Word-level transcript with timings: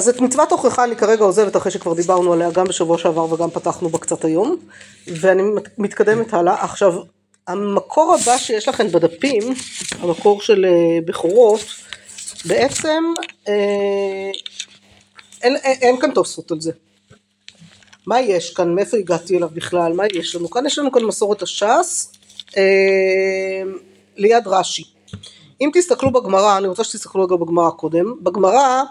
אז 0.00 0.08
את 0.08 0.20
מצוות 0.20 0.52
הוכחה 0.52 0.84
אני 0.84 0.96
כרגע 0.96 1.24
עוזבת 1.24 1.56
אחרי 1.56 1.72
שכבר 1.72 1.94
דיברנו 1.94 2.32
עליה 2.32 2.50
גם 2.50 2.64
בשבוע 2.64 2.98
שעבר 2.98 3.32
וגם 3.32 3.50
פתחנו 3.50 3.88
בה 3.88 3.98
קצת 3.98 4.24
היום 4.24 4.56
ואני 5.06 5.42
מת- 5.42 5.78
מתקדמת 5.78 6.34
הלאה. 6.34 6.64
עכשיו 6.64 6.94
המקור 7.48 8.14
הבא 8.14 8.38
שיש 8.38 8.68
לכם 8.68 8.88
בדפים, 8.88 9.42
המקור 9.98 10.42
של 10.42 10.64
אה, 10.64 10.98
בכורות, 11.04 11.60
בעצם 12.44 13.04
אה, 13.48 14.30
אין, 15.42 15.56
אין, 15.56 15.78
אין 15.82 16.00
כאן 16.00 16.10
תוספות 16.10 16.50
על 16.50 16.60
זה. 16.60 16.72
מה 18.06 18.20
יש 18.20 18.50
כאן? 18.54 18.74
מאיפה 18.74 18.96
הגעתי 18.96 19.36
אליו 19.36 19.48
בכלל? 19.52 19.92
מה 19.92 20.04
יש 20.14 20.36
לנו? 20.36 20.50
כאן 20.50 20.66
יש 20.66 20.78
לנו 20.78 20.92
כאן 20.92 21.04
מסורת 21.04 21.42
הש"ס 21.42 22.12
אה, 22.56 23.62
ליד 24.16 24.46
רש"י. 24.46 24.84
אם 25.60 25.70
תסתכלו 25.72 26.12
בגמרא, 26.12 26.58
אני 26.58 26.68
רוצה 26.68 26.84
שתסתכלו 26.84 27.24
רגע 27.24 27.36
בגמרא 27.36 27.70
קודם, 27.70 28.14
בגמרא 28.22 28.82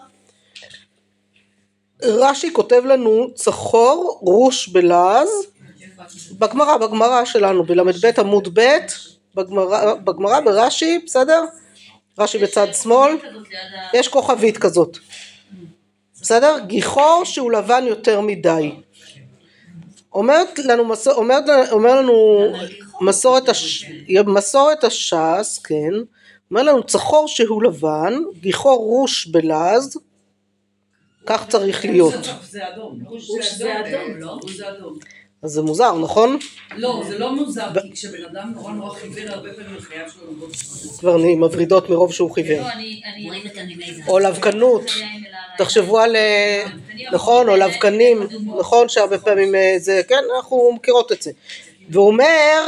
רש"י 2.03 2.53
כותב 2.53 2.81
לנו 2.85 3.27
צחור 3.35 4.19
רוש 4.21 4.67
בלעז 4.67 5.29
בגמרא, 6.31 6.77
בגמרא 6.77 7.25
שלנו, 7.25 7.63
בל"ב 7.63 8.19
עמוד 8.19 8.47
ב', 8.53 8.77
בגמרא, 10.03 10.39
ברש"י, 10.39 10.99
בסדר? 11.05 11.43
רש"י 12.19 12.37
בצד 12.37 12.67
שמאל, 12.73 13.17
יש 13.93 14.07
כוכבית 14.07 14.57
כזאת, 14.57 14.97
בסדר? 16.21 16.57
גיחור 16.67 17.21
שהוא 17.23 17.51
לבן 17.51 17.83
יותר 17.87 18.21
מדי. 18.21 18.71
אומרת 20.13 20.59
לנו, 20.59 20.93
אומרת, 21.07 21.43
אומר 21.71 22.01
לנו 22.01 22.45
מסורת, 23.01 23.43
מסורת 24.27 24.83
הש"ס, 24.83 25.59
כן, 25.63 25.93
אומר 26.51 26.63
לנו 26.63 26.83
צחור 26.83 27.27
שהוא 27.27 27.63
לבן, 27.63 28.13
גיחור 28.39 28.77
רוש 28.77 29.27
בלעז, 29.27 29.97
כך 31.25 31.47
צריך 31.47 31.85
להיות. 31.85 32.13
זה 32.43 32.67
אדום. 32.67 32.99
זה 33.59 33.79
אדום, 33.79 34.19
לא? 34.19 34.39
זה 34.55 34.69
אדום. 34.69 34.99
אז 35.43 35.51
זה 35.51 35.61
מוזר, 35.61 35.97
נכון? 35.97 36.37
לא, 36.77 37.03
זה 37.07 37.19
לא 37.19 37.35
מוזר, 37.35 37.67
כי 37.81 37.91
כשבן 37.91 38.25
אדם 38.31 38.51
נורא 38.55 38.71
נורא 38.71 38.95
חיוור, 38.95 39.29
הרבה 39.29 39.53
פעמים 39.53 39.77
החייו 39.77 40.05
שלו 40.09 40.31
נוגעות. 40.31 40.51
כבר 40.99 41.17
נהיים 41.17 41.41
מברידות 41.41 41.89
מרוב 41.89 42.13
שהוא 42.13 42.31
חיוור. 42.31 42.61
לא, 42.61 42.71
אני... 42.71 43.01
אני... 43.13 43.29
או 44.07 44.19
לבקנות, 44.19 44.91
תחשבו 45.57 45.99
על, 45.99 46.15
אה, 46.15 46.65
נכון, 47.11 47.49
או 47.49 47.55
לבקנים, 47.55 48.27
נכון 48.59 48.89
שהרבה 48.89 49.17
פעמים 49.17 49.55
אה, 49.55 49.75
זה, 49.77 50.01
כן, 50.07 50.23
אנחנו 50.35 50.71
מכירות 50.75 51.11
את 51.11 51.21
זה. 51.21 51.31
והוא 51.89 52.07
אומר, 52.07 52.61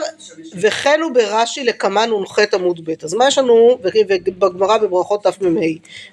וכן 0.62 1.00
ברש"י 1.14 1.64
לקמן 1.64 2.10
נ"ח 2.24 2.40
עמוד 2.54 2.90
ב', 2.90 2.94
אז 3.04 3.14
מה 3.14 3.28
יש 3.28 3.38
לנו, 3.38 3.78
ובגמרא 3.84 4.78
בברכות 4.78 5.28
דף 5.28 5.38
מ"ה, 5.42 5.60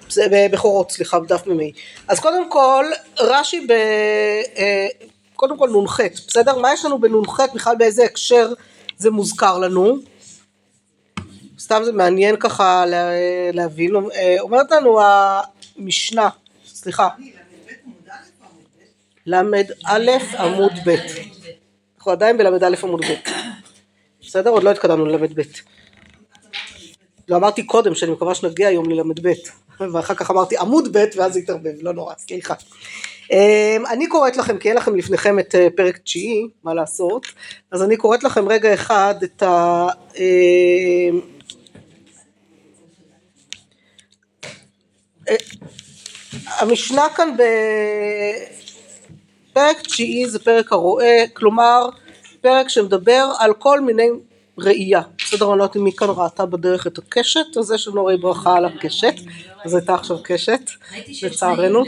זה 0.09 0.25
בבכורות 0.31 0.91
סליחה, 0.91 1.19
בדף 1.19 1.47
מ"ה, 1.47 1.63
אז 2.07 2.19
קודם 2.19 2.49
כל, 2.51 2.85
רש"י 3.19 3.67
ב... 3.67 3.71
אה, 3.71 4.87
קודם 5.35 5.57
כל 5.57 5.69
נ"ח, 5.69 5.99
בסדר? 6.27 6.57
מה 6.57 6.73
יש 6.73 6.85
לנו 6.85 6.99
בנ"ח, 7.01 7.39
בכלל 7.53 7.75
באיזה 7.75 8.03
הקשר 8.03 8.53
זה 8.97 9.09
מוזכר 9.11 9.57
לנו? 9.57 9.95
סתם 11.59 11.81
זה 11.85 11.91
מעניין 11.91 12.35
ככה 12.39 12.85
לה- 12.85 13.11
להבין, 13.53 13.91
אה, 14.15 14.35
אומרת 14.39 14.71
לנו 14.71 14.99
המשנה, 15.77 16.29
סליחה, 16.65 17.07
ל"א 19.25 20.11
עמוד 20.39 20.71
ב', 20.85 20.95
אנחנו 21.99 22.11
עדיין 22.11 22.37
בל"א 22.37 22.75
עמוד 22.83 23.05
ב', 23.05 23.29
בסדר? 24.21 24.49
עוד 24.49 24.63
לא 24.63 24.71
התקדמנו 24.71 25.05
לל"ב, 25.05 25.41
לא 27.27 27.35
אמרתי 27.35 27.63
קודם 27.63 27.95
שאני 27.95 28.11
מקווה 28.11 28.35
שנגיע 28.35 28.67
היום 28.67 28.89
לל"ב, 28.89 29.31
ואחר 29.93 30.15
כך 30.15 30.31
אמרתי 30.31 30.57
עמוד 30.57 30.97
ב' 30.97 31.05
ואז 31.17 31.37
התערבב, 31.37 31.71
לא 31.81 31.93
נורא, 31.93 32.13
סליחה. 32.17 32.53
אמ, 33.31 33.83
אני 33.89 34.07
קוראת 34.07 34.37
לכם, 34.37 34.57
כי 34.57 34.69
אין 34.69 34.77
לכם 34.77 34.95
לפניכם 34.95 35.39
את 35.39 35.55
אה, 35.55 35.67
פרק 35.75 35.97
תשיעי, 35.97 36.47
מה 36.63 36.73
לעשות, 36.73 37.25
אז 37.71 37.83
אני 37.83 37.97
קוראת 37.97 38.23
לכם 38.23 38.49
רגע 38.49 38.73
אחד 38.73 39.15
את 39.23 39.43
ה... 39.43 39.87
אמ, 40.15 41.19
המשנה 46.59 47.07
כאן 47.15 47.37
בפרק 49.59 49.81
תשיעי 49.81 50.29
זה 50.29 50.39
פרק 50.39 50.71
הרואה, 50.71 51.23
כלומר 51.33 51.89
פרק 52.41 52.69
שמדבר 52.69 53.31
על 53.39 53.53
כל 53.53 53.81
מיני 53.81 54.07
ראייה. 54.57 55.01
בסדר, 55.33 55.49
אני 55.51 55.59
לא 55.59 55.63
יודעת 55.63 55.77
אם 55.77 55.83
מי 55.83 55.91
כאן 55.91 56.07
ראתה 56.17 56.45
בדרך 56.45 56.87
את 56.87 56.97
הקשת, 56.97 57.57
אז 57.59 57.71
יש 57.71 57.87
לנו 57.87 58.01
הרי 58.01 58.17
ברכה 58.17 58.55
על 58.55 58.65
הקשת, 58.65 59.13
אז 59.65 59.75
הייתה 59.75 59.93
עכשיו 59.93 60.17
קשת, 60.23 60.59
לצערנו. 61.23 61.83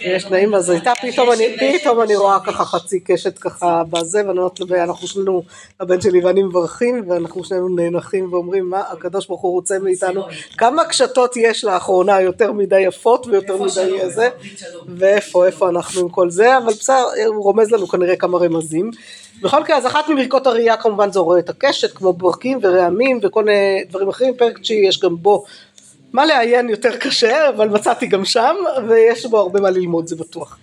יש 0.00 0.24
תנאים, 0.24 0.54
אז 0.54 0.70
הייתה 0.70 0.92
פתאום 1.02 1.32
אני, 1.32 1.56
פתאום 1.80 2.00
אני 2.00 2.16
רואה 2.16 2.38
ככה 2.46 2.64
חצי 2.64 3.00
קשת 3.00 3.38
ככה 3.38 3.82
בזה, 3.90 4.22
ואני 4.26 4.38
אומרת, 4.38 4.60
אנחנו 4.82 5.08
שנינו, 5.08 5.42
הבן 5.80 6.00
שלי 6.00 6.24
ואני 6.24 6.42
מברכים, 6.42 7.10
ואנחנו 7.10 7.44
שנינו 7.44 7.68
נאנחים 7.68 8.32
ואומרים, 8.32 8.70
מה 8.70 8.80
הקדוש 8.80 9.26
ברוך 9.26 9.40
הוא 9.40 9.52
רוצה 9.52 9.78
מאיתנו, 9.78 10.22
כמה 10.58 10.84
קשתות 10.84 11.36
יש 11.36 11.64
לאחרונה, 11.64 12.20
יותר 12.20 12.52
מדי 12.52 12.80
יפות 12.80 13.26
ויותר 13.26 13.56
מדי 13.56 14.10
זה, 14.10 14.28
ואיפה, 14.88 15.46
איפה 15.46 15.68
אנחנו 15.68 16.00
עם 16.00 16.08
כל 16.08 16.30
זה, 16.30 16.58
אבל 16.58 16.72
בסדר, 16.72 17.04
הוא 17.26 17.44
רומז 17.44 17.70
לנו 17.70 17.88
כנראה 17.88 18.16
כמה 18.16 18.38
רמזים. 18.38 18.90
בכל 19.44 19.60
מקרה, 19.60 19.76
אז 19.76 19.86
אחת 19.86 20.08
מברכות 20.08 20.46
הראייה 20.46 20.76
כמובן 20.76 21.12
זה 21.12 21.18
עורר 21.18 21.38
את 21.38 21.48
הקשת, 21.48 21.92
כמו 21.96 22.12
ברקים 22.12 22.58
ורעמים 22.62 23.20
וכל 23.22 23.44
מיני 23.44 23.84
דברים 23.88 24.08
אחרים, 24.08 24.36
פרק 24.36 24.58
תשיעי 24.58 24.88
יש 24.88 25.00
גם 25.00 25.16
בו 25.16 25.44
מה 26.12 26.26
לעיין 26.26 26.68
יותר 26.68 26.96
קשה, 26.96 27.48
אבל 27.48 27.68
מצאתי 27.68 28.06
גם 28.06 28.24
שם, 28.24 28.56
ויש 28.88 29.26
בו 29.26 29.38
הרבה 29.38 29.60
מה 29.60 29.70
ללמוד, 29.70 30.06
זה 30.06 30.16
בטוח. 30.16 30.58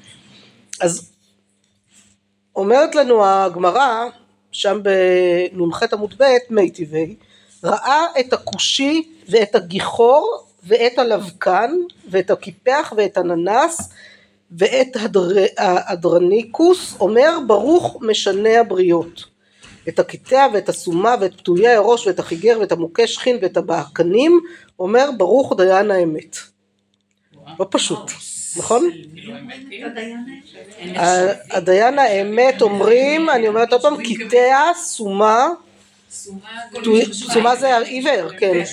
אז 0.81 1.12
אומרת 2.56 2.96
לנו 2.96 3.25
הגמרא, 3.25 4.06
שם 4.52 4.80
בנ"ח 4.84 5.84
עמוד 5.94 6.13
ב', 6.19 6.24
מי 6.50 6.69
טבעי, 6.69 7.16
ראה 7.63 8.06
את 8.19 8.34
הכושי 8.34 9.03
ואת 9.30 9.56
הגיחור 9.56 10.44
ואת 10.63 11.00
הלבקן 11.00 11.72
ואת 12.09 12.31
הקיפח 12.31 12.94
ואת 12.98 13.18
הננס 13.18 13.90
ואת 14.51 14.95
הדר... 14.95 15.45
האדרניקוס, 15.57 16.95
אומר 17.00 17.38
ברוך 17.47 17.97
משנה 18.01 18.59
הבריות. 18.59 19.31
את 19.89 20.00
הקטע 20.00 20.47
ואת 20.53 20.69
הסומה 20.69 21.16
ואת 21.22 21.38
פתויי 21.38 21.75
הראש 21.75 22.07
ואת 22.07 22.19
החיגר 22.19 22.57
ואת 22.59 22.72
המוכה 22.72 23.07
שכין 23.07 23.38
ואת 23.41 23.57
הבהקנים, 23.57 24.39
אומר 24.79 25.09
ברוך 25.17 25.53
דיין 25.57 25.91
האמת. 25.91 26.38
לא 27.59 27.67
פשוט, 27.69 28.12
נכון? 28.57 28.89
הדיין 31.51 32.00
האמת 32.00 32.62
אומרים, 32.62 33.29
אני 33.29 33.47
אומרת 33.47 33.73
עוד 33.73 33.81
פעם, 33.81 33.95
קטע, 34.03 34.72
סומה, 34.75 35.47
סומה 37.12 37.56
זה 37.56 37.78
עיוור, 37.78 38.29
כן, 38.39 38.63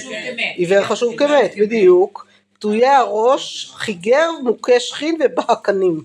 עיוור 0.57 0.85
חשוב 0.85 1.17
כמת, 1.17 1.55
בדיוק, 1.59 2.28
פתויי 2.59 2.87
הראש, 2.87 3.71
חיגר, 3.75 4.31
מוכה 4.43 4.81
שכין 4.81 5.19
ובהקנים. 5.25 6.05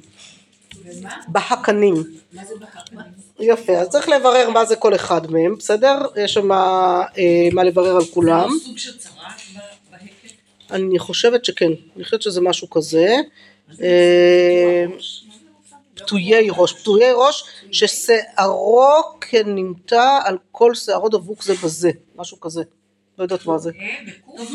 בהקנים. 1.27 1.95
יפה, 3.39 3.73
אז 3.73 3.89
צריך 3.89 4.09
לברר 4.09 4.49
מה 4.49 4.65
זה 4.65 4.75
כל 4.75 4.95
אחד 4.95 5.31
מהם, 5.31 5.55
בסדר? 5.55 5.97
יש 6.15 6.33
שם 6.33 6.51
אה, 6.51 7.47
מה 7.51 7.63
לברר 7.63 7.95
על 7.95 8.05
כולם. 8.05 8.49
זה 8.59 8.65
סוג 8.65 8.77
של? 8.77 8.91
אני 10.71 10.99
חושבת 10.99 11.45
שכן, 11.45 11.71
אני 11.95 12.03
חושבת 12.03 12.21
שזה 12.21 12.41
משהו 12.41 12.69
כזה. 12.69 13.15
אה, 13.81 14.85
פתויי 15.95 16.47
ראש, 16.51 16.73
פתויי 16.73 17.11
ראש 17.15 17.43
ששערו 17.71 19.01
כנמתע 19.21 20.19
על 20.23 20.37
כל 20.51 20.75
שערו 20.75 21.09
דבוק 21.09 21.43
זה 21.43 21.53
בזה, 21.63 21.91
משהו 22.15 22.39
כזה, 22.39 22.63
לא 23.17 23.23
יודעת 23.23 23.45
מה 23.45 23.57
זה. 23.57 23.71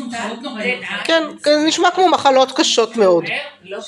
מחלות 0.07 0.41
נוראיות. 0.41 0.83
כן, 1.03 1.23
כן, 1.43 1.65
נשמע 1.67 1.91
כמו 1.91 2.09
מחלות 2.09 2.51
קשות 2.51 2.95
מאוד. 2.95 3.23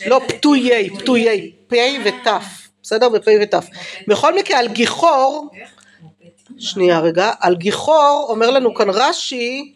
לא, 0.05 0.21
פתויי, 0.27 0.89
פתויי, 0.89 1.51
פ' 1.67 1.73
ות', 2.05 2.27
בסדר? 2.83 3.09
בפ' 3.09 3.27
ות'. 3.41 3.53
בכל 4.07 4.35
מקרה, 4.35 4.59
על 4.59 4.67
גיחור, 4.67 5.49
שנייה 6.57 6.99
רגע, 6.99 7.31
על 7.39 7.55
גיחור 7.55 8.25
אומר 8.29 8.49
לנו 8.51 8.75
כאן 8.75 8.89
רש"י, 8.89 9.73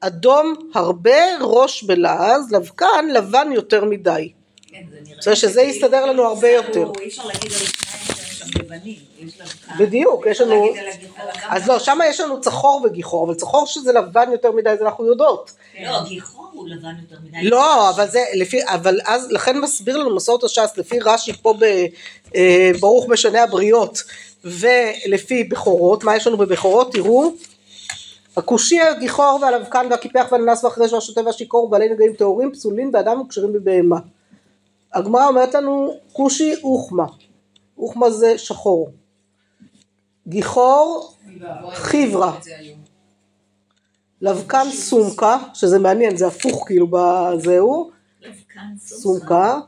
אדום 0.00 0.54
הרבה, 0.74 1.18
ראש 1.40 1.82
בלעז, 1.82 2.52
לבקן, 2.52 3.08
לבן 3.12 3.52
יותר 3.52 3.84
מדי. 3.84 4.32
בסדר 5.18 5.34
שזה 5.34 5.62
יסתדר 5.62 6.06
לנו 6.06 6.22
הרבה 6.22 6.48
יותר. 6.48 6.92
אי 7.00 7.08
אפשר 7.08 7.26
להגיד 7.26 7.52
על 7.52 7.58
לבנים, 8.54 8.96
יש 9.18 9.36
כאן. 9.36 9.78
בדיוק, 9.78 10.26
יש 10.26 10.40
לנו... 10.40 10.68
אז 11.48 11.68
לא, 11.68 11.78
שם 11.78 11.98
יש 12.08 12.20
לנו 12.20 12.40
צחור 12.40 12.82
וגיחור, 12.84 13.26
אבל 13.26 13.34
צחור 13.34 13.66
שזה 13.66 13.92
לבן 13.92 14.32
יותר 14.32 14.52
מדי, 14.52 14.76
זה 14.78 14.84
אנחנו 14.84 15.06
יודעות. 15.06 15.52
לא, 15.84 16.04
גיחור 16.08 16.46
הוא 16.52 16.68
לבן 16.68 16.94
יותר 17.02 17.16
מדי. 17.24 17.48
לא, 17.48 17.90
אבל 17.90 18.08
זה 18.08 18.24
לפי, 18.34 18.64
אבל 18.64 19.00
אז 19.04 19.30
לכן 19.30 19.58
מסביר 19.58 19.96
לנו 19.96 20.16
מסורת 20.16 20.44
הש"ס 20.44 20.76
לפי 20.76 20.98
רש"י 21.00 21.32
פה 21.32 21.54
בברוך 22.34 23.08
משנה 23.08 23.42
הבריות 23.42 24.02
ולפי 24.44 25.44
בכורות, 25.44 26.04
מה 26.04 26.16
יש 26.16 26.26
לנו 26.26 26.36
בבכורות? 26.36 26.92
תראו, 26.92 27.32
הכושי 28.36 28.80
הגיחור 28.80 29.38
והלבקן 29.42 29.86
והקיפח 29.90 30.26
והננס 30.32 30.64
והחרש 30.64 30.92
והשוטה 30.92 31.20
והשיכור 31.26 31.64
ובעלי 31.64 31.88
נגעים 31.88 32.12
טהורים 32.12 32.52
פסולים 32.52 32.92
באדם 32.92 33.20
וכשרים 33.20 33.52
בבהמה. 33.52 33.98
הגמרא 34.94 35.26
אומרת 35.26 35.54
לנו 35.54 35.94
כושי 36.12 36.54
אוחמה, 36.62 37.04
אוחמה 37.78 38.10
זה 38.10 38.38
שחור, 38.38 38.90
גיחור 40.28 41.14
חיברה. 41.72 42.38
לבקן 44.20 44.66
סומקה, 44.70 45.38
שזה 45.54 45.78
מעניין, 45.78 46.16
זה 46.16 46.26
הפוך 46.26 46.64
כאילו 46.66 46.86
בזהו, 46.90 47.90
סומקה, 48.78 49.58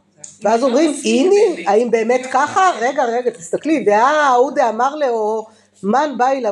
ואז 0.43 0.62
אומרים 0.62 0.93
הנה, 1.05 1.70
האם 1.70 1.90
באמת 1.90 2.20
ככה? 2.32 2.70
רגע 2.81 3.05
רגע 3.05 3.31
תסתכלי, 3.31 3.84
דאה 3.84 4.28
אהודה 4.32 4.69
אמר 4.69 4.94
לאו 4.94 5.46
מן 5.82 6.14
באי 6.16 6.43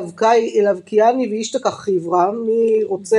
לבקיאני 0.63 1.27
ואישתקה 1.27 1.71
חיברה, 1.71 2.31
מי 2.31 2.83
רוצה 2.83 3.17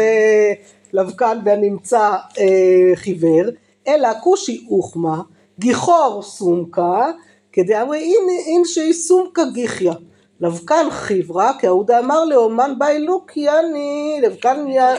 לבקן 0.93 1.39
והנמצא 1.45 2.17
אה, 2.39 2.93
חיוור, 2.95 3.45
אלא 3.89 4.09
כושי 4.21 4.67
אוחמה, 4.71 5.23
גיחור 5.59 6.23
סומקה, 6.23 7.11
כדאמרי 7.59 8.15
אין 8.47 8.63
שהיא 8.65 8.93
סומקה 8.93 9.43
גיחיה. 9.53 9.93
לבקן 10.41 10.91
חיברה, 10.91 11.53
כי 11.61 11.67
אהודה 11.67 11.99
אמר 11.99 12.25
לאומן 12.25 12.75
באי 12.79 12.99
לוקיאני, 12.99 14.21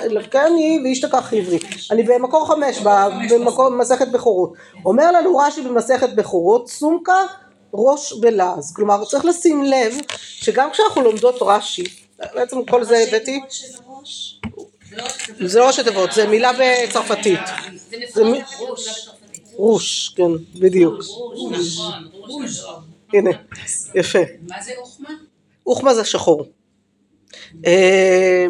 לבקני 0.10 0.80
ואישתקה 0.84 1.22
חיברי. 1.22 1.60
אני 1.92 2.04
במקור 2.04 2.48
חמש, 2.48 2.82
במקור 3.30 3.70
מסכת 3.70 4.08
בכורות. 4.08 4.54
אומר 4.86 5.12
לנו 5.12 5.38
רש"י 5.38 5.62
במסכת 5.62 6.10
בכורות, 6.10 6.70
סומקה 6.70 7.24
ראש 7.74 8.14
בלעז. 8.14 8.74
כלומר 8.74 9.06
צריך 9.06 9.26
לשים 9.26 9.64
לב 9.64 9.98
שגם 10.18 10.70
כשאנחנו 10.72 11.02
לומדות 11.02 11.36
רש"י, 11.42 11.84
בעצם 12.34 12.66
כל 12.66 12.84
זה 12.84 12.98
הבאתי, 12.98 13.42
זה 15.46 15.60
לא 15.60 15.68
ראשי 15.68 15.84
תיבות, 15.84 16.12
זה 16.12 16.28
מילה 16.28 16.52
בצרפתית. 16.54 17.40
זה 18.14 18.24
רוש, 19.60 20.10
כן, 20.16 20.32
בדיוק. 20.60 20.94
ראש, 20.94 21.80
ראש. 22.60 22.62
הנה, 23.14 23.30
יפה. 23.96 24.20
מה 24.48 24.56
זה 24.64 24.72
אוחמה? 24.78 25.10
אוחמה 25.68 25.94
זה 25.96 26.06
שחור. 26.06 26.46
אה, 27.66 28.46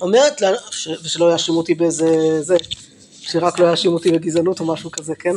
אומרת 0.00 0.42
ש- 0.70 0.88
ושלא 1.04 1.32
יאשימו 1.32 1.58
אותי 1.58 1.74
באיזה 1.74 2.42
זה, 2.42 2.56
שרק 3.20 3.58
לא 3.58 3.66
יאשימו 3.70 3.94
אותי 3.94 4.10
בגזענות 4.12 4.60
או 4.60 4.66
משהו 4.66 4.90
כזה, 4.90 5.14
כן? 5.14 5.34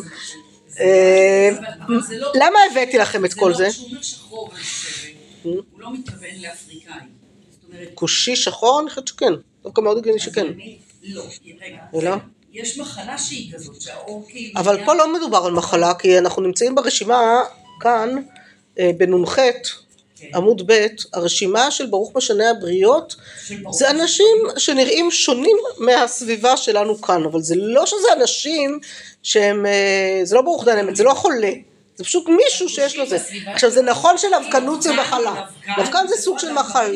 אה, 0.79 1.49
זה 2.07 2.17
לא... 2.17 2.31
למה 2.35 2.59
הבאתי 2.71 2.97
לכם 2.97 3.25
את 3.25 3.33
כל 3.33 3.53
זה? 3.53 3.63
לא, 3.65 3.69
חושבת, 3.71 5.13
הוא 5.43 5.55
לא 5.77 5.93
מתכוון 5.93 6.29
לאפריקאי. 6.41 6.93
זאת 7.51 7.63
אומרת, 7.73 7.89
כושי 7.95 8.35
שחור? 8.35 8.79
אני 8.81 8.89
חושבת 8.89 9.07
שכן. 9.07 9.33
דווקא 9.63 9.81
מאוד 9.81 9.97
הגיוני 9.97 10.19
שכן. 10.19 10.47
לא, 11.03 11.23
רגע. 11.93 12.17
יש 12.53 12.79
מחלה 12.79 13.17
שהיא 13.17 13.53
כזאת, 13.53 13.81
שהאור 13.81 14.25
כאילו... 14.29 14.59
אבל 14.59 14.85
פה 14.85 14.93
לא 14.93 15.13
מדובר 15.13 15.45
על 15.45 15.51
מחלה, 15.51 15.93
כי 15.93 16.17
אנחנו 16.17 16.41
נמצאים 16.41 16.75
ברשימה 16.75 17.41
כאן, 17.79 18.09
אה, 18.79 18.91
בנ"ח, 18.97 19.39
עמוד 20.35 20.71
ב', 20.71 20.87
הרשימה 21.13 21.71
של 21.71 21.85
ברוך 21.85 22.15
משנה 22.15 22.49
הבריות, 22.49 23.15
זה 23.71 23.89
אנשים 23.89 24.37
שנראים 24.57 25.11
שונים 25.11 25.57
מהסביבה 25.77 26.57
שלנו 26.57 27.01
כאן, 27.01 27.23
אבל 27.23 27.41
זה 27.41 27.55
לא 27.57 27.85
שזה 27.85 28.07
אנשים 28.19 28.79
שהם, 29.23 29.65
אה, 29.65 30.21
זה 30.23 30.35
לא 30.35 30.41
ברוך 30.41 30.65
דן 30.65 30.77
אמת, 30.77 30.95
זה 30.95 31.03
לא 31.03 31.13
חולה, 31.13 31.51
זה 31.95 32.03
פשוט 32.03 32.27
מישהו 32.27 32.69
שיש 32.69 32.97
לו 32.97 33.07
זה. 33.07 33.17
עכשיו 33.45 33.69
זה 33.69 33.81
נכון 33.81 34.17
שלבקנות 34.17 34.81
זה 34.81 34.93
מחלה, 34.93 35.45
לבקן 35.77 36.07
זה 36.07 36.15
סוג 36.21 36.39
של 36.39 36.51
מחל, 36.51 36.95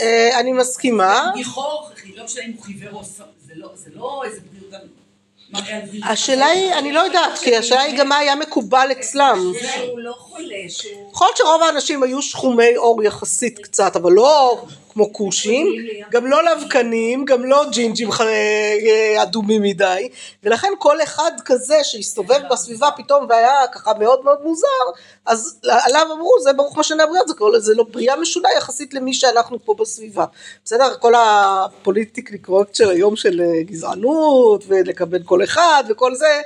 אה, 0.00 0.40
אני 0.40 0.52
מסכימה, 0.52 1.30
לא 3.54 3.68
זה 3.74 3.90
לא- 3.94 3.94
זה 3.94 3.98
לא 3.98 4.22
איזה 4.24 4.40
בריאות... 4.52 4.84
השאלה 6.10 6.46
היא, 6.46 6.72
אני 6.74 6.92
לא 6.92 7.00
יודעת, 7.00 7.38
כי 7.38 7.56
השאלה 7.56 7.80
היא 7.80 7.98
גם 7.98 8.08
מה 8.08 8.16
היה 8.16 8.34
מקובל 8.34 8.88
אצלם. 8.92 9.52
לא. 10.48 11.10
יכול 11.12 11.26
להיות 11.26 11.36
שרוב 11.36 11.62
האנשים 11.62 12.02
היו 12.02 12.22
שחומי 12.22 12.74
עור 12.74 13.02
יחסית 13.02 13.58
קצת, 13.58 13.96
אבל 13.96 14.12
לא 14.12 14.62
כמו 14.92 15.12
כושים, 15.12 15.66
גם 16.10 16.26
לא 16.26 16.38
לבקנים, 16.44 17.24
גם 17.24 17.44
לא 17.44 17.64
ג'ינג'ים 17.72 18.08
אה, 18.20 19.22
אדומים 19.22 19.62
מדי, 19.62 20.08
ולכן 20.44 20.68
כל 20.78 21.02
אחד 21.02 21.30
כזה 21.44 21.74
שהסתובב 21.82 22.40
בסביבה 22.50 22.88
פתאום 22.96 23.26
והיה 23.28 23.66
ככה 23.72 23.92
מאוד 23.98 24.24
מאוד 24.24 24.38
מוזר, 24.44 24.66
אז 25.26 25.58
עליו 25.68 26.06
אמרו 26.12 26.32
זה 26.42 26.52
ברוך 26.52 26.78
משנה 26.78 27.02
הבריאות, 27.04 27.28
זה, 27.28 27.34
כל- 27.34 27.58
זה 27.58 27.74
לא 27.74 27.84
בריאה 27.90 28.16
משונה 28.16 28.48
יחסית 28.56 28.94
למי 28.94 29.14
שאנחנו 29.14 29.58
פה 29.64 29.74
בסביבה. 29.78 30.24
בסדר? 30.64 30.94
כל 31.00 31.12
הפוליטיקלי 31.16 32.38
קורקט 32.38 32.74
של 32.74 32.90
היום 32.90 33.16
של 33.16 33.40
אה, 33.40 33.62
גזענות, 33.62 34.64
ולקבל 34.68 35.22
כל 35.22 35.44
אחד 35.44 35.84
וכל 35.88 36.14
זה, 36.14 36.40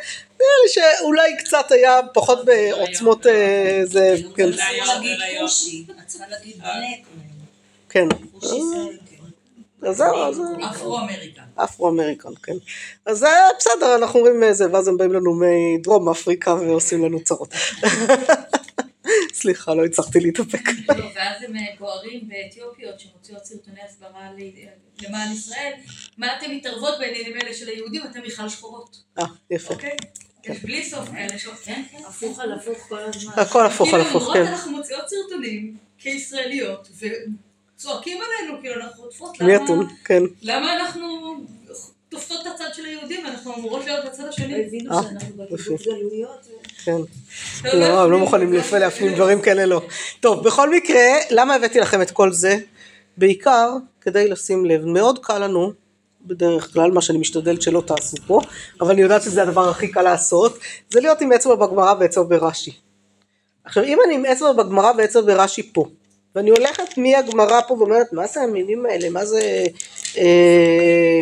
נראה 0.44 0.84
לי 0.88 0.98
שאולי 0.98 1.36
קצת 1.36 1.72
היה 1.72 2.00
פחות 2.14 2.44
בעוצמות 2.44 3.26
אה, 3.26 3.80
זה, 3.84 4.16
כן. 4.36 4.50
בלק. 4.50 4.60
כן. 7.88 8.08
זה... 8.40 8.56
כן. 9.08 9.88
אז 9.88 9.96
זהו, 9.96 10.16
אז 10.16 10.40
אפרו-אמריקה. 10.70 11.42
אפרו-אמריקן, 11.56 12.28
כן. 12.42 12.52
אז 13.06 13.18
זה 13.18 13.28
בסדר, 13.58 13.94
אנחנו 13.94 14.20
אומרים 14.20 14.42
אה, 14.42 14.52
זה, 14.52 14.72
ואז 14.72 14.88
הם 14.88 14.96
באים 14.96 15.12
לנו 15.12 15.40
מדרום 15.40 16.08
אפריקה 16.08 16.54
ועושים 16.54 17.04
לנו 17.04 17.24
צרות. 17.24 17.54
סליחה, 19.40 19.74
לא 19.74 19.84
הצלחתי 19.84 20.20
להתאפק. 20.20 20.68
לא, 20.88 21.04
ואז 21.14 21.42
הם 21.42 21.56
אה, 21.56 21.62
בוערים 21.78 22.28
באתיופיות 22.28 23.00
שמוציאות 23.00 23.44
סרטוני 23.44 23.80
הסברה 23.88 24.30
למען 25.02 25.32
ישראל. 25.32 25.72
מה 26.18 26.38
אתם 26.38 26.50
מתערבות 26.50 26.94
בעניינים 26.98 27.36
האלה 27.36 27.54
של 27.54 27.68
היהודים? 27.68 28.02
אתם 28.10 28.20
בכלל 28.22 28.48
שחורות. 28.48 28.96
אה, 29.18 29.24
יפה. 29.50 29.74
אוקיי? 29.74 29.96
יש 30.46 30.62
בלי 30.62 30.84
סוף 30.84 31.08
כאלה 31.08 31.38
ש... 31.38 31.46
כן, 31.46 31.82
כן. 31.90 31.98
הפוך 32.08 32.40
על 32.40 32.52
הפוך 32.52 32.78
כל 32.88 32.98
הזמן. 32.98 33.32
הכל 33.36 33.66
הפוך 33.66 33.94
על 33.94 34.00
הפוך, 34.00 34.22
כאילו, 34.32 34.46
כן. 34.46 34.52
אנחנו 34.52 34.72
מוציאות 34.72 35.04
סרטונים 35.08 35.76
כישראליות, 35.98 36.88
וצועקים 36.98 38.18
עלינו, 38.22 38.60
כאילו 38.60 38.74
אנחנו 38.74 39.02
חוטפות, 39.02 39.40
מי 39.40 39.54
למה-? 39.54 39.84
כן. 40.04 40.22
למה 40.42 40.72
אנחנו 40.72 41.34
תופסות 42.08 42.46
את 42.46 42.52
הצד 42.54 42.74
של 42.74 42.84
היהודים, 42.84 43.26
אנחנו 43.26 43.54
אמורות 43.54 43.84
להיות 43.84 44.04
בצד 44.04 44.24
השני. 44.28 44.64
הבינו 44.64 44.98
אה, 44.98 45.02
שאנחנו. 45.02 45.36
בקיבוץ 45.36 45.82
גלויות. 45.82 46.48
כן. 46.84 46.96
לא, 47.74 48.02
הם 48.04 48.10
לא 48.10 48.18
מוכנים 48.18 48.52
להפנים 48.72 49.14
דברים 49.14 49.40
כאלה, 49.40 49.66
לא. 49.66 49.82
טוב, 50.20 50.44
בכל 50.44 50.70
מקרה, 50.70 51.02
למה 51.30 51.54
הבאתי 51.54 51.80
לכם 51.80 52.02
את 52.02 52.10
כל 52.10 52.32
זה? 52.32 52.58
בעיקר 53.16 53.70
כדי 54.00 54.28
לשים 54.28 54.64
לב, 54.64 54.84
מאוד 54.84 55.18
קל 55.18 55.38
לנו, 55.38 55.72
בדרך 56.24 56.72
כלל, 56.72 56.90
מה 56.90 57.00
שאני 57.00 57.18
משתדלת 57.18 57.62
שלא 57.62 57.82
תעשו 57.86 58.16
פה, 58.26 58.40
אבל 58.80 58.90
אני 58.90 59.02
יודעת 59.02 59.22
שזה 59.22 59.42
הדבר 59.42 59.68
הכי 59.68 59.88
קל 59.88 60.02
לעשות, 60.02 60.58
זה 60.90 61.00
להיות 61.00 61.20
עם 61.20 61.32
אצבע 61.32 61.54
בגמרא 61.54 61.94
ואצבע 62.00 62.22
ברש"י. 62.22 62.72
עכשיו, 63.64 63.84
אם 63.84 63.98
אני 64.06 64.14
עם 64.14 64.26
אצבע 64.26 64.52
בגמרא 64.52 64.92
ואצבע 64.98 65.20
ברש"י 65.20 65.72
פה, 65.72 65.84
ואני 66.34 66.50
הולכת 66.50 66.98
מהגמרא 66.98 67.60
פה 67.68 67.74
ואומרת, 67.74 68.12
מה 68.12 68.26
זה 68.26 68.40
המילים 68.40 68.86
האלה, 68.86 69.10
מה 69.10 69.24
זה... 69.24 69.64
אה, 70.18 71.20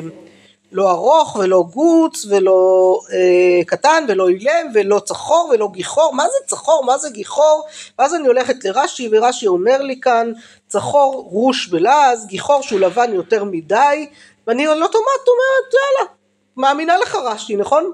לא 0.72 0.90
ארוך 0.90 1.36
ולא 1.36 1.64
גוץ 1.72 2.26
ולא 2.30 3.00
אה, 3.12 3.64
קטן 3.66 4.04
ולא 4.08 4.28
אילם 4.28 4.66
ולא 4.74 5.00
צחור 5.04 5.50
ולא 5.54 5.68
גיחור, 5.72 6.12
מה 6.14 6.24
זה 6.24 6.46
צחור, 6.46 6.84
מה 6.84 6.98
זה 6.98 7.10
גיחור, 7.10 7.64
ואז 7.98 8.14
אני 8.14 8.26
הולכת 8.26 8.64
לרש"י 8.64 9.08
ורש"י 9.12 9.46
אומר 9.46 9.82
לי 9.82 10.00
כאן 10.00 10.32
צחור 10.68 11.28
רוש 11.30 11.68
בלעז, 11.68 12.26
גיחור 12.26 12.62
שהוא 12.62 12.80
לבן 12.80 13.12
יותר 13.12 13.44
מדי, 13.44 14.06
ואני 14.46 14.66
על 14.66 14.82
אוטומט 14.82 15.28
אומרת 15.28 15.74
יאללה, 15.74 16.10
מאמינה 16.56 16.98
לך 16.98 17.14
רש"י, 17.14 17.56
נכון? 17.56 17.92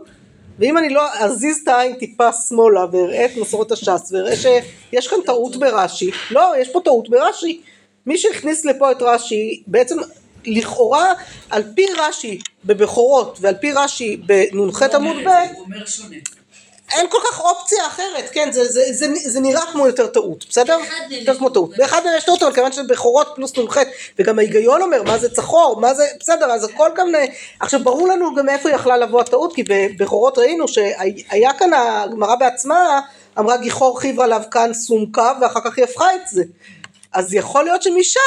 ואם 0.58 0.78
אני 0.78 0.88
לא 0.88 1.02
אזיז 1.18 1.60
את 1.62 1.68
העין 1.68 1.94
טיפה 1.94 2.32
שמאלה 2.32 2.86
ואראה 2.92 3.24
את 3.24 3.36
מסורת 3.36 3.72
הש"ס 3.72 4.12
ואראה 4.12 4.36
שיש 4.36 5.08
כאן 5.08 5.18
טעות 5.26 5.56
ברש"י, 5.56 6.10
לא, 6.30 6.52
יש 6.58 6.68
פה 6.72 6.80
טעות 6.84 7.08
ברש"י. 7.08 7.60
מי 8.06 8.18
שהכניס 8.18 8.64
לפה 8.64 8.90
את 8.90 9.02
רש"י, 9.02 9.62
בעצם 9.66 9.96
לכאורה 10.46 11.12
על 11.50 11.62
פי 11.74 11.86
רש"י 11.98 12.38
בבכורות 12.64 13.38
ועל 13.40 13.54
פי 13.54 13.72
רש"י 13.72 14.16
בנ"ח 14.16 14.82
עמוד 14.82 15.16
ב'. 15.26 15.30
אין 16.92 17.07
כל 17.11 17.18
כך 17.30 17.40
אופציה 17.40 17.87
אחרת, 17.87 18.30
כן, 18.33 18.52
זה, 18.52 18.64
זה, 18.64 18.83
זה, 18.90 19.07
זה 19.14 19.40
נראה 19.40 19.62
כמו 19.73 19.87
יותר 19.87 20.07
טעות, 20.07 20.45
בסדר? 20.49 20.78
יותר 21.11 21.38
כמו 21.38 21.50
טעות. 21.50 21.76
באחד 21.76 22.00
מהם 22.04 22.16
יש 22.16 22.25
טעות, 22.25 22.42
אבל 22.42 22.54
כיוון 22.54 22.73
שזה 22.73 22.83
בכורות 22.83 23.33
פלוס 23.35 23.59
נ"ח, 23.59 23.78
וגם 24.18 24.38
ההיגיון 24.38 24.83
אומר 24.83 25.02
מה 25.02 25.18
זה 25.18 25.35
צחור, 25.35 25.80
מה 25.80 25.95
זה, 25.95 26.07
בסדר, 26.21 26.50
אז 26.50 26.64
הכל 26.64 26.88
גם, 26.97 27.09
עכשיו 27.61 27.80
ברור 27.85 28.09
לנו 28.09 28.35
גם 28.35 28.47
מאיפה 28.47 28.71
יכלה 28.71 28.97
לבוא 28.97 29.21
הטעות, 29.21 29.54
כי 29.54 29.62
בבכורות 29.68 30.38
ראינו 30.38 30.68
שהיה 30.68 31.52
כאן 31.59 31.71
הגמרא 31.73 32.35
בעצמה, 32.35 33.00
אמרה 33.38 33.57
גיחור 33.57 34.00
חיברה 34.00 34.26
לבקן 34.26 34.75
סומקה, 34.75 35.33
ואחר 35.40 35.61
כך 35.64 35.76
היא 35.76 35.85
הפכה 35.85 36.14
את 36.14 36.28
זה. 36.30 36.42
אז 37.12 37.35
יכול 37.35 37.64
להיות 37.64 37.83
שמשם 37.83 38.21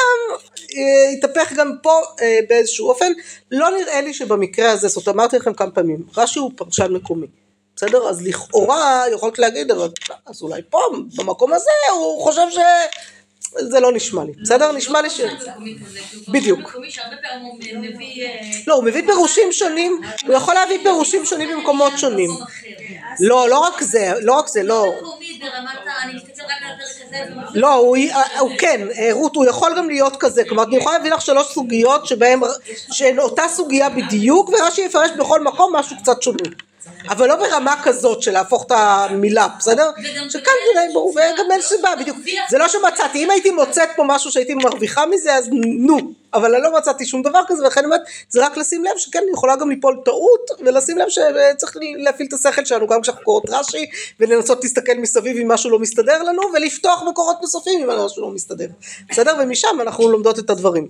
אה, 0.78 1.12
יתהפך 1.14 1.54
גם 1.54 1.72
פה 1.84 2.02
אה, 2.22 2.40
באיזשהו 2.50 2.90
אופן, 2.90 3.12
לא 3.52 3.70
נראה 3.78 4.02
לי 4.02 4.14
שבמקרה 4.14 4.72
הזה, 4.72 4.88
זאת 4.88 5.08
אומרת 5.08 5.16
אמרתי 5.16 5.38
לכם 5.38 5.54
כמה 5.54 5.72
פעמים, 5.72 6.04
רש"י 6.18 6.40
הוא 6.40 6.52
פרשן 6.56 6.94
מקומי, 6.94 7.28
בסדר? 7.84 8.10
אז 8.10 8.22
לכאורה 8.22 9.04
יכולת 9.14 9.40
להגיד, 9.40 9.72
אבל 9.72 9.90
אז 10.26 10.42
אולי 10.42 10.62
פה, 10.70 10.80
במקום 11.16 11.54
הזה, 11.54 11.70
הוא 11.94 12.24
חושב 12.24 12.48
ש... 12.52 12.58
זה 13.60 13.80
לא 13.80 13.92
נשמע 13.92 14.24
לי, 14.24 14.32
בסדר? 14.42 14.72
נשמע 14.72 15.02
לי 15.02 15.10
ש... 15.10 15.22
בדיוק. 16.28 16.60
אה, 16.60 16.72
לא, 18.68 18.76
הוא 18.76 18.84
מביא 18.84 19.02
פירושים 19.06 19.52
שונים, 19.52 20.02
הוא 20.28 20.36
יכול 20.36 20.54
להביא 20.54 20.78
פירושים 20.84 21.26
שונים 21.26 21.50
במקומות 21.52 21.94
שונים. 21.98 22.30
לא, 23.20 23.50
לא 23.50 23.60
רק 23.60 23.82
זה, 23.82 24.12
לא 24.22 24.34
רק 24.34 24.48
זה, 24.48 24.64
לא. 24.64 24.86
לא, 27.54 27.74
הוא, 27.74 27.98
כן, 28.58 28.88
אה, 28.98 29.10
רות, 29.12 29.36
הוא 29.36 29.46
יכול 29.46 29.72
גם 29.78 29.90
להיות 29.90 30.16
כזה, 30.20 30.44
כלומר 30.44 30.64
אני 30.64 30.78
יכולה 30.78 30.98
להביא 30.98 31.12
לך 31.12 31.22
שלוש 31.22 31.54
סוגיות 31.54 32.08
שבהן, 32.08 32.40
שהן 32.92 33.20
אותה 33.20 33.44
סוגיה 33.50 33.90
בדיוק, 33.90 34.50
ורש"י 34.50 34.82
יפרש 34.82 35.12
בכל 35.20 35.44
מקום 35.44 35.76
משהו 35.76 35.96
קצת 36.02 36.22
שונה. 36.22 36.71
אבל 37.10 37.28
לא 37.28 37.36
ברמה 37.36 37.76
כזאת 37.84 38.22
של 38.22 38.32
להפוך 38.32 38.66
את 38.66 38.72
המילה, 38.72 39.48
בסדר? 39.60 39.90
שכאן 40.30 40.54
די 40.76 40.94
ברור, 40.94 41.10
וגם 41.10 41.52
אין 41.52 41.62
סיבה, 41.62 41.90
בדיוק. 42.00 42.18
זה 42.50 42.58
לא 42.58 42.68
שמצאתי, 42.68 43.24
אם 43.24 43.30
הייתי 43.30 43.50
מוצאת 43.50 43.90
פה 43.96 44.04
משהו 44.06 44.32
שהייתי 44.32 44.54
מרוויחה 44.54 45.06
מזה, 45.06 45.36
אז 45.36 45.50
נו. 45.80 45.98
אבל 46.34 46.56
אני 46.56 46.64
לא 46.64 46.78
מצאתי 46.78 47.06
שום 47.06 47.22
דבר 47.22 47.40
כזה, 47.48 47.64
ולכן 47.64 47.80
אני 47.80 47.86
אומרת, 47.86 48.02
זה 48.30 48.46
רק 48.46 48.58
לשים 48.58 48.84
לב 48.84 48.98
שכן, 48.98 49.20
יכולה 49.34 49.56
גם 49.56 49.70
ליפול 49.70 49.98
טעות, 50.06 50.52
ולשים 50.60 50.98
לב 50.98 51.10
שצריך 51.10 51.78
להפעיל 51.98 52.28
את 52.28 52.34
השכל 52.34 52.66
שלנו, 52.66 52.88
גם 52.88 53.02
כשאנחנו 53.02 53.24
קוראות 53.24 53.50
רש"י, 53.50 53.86
ולנסות 54.20 54.64
להסתכל 54.64 54.94
מסביב 54.98 55.38
אם 55.38 55.48
משהו 55.48 55.70
לא 55.70 55.80
מסתדר 55.80 56.24
לנו, 56.24 56.42
ולפתוח 56.54 57.04
מקורות 57.10 57.38
נוספים 57.42 57.90
אם 57.90 58.06
משהו 58.06 58.22
לא 58.22 58.30
מסתדר. 58.30 58.68
בסדר? 59.10 59.34
ומשם 59.40 59.78
אנחנו 59.82 60.10
לומדות 60.10 60.40
את 60.40 60.50
הדברים. 60.50 60.88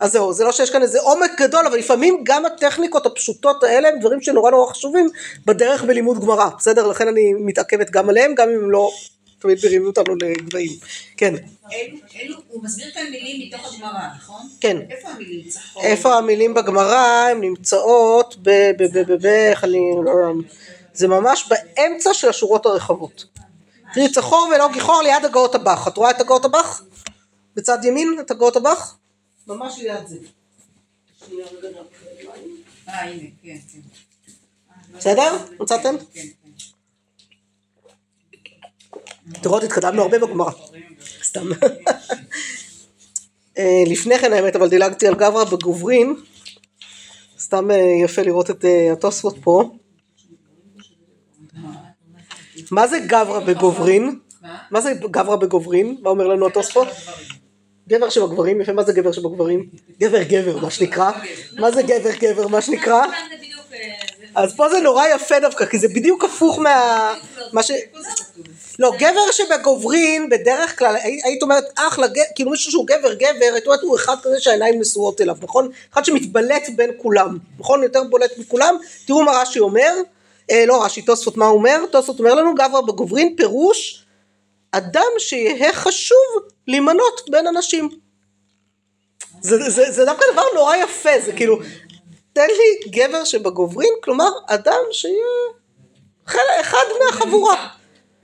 אז 0.00 0.12
זהו, 0.12 0.32
זה 0.32 0.44
לא 0.44 0.52
שיש 0.52 0.70
כאן 0.70 0.82
איזה 0.82 1.00
עומק 1.00 1.30
גדול, 1.40 1.66
אבל 1.66 1.78
לפעמים 1.78 2.20
גם 2.22 2.46
הטכניקות 2.46 3.06
הפשוטות 3.06 3.62
האלה 3.62 3.88
הם 3.88 4.00
דברים 4.00 4.20
שנורא 4.20 4.50
נורא 4.50 4.70
חשובים 4.70 5.08
בדרך 5.46 5.84
בלימוד 5.84 6.20
גמרא, 6.20 6.48
בסדר? 6.58 6.86
לכן 6.86 7.08
אני 7.08 7.32
מתעכבת 7.32 7.90
גם 7.90 8.08
עליהם, 8.08 8.34
גם 8.34 8.48
אם 8.48 8.54
הם 8.54 8.70
לא 8.70 8.90
תמיד 9.38 9.58
מרימים 9.64 9.86
אותנו 9.86 10.14
לגבהים. 10.14 10.72
כן, 11.16 11.34
אלו, 11.34 11.98
אלו, 12.22 12.36
הוא 12.48 12.64
מסביר 12.64 12.86
כאן 12.94 13.02
מילים 13.10 13.46
מתוך 13.46 13.74
הגמרא, 13.74 14.00
נכון? 14.16 14.48
כן. 14.60 14.76
איפה 14.90 15.08
המילים? 15.08 15.48
איפה 15.80 16.14
המילים 16.14 16.54
בגמרא, 16.54 17.28
הן 17.30 17.40
נמצאות 17.40 18.36
ב... 18.42 18.50
ב... 18.50 18.82
ב... 18.82 19.12
ב... 19.12 19.22
ב... 19.22 19.26
איך 19.26 19.64
אני... 19.64 19.78
לא... 20.04 20.12
זה 20.94 21.08
ממש 21.08 21.48
באמצע 21.48 22.14
של 22.14 22.28
השורות 22.28 22.66
הרחבות. 22.66 23.24
תראי, 23.94 24.12
צחור 24.12 24.48
ולא 24.54 24.68
גיחור 24.72 25.02
ליד 25.02 25.24
הגאות 25.24 25.54
הבח. 25.54 25.88
את 25.88 25.96
רואה 25.96 26.10
את 26.10 26.20
הגאות 26.20 26.44
הבח? 26.44 26.82
בצד 27.56 27.78
ימין 27.84 28.16
את 28.20 28.30
הגאות 28.30 28.56
הבח? 28.56 28.97
ממש 29.48 29.78
ליד 29.78 30.06
זה. 30.06 30.18
אה, 32.88 33.02
הנה, 33.02 33.28
כן, 33.42 33.56
כן. 33.72 33.78
בסדר? 34.98 35.36
מצאתם? 35.60 35.94
כן, 36.12 36.26
כן. 36.42 36.48
תראו, 39.42 39.58
התקדמנו 39.58 40.02
הרבה 40.02 40.18
בגמרא. 40.18 40.50
סתם. 41.22 41.40
אה, 43.58 43.82
לפני 43.86 44.18
כן 44.18 44.32
האמת, 44.32 44.56
אבל 44.56 44.68
דילגתי 44.68 45.06
על 45.06 45.14
גברא 45.14 45.44
בגוברין. 45.44 46.16
סתם 47.38 47.70
אה, 47.70 47.76
יפה 48.04 48.22
לראות 48.22 48.50
את 48.50 48.64
התוספות 48.92 49.36
פה. 49.42 49.70
מה 52.70 52.86
זה 52.86 52.98
גברא 53.06 53.40
בגוברין? 53.40 54.18
מה 54.70 54.80
זה 54.80 54.92
גברא 55.00 55.36
בגוברין? 55.36 55.96
מה 56.02 56.10
אומר 56.10 56.26
לנו 56.26 56.46
התוספות? 56.46 56.88
גבר 57.88 58.08
שבגברים, 58.08 58.60
יפה, 58.60 58.72
מה 58.72 58.84
זה 58.84 58.92
גבר 58.92 59.12
שבגברים? 59.12 59.66
גבר 60.00 60.22
גבר, 60.22 60.58
מה 60.58 60.70
שנקרא. 60.70 61.10
מה 61.58 61.70
זה 61.70 61.82
גבר 61.82 62.10
גבר, 62.20 62.48
מה 62.48 62.60
שנקרא? 62.62 63.02
בדיוק... 63.38 63.60
אה, 63.72 64.42
אז 64.42 64.56
פה 64.56 64.68
זה 64.68 64.80
נורא 64.80 65.06
יפה 65.06 65.40
דווקא, 65.40 65.64
כי 65.66 65.78
זה 65.78 65.88
בדיוק 65.88 66.24
הפוך 66.24 66.58
מה... 66.58 67.14
מה 67.52 67.62
ש... 67.62 67.70
לא, 68.78 68.92
גבר 68.98 69.30
שבגוברין, 69.32 70.28
בדרך 70.30 70.78
כלל, 70.78 70.96
הי- 70.96 71.20
היית 71.24 71.42
אומרת, 71.42 71.64
אחלה, 71.76 72.06
כאילו 72.34 72.50
מישהו 72.50 72.70
שהוא 72.70 72.86
גבר 72.86 73.14
גבר, 73.14 73.50
היית 73.52 73.66
אומרת, 73.66 73.80
הוא 73.82 73.96
אחד 73.96 74.16
כזה 74.22 74.40
שהעיניים 74.40 74.80
נשואות 74.80 75.20
אליו, 75.20 75.36
נכון? 75.42 75.68
אחד 75.92 76.04
שמתבלט 76.04 76.68
בין 76.76 76.90
כולם, 76.96 77.38
נכון? 77.58 77.82
יותר 77.82 78.02
בולט 78.10 78.38
מכולם. 78.38 78.76
תראו 79.06 79.22
מה 79.24 79.32
רש"י 79.40 79.58
אומר, 79.60 79.92
אה, 80.50 80.64
לא 80.66 80.84
רש"י, 80.84 81.02
תוספות 81.02 81.36
מה 81.36 81.46
הוא 81.46 81.58
אומר? 81.58 81.84
תוספות 81.92 82.18
אומר 82.18 82.34
לנו, 82.34 82.54
גבר 82.54 82.80
בגוברין, 82.80 83.34
פירוש, 83.36 84.04
אדם 84.72 85.12
שיהא 85.18 85.72
חשוב 85.72 86.18
להימנות 86.68 87.20
בין 87.30 87.46
אנשים. 87.46 87.88
זה, 89.40 89.70
זה, 89.70 89.92
זה 89.92 90.04
דווקא 90.04 90.24
דבר 90.32 90.42
נורא 90.54 90.76
יפה, 90.76 91.20
זה 91.24 91.32
כאילו, 91.32 91.58
תן 92.32 92.46
לי 92.46 92.90
גבר 92.90 93.24
שבגוברין, 93.24 93.92
כלומר, 94.02 94.30
אדם 94.46 94.82
שיהיה 94.92 95.24
אחד 96.60 96.84
מהחבורה. 97.04 97.68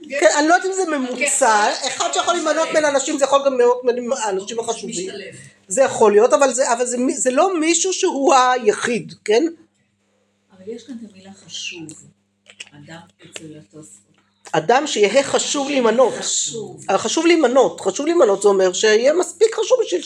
כן, 0.09 0.29
אני 0.39 0.47
לא 0.47 0.53
יודעת 0.53 0.71
אם 0.71 0.75
זה 0.75 0.97
ממוצע, 0.97 1.69
אחד 1.87 2.09
שיכול 2.13 2.33
להימנות 2.33 2.67
בין 2.73 2.85
אנשים, 2.85 3.17
זה 3.17 3.25
יכול 3.25 3.41
גם 3.45 3.57
להיות 3.57 3.81
בין 3.85 4.11
האנשים 4.17 4.59
החשובים. 4.59 5.13
זה 5.67 5.81
יכול 5.81 6.11
להיות, 6.11 6.33
אבל 6.33 6.53
זה, 6.53 6.73
אבל 6.73 6.85
זה, 6.85 6.97
זה 7.15 7.31
לא 7.31 7.59
מישהו 7.59 7.93
שהוא 7.93 8.33
היחיד, 8.33 9.13
כן? 9.25 9.43
אבל 10.51 10.63
יש 10.67 10.83
כאן 10.83 10.95
את 11.03 11.11
המילה 11.11 11.31
חשוב. 11.45 11.87
אדם 12.71 12.99
אצל 13.21 13.45
התוספות. 13.59 14.04
אדם 14.57 14.87
שיהיה 14.87 15.23
חשוב 15.23 15.69
להימנות. 15.69 16.13
חשוב. 16.13 16.85
חשוב 16.97 17.25
להימנות, 17.25 17.81
חשוב 17.81 18.05
להימנות 18.05 18.41
זה 18.41 18.47
אומר 18.47 18.73
שיהיה 18.73 19.13
מספיק 19.13 19.55
חשוב 19.55 19.77
בשביל 19.85 20.01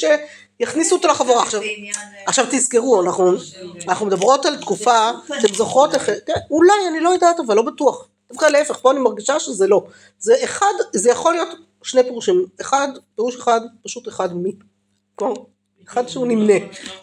שיכניסו 0.60 0.96
אותו 0.96 1.08
לחבורה. 1.08 1.44
עכשיו, 1.44 1.62
עניין... 1.62 1.94
אה, 1.96 2.24
עכשיו 2.28 2.46
תזכרו, 2.52 3.02
אנחנו, 3.02 3.32
אנחנו 3.88 4.06
מדברות 4.06 4.46
על 4.46 4.58
תקופה, 4.58 5.10
אתם 5.40 5.54
זוכרות 5.54 5.92
כן, 5.96 6.34
אולי, 6.52 6.88
אני 6.88 7.00
לא 7.00 7.10
יודעת, 7.10 7.40
אבל 7.40 7.56
לא 7.56 7.62
בטוח. 7.62 8.08
דווקא 8.30 8.46
להפך, 8.46 8.80
פה 8.82 8.92
אני 8.92 9.00
מרגישה 9.00 9.40
שזה 9.40 9.68
לא. 9.68 9.84
זה 10.20 10.36
אחד, 10.44 10.74
זה 10.94 11.12
יכול 11.12 11.34
להיות 11.34 11.50
שני 11.84 12.04
פירושים. 12.04 12.46
אחד, 12.62 12.88
פירוש 13.16 13.36
אחד, 13.36 13.62
פשוט 13.84 14.08
אחד 14.08 14.34
מי. 14.34 14.52
כלומר, 15.16 15.36
אחד 15.88 16.08
שהוא 16.08 16.28
נמנה. 16.28 16.54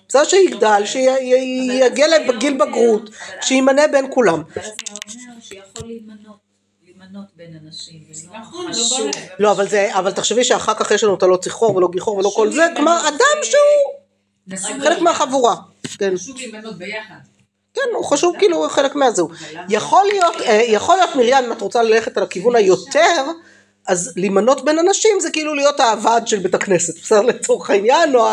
בסדר 0.09 0.25
שיגדל, 0.25 0.83
שיגיע 0.85 2.07
לגיל 2.19 2.59
בגרות, 2.59 3.11
שימנה 3.41 3.87
בין 3.87 4.07
כולם. 4.11 4.43
אבל 4.57 4.63
זה 4.65 5.19
אומר 5.29 5.41
שיכול 5.41 5.87
להימנות, 5.87 6.46
להימנות 7.17 7.37
בין 7.37 7.61
אנשים. 7.67 8.01
ולא 8.09 8.41
נכון, 8.41 8.67
לא 8.67 8.73
חשוב. 8.73 8.99
ברור. 8.99 9.11
לא, 9.39 9.53
אבל 9.53 9.69
זה, 9.69 9.99
אבל 9.99 10.13
תחשבי 10.13 10.45
שאחר 10.45 10.75
כך 10.75 10.91
יש 10.91 11.05
לנו 11.05 11.15
את 11.15 11.23
הלא 11.23 11.37
ציחור 11.37 11.77
ולא 11.77 11.89
גיחור 11.93 12.17
ולא 12.17 12.33
כל 12.37 12.53
זה, 12.53 12.67
כלומר, 12.77 13.09
אדם 13.09 13.39
שהוא 13.43 14.81
חלק 14.83 15.01
מהחבורה. 15.01 15.55
כן. 15.99 16.17
חשוב 16.17 16.37
להימנות 16.37 16.79
ביחד. 16.79 17.15
כן, 17.75 17.81
הוא 17.95 18.05
חשוב 18.05 18.35
כאילו 18.39 18.69
חלק 18.69 18.95
מהזהו. 18.95 19.29
יכול 19.69 20.05
להיות, 20.13 20.35
אה, 20.41 20.63
יכול 20.69 20.97
להיות 20.97 21.17
מרים, 21.17 21.45
אם 21.45 21.53
את 21.53 21.61
רוצה 21.61 21.83
ללכת 21.83 22.17
על 22.17 22.23
הכיוון 22.23 22.57
היותר, 22.57 23.25
אז 23.87 24.13
להימנות 24.17 24.65
בין 24.65 24.79
אנשים 24.79 25.21
זה 25.21 25.31
כאילו 25.31 25.55
להיות 25.55 25.81
הוועד 25.81 26.29
של 26.29 26.39
בית 26.39 26.55
הכנסת, 26.55 27.03
בסדר 27.03 27.23
לצורך 27.31 27.71
העניין, 27.71 28.15
או 28.15 28.25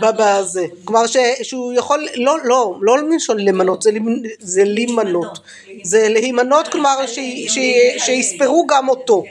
בזה. 0.00 0.66
כלומר 0.84 1.02
שהוא 1.42 1.72
יכול, 1.72 2.06
לא, 2.14 2.36
לא, 2.44 2.78
לא 2.80 2.96
למנות, 3.38 3.82
זה 4.38 4.64
להימנות. 4.64 5.38
זה 5.82 6.08
להימנות, 6.08 6.68
כלומר 6.68 7.06
שיספרו 7.98 8.66
גם 8.66 8.88
אותו. 8.88 9.24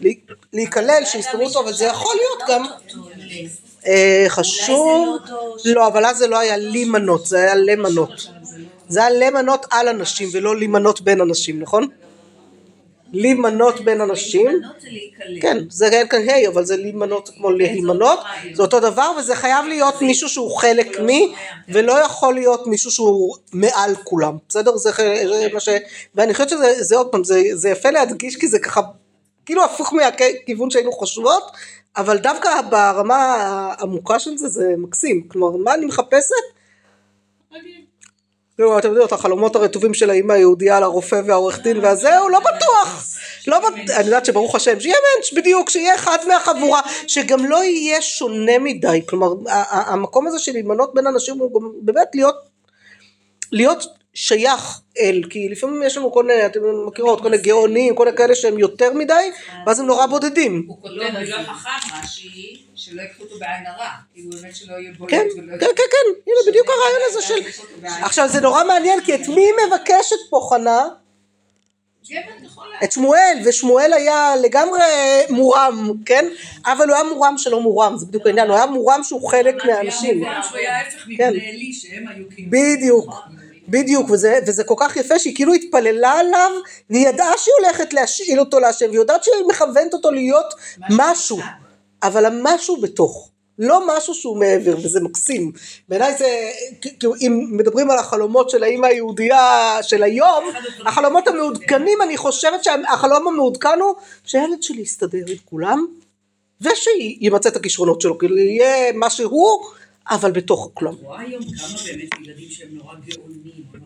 להיכלל. 0.00 0.34
להיכלל, 0.52 1.02
שיספרו 1.04 1.44
אותו, 1.44 1.60
אבל 1.60 1.72
זה 1.72 1.84
יכול 1.84 2.14
להיות 2.16 2.48
גם 2.48 2.64
אה, 3.86 4.24
חשוב, 4.28 5.18
לא, 5.64 5.86
אבל 5.86 6.04
אז 6.06 6.16
זה 6.16 6.26
לא 6.26 6.38
היה 6.38 6.56
להימנות, 6.56 7.26
זה 7.26 7.38
היה 7.38 7.54
למנות. 7.54 8.26
זה 8.88 9.06
היה 9.06 9.10
למנות 9.10 9.66
על 9.70 9.88
אנשים 9.88 10.28
ולא 10.32 10.56
להימנות 10.56 11.00
בין 11.00 11.20
אנשים, 11.20 11.60
נכון? 11.60 11.88
להימנות 13.14 13.80
בין 13.80 14.00
אנשים, 14.00 14.46
להימנות 14.46 14.80
זה 14.80 14.88
להיכלל. 14.90 15.40
כן, 15.40 15.58
זה 15.70 15.88
אין 15.88 16.08
כאן 16.08 16.28
ה' 16.28 16.48
אבל 16.48 16.64
זה 16.64 16.76
להימנות 16.76 17.30
כמו 17.36 17.50
להימנות, 17.50 18.18
זה 18.54 18.62
אותו 18.62 18.80
דבר 18.80 19.10
וזה 19.18 19.34
חייב 19.34 19.66
להיות 19.66 20.02
מישהו 20.02 20.28
שהוא 20.28 20.56
חלק 20.56 21.00
מי, 21.00 21.34
ולא 21.68 21.92
יכול 21.92 22.34
להיות 22.34 22.66
מישהו 22.66 22.90
שהוא 22.90 23.36
מעל 23.52 23.94
כולם, 24.04 24.36
בסדר? 24.48 24.76
זה, 24.76 24.90
זה 25.28 25.48
מה 25.52 25.60
ש... 25.60 25.68
ואני 26.14 26.32
חושבת 26.34 26.48
שזה 26.48 26.82
זה 26.82 26.96
עוד 26.96 27.08
פעם, 27.08 27.24
זה, 27.24 27.42
זה 27.52 27.68
יפה 27.68 27.90
להדגיש 27.90 28.36
כי 28.36 28.48
זה 28.48 28.58
ככה, 28.58 28.80
כאילו 29.46 29.64
הפוך 29.64 29.92
מהכיוון 29.92 30.70
שהיינו 30.70 30.92
חושבות, 30.92 31.50
אבל 31.96 32.18
דווקא 32.18 32.48
ברמה 32.70 33.16
העמוקה 33.78 34.18
של 34.18 34.36
זה 34.36 34.48
זה 34.48 34.74
מקסים, 34.78 35.28
כלומר 35.28 35.56
מה 35.56 35.74
אני 35.74 35.86
מחפשת? 35.86 36.44
לא, 38.58 38.78
אתם 38.78 38.88
יודעים, 38.88 39.08
החלומות 39.12 39.56
הרטובים 39.56 39.94
של 39.94 40.10
האימא 40.10 40.32
היהודייה 40.32 40.76
על 40.76 40.82
הרופא 40.82 41.20
והעורך 41.26 41.60
דין 41.60 41.78
והזה, 41.78 42.18
הוא 42.18 42.30
לא 42.30 42.40
בטוח. 42.40 43.04
לא 43.46 43.58
בט... 43.60 43.90
אני 43.90 44.04
יודעת 44.04 44.24
שברוך 44.24 44.54
השם, 44.54 44.80
שיהיה 44.80 44.96
מענץ' 45.02 45.32
בדיוק, 45.32 45.70
שיהיה 45.70 45.94
אחד 45.94 46.18
מהחבורה, 46.28 46.80
שגם 47.06 47.46
לא 47.46 47.64
יהיה 47.64 48.02
שונה 48.02 48.58
מדי. 48.58 49.02
כלומר, 49.08 49.28
המקום 49.70 50.26
הזה 50.26 50.38
של 50.38 50.52
להימנות 50.52 50.94
בין 50.94 51.06
אנשים 51.06 51.38
הוא 51.38 51.62
באמת 51.82 52.08
להיות, 52.14 52.34
להיות 53.52 53.84
שייך 54.14 54.80
אל, 54.98 55.22
כי 55.30 55.48
לפעמים 55.48 55.82
יש 55.82 55.96
לנו 55.96 56.12
כל 56.12 56.24
מיני, 56.24 56.46
אתם 56.46 56.60
מכירות, 56.86 57.20
כל 57.20 57.30
מיני 57.30 57.42
גאונים, 57.42 57.94
כל 57.94 58.04
מיני 58.04 58.16
כאלה 58.16 58.34
שהם 58.34 58.58
יותר 58.58 58.92
מדי, 58.92 59.30
ואז 59.66 59.80
הם 59.80 59.86
נורא 59.86 60.06
בודדים. 60.06 60.64
הוא 60.68 60.82
כותב 60.82 60.94
ולא 60.94 61.36
חכם 61.36 61.96
רש"י, 62.02 62.64
שלא 62.74 63.02
יקחו 63.02 63.22
אותו 63.22 63.38
בעין 63.38 63.66
הרע. 63.66 63.88
כאילו 64.12 64.30
באמת 64.30 64.56
שלא 64.56 64.74
יהיה 64.74 64.92
בולט 64.98 65.10
כן, 65.10 65.26
ולא 65.36 65.58
כן, 65.60 65.66
כן, 65.66 65.82
כן, 65.90 66.20
הנה 66.26 66.50
בדיוק 66.50 66.66
הרעיון 66.68 67.00
הזה 67.10 67.22
של... 67.22 67.62
עכשיו 68.04 68.28
זה 68.28 68.40
נורא 68.40 68.64
מעניין, 68.64 69.00
כי 69.00 69.14
את 69.14 69.28
מי 69.28 69.46
מבקשת 69.66 70.16
פה 70.30 70.48
חנה? 70.50 70.88
את 72.84 72.92
שמואל, 72.92 73.38
ושמואל 73.44 73.92
היה 73.92 74.34
לגמרי 74.42 74.80
מורם, 75.30 75.92
כן? 76.06 76.28
אבל 76.66 76.88
הוא 76.88 76.94
היה 76.94 77.04
מורם 77.04 77.38
שלא 77.38 77.60
מורם, 77.60 77.96
זה 77.96 78.06
בדיוק 78.06 78.26
העניין, 78.26 78.48
הוא 78.48 78.56
היה 78.56 78.66
מורם 78.66 79.00
שהוא 79.02 79.28
חלק 79.30 79.64
מהאנשים. 79.64 80.24
שהוא 80.48 80.58
היה 80.58 80.78
ההפך 80.78 81.04
כן. 81.16 81.30
מבני 81.30 81.48
עלי, 81.48 81.72
שהם 81.72 82.08
היו 82.08 82.24
כאילו... 82.34 82.50
בדיוק, 82.50 83.14
בדיוק, 83.68 84.10
וזה, 84.10 84.38
וזה 84.46 84.64
כל 84.64 84.74
כך 84.78 84.96
יפה 84.96 85.18
שהיא 85.18 85.34
כאילו 85.34 85.54
התפללה 85.54 86.12
עליו, 86.12 86.50
והיא 86.90 87.08
ידעה 87.08 87.32
שהיא 87.36 87.54
הולכת 87.60 87.92
להשאיל 87.92 88.40
אותו 88.40 88.60
להשם, 88.60 88.86
והיא 88.86 88.98
יודעת 88.98 89.24
שהיא 89.24 89.44
מכוונת 89.48 89.94
אותו 89.94 90.10
להיות 90.10 90.54
משהו, 90.90 91.38
אבל 92.02 92.26
המשהו 92.26 92.76
בתוך, 92.76 93.30
לא 93.58 93.96
משהו 93.96 94.14
שהוא 94.14 94.36
מעבר, 94.36 94.76
וזה 94.76 95.00
מקסים. 95.00 95.52
בעיניי 95.88 96.14
זה, 96.18 96.50
כאילו, 96.80 97.14
אם 97.20 97.46
מדברים 97.50 97.90
על 97.90 97.98
החלומות 97.98 98.50
של 98.50 98.62
האימא 98.62 98.86
היהודייה 98.86 99.78
של 99.82 100.02
היום, 100.02 100.44
החלומות 100.86 101.28
המעודכנים, 101.28 102.02
אני 102.02 102.16
חושבת 102.16 102.64
שהחלום 102.64 103.28
המעודכן 103.28 103.78
הוא 103.80 103.94
שהילד 104.24 104.62
שלי 104.62 104.82
יסתדר 104.82 105.24
עם 105.28 105.36
כולם, 105.44 105.86
ושימצא 106.60 107.48
את 107.48 107.56
הכישרונות 107.56 108.00
שלו, 108.00 108.18
כאילו 108.18 108.38
יהיה 108.38 108.92
מה 108.92 109.10
שהוא, 109.10 109.64
אבל 110.10 110.32
בתוך 110.32 110.70
כולם. 110.74 110.94
רואה 111.02 111.20
היום 111.20 111.42
כמה 111.42 111.78
באמת 111.84 112.10
ילדים 112.24 112.50
שהם 112.50 112.68
נורא 112.72 112.94
גאונים, 112.94 113.64
או 113.74 113.78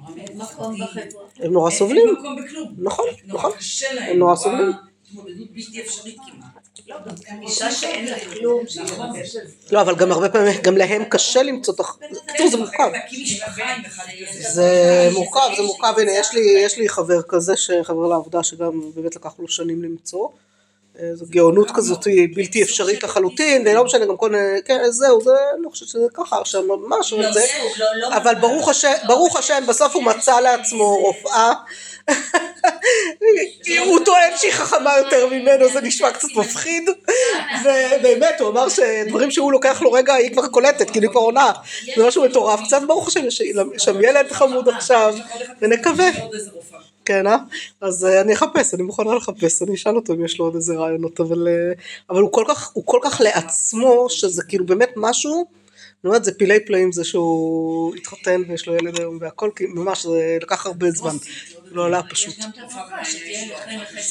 נורא. 0.71 0.87
הם 1.37 1.53
נורא 1.53 1.71
סובלים. 1.71 2.09
אין 2.09 2.15
מקום 2.15 2.37
בכלום. 2.45 2.75
נכון, 2.79 3.07
נורא 3.25 3.39
נכון. 3.39 3.53
קשה 3.59 3.93
להם. 3.95 4.11
הם 4.11 4.19
נורא 4.19 4.37
סובלים. 4.37 4.73
התמודדות 5.09 5.51
בלתי 5.51 5.81
אפשרית 5.81 6.17
כמעט. 6.17 6.69
אישה 7.43 7.73
שאין 7.73 8.07
לה 8.07 8.17
כלום, 8.21 8.65
נכון. 8.85 9.17
לא, 9.71 9.81
אבל 9.81 9.95
גם 9.95 10.13
הרבה 10.13 10.29
פעמים, 10.29 10.61
גם 10.63 10.77
להם 10.77 11.05
קשה 11.05 11.43
למצוא 11.43 11.75
את 11.75 11.81
הח... 11.81 11.99
בקיצור, 12.27 12.49
זה 12.51 12.57
מורכב. 12.57 12.91
זה 14.41 15.09
מורכב, 15.13 15.49
זה 15.57 15.63
מורכב, 15.63 15.95
הנה 15.99 16.11
יש 16.13 16.35
לי, 16.35 16.41
יש 16.41 16.79
לי 16.79 16.89
חבר 16.89 17.23
כזה, 17.23 17.55
חבר 17.83 18.07
לעבודה 18.07 18.43
שגם 18.43 18.81
באמת 18.95 19.17
לקח 19.17 19.35
לו 19.39 19.49
שנים 19.49 19.83
למצוא. 19.83 20.29
אה, 21.03 21.15
זו 21.15 21.25
גאונות 21.29 21.71
כזאת 21.71 22.05
היא 22.05 22.29
בלתי 22.35 22.63
אפשרית 22.63 23.03
לחלוטין, 23.03 23.67
ולא 23.67 23.85
משנה 23.85 24.07
גם 24.07 24.17
כל, 24.17 24.33
כן 24.65 24.91
זהו, 24.91 25.21
זה, 25.21 25.31
לא 25.59 25.71
חושבת 25.71 25.89
שזה 25.89 26.07
ככה 26.15 26.41
עכשיו 26.41 26.63
ממש, 26.63 27.13
אבל 27.13 27.33
זה, 27.33 27.45
אבל 28.17 28.35
ברוך 28.35 28.69
השם, 28.69 28.93
ברוך 29.07 29.37
השם, 29.37 29.65
בסוף 29.69 29.95
הוא 29.95 30.03
מצא 30.03 30.41
לעצמו 30.41 30.99
רופאה, 30.99 31.53
הוא 33.87 34.01
טוען 34.05 34.33
שהיא 34.37 34.53
חכמה 34.53 34.99
יותר 34.99 35.27
ממנו, 35.27 35.69
זה 35.69 35.81
נשמע 35.81 36.11
קצת 36.11 36.29
מפחיד, 36.37 36.89
ובאמת, 37.61 38.41
הוא 38.41 38.49
אמר 38.49 38.69
שדברים 38.69 39.31
שהוא 39.31 39.53
לוקח 39.53 39.83
לו 39.83 39.93
רגע, 39.93 40.15
היא 40.15 40.33
כבר 40.33 40.49
קולטת, 40.49 40.91
כאילו 40.91 41.07
היא 41.07 41.11
כבר 41.11 41.21
עונה, 41.21 41.53
זה 41.97 42.07
משהו 42.07 42.25
מטורף. 42.25 42.61
קצת, 42.67 42.83
ברוך 42.87 43.09
השם, 43.09 43.27
יש 43.27 43.43
שם 43.79 44.05
ילד 44.05 44.33
חמוד 44.33 44.69
עכשיו, 44.69 45.15
ונקווה. 45.63 46.09
כן, 47.09 47.27
אה? 47.27 47.37
אז 47.81 48.05
אה, 48.05 48.21
אני 48.21 48.35
אחפש, 48.35 48.75
אני 48.75 48.83
מוכנה 48.83 49.15
לחפש, 49.15 49.63
אני 49.63 49.75
אשאל 49.75 49.97
אותו 49.97 50.13
אם 50.15 50.25
יש 50.25 50.39
לו 50.39 50.45
עוד 50.45 50.55
איזה 50.55 50.75
רעיונות, 50.75 51.21
אבל, 51.21 51.49
אה, 51.49 51.73
אבל 52.11 52.21
הוא, 52.21 52.33
כל 52.33 52.45
כך, 52.49 52.71
הוא 52.73 52.85
כל 52.87 52.99
כך 53.03 53.21
לעצמו, 53.25 54.07
שזה 54.11 54.43
כאילו 54.43 54.67
באמת 54.67 54.91
משהו, 54.97 55.47
אני 56.05 56.09
אומרת, 56.09 56.25
זה 56.25 56.35
פילי 56.39 56.65
פלאים 56.67 56.93
זה 56.93 57.05
שהוא 57.05 57.97
התחתן 57.97 58.43
ויש 58.49 58.67
לו 58.67 58.75
ילד 58.75 58.99
היום 59.01 59.19
והכל, 59.21 59.51
כי 59.57 59.65
ממש 59.67 60.07
זה 60.07 60.39
לקח 60.43 60.67
הרבה 60.67 60.91
זמן, 60.91 61.17
לא 61.65 61.87
עלה 61.87 62.01
פשוט. 62.11 62.35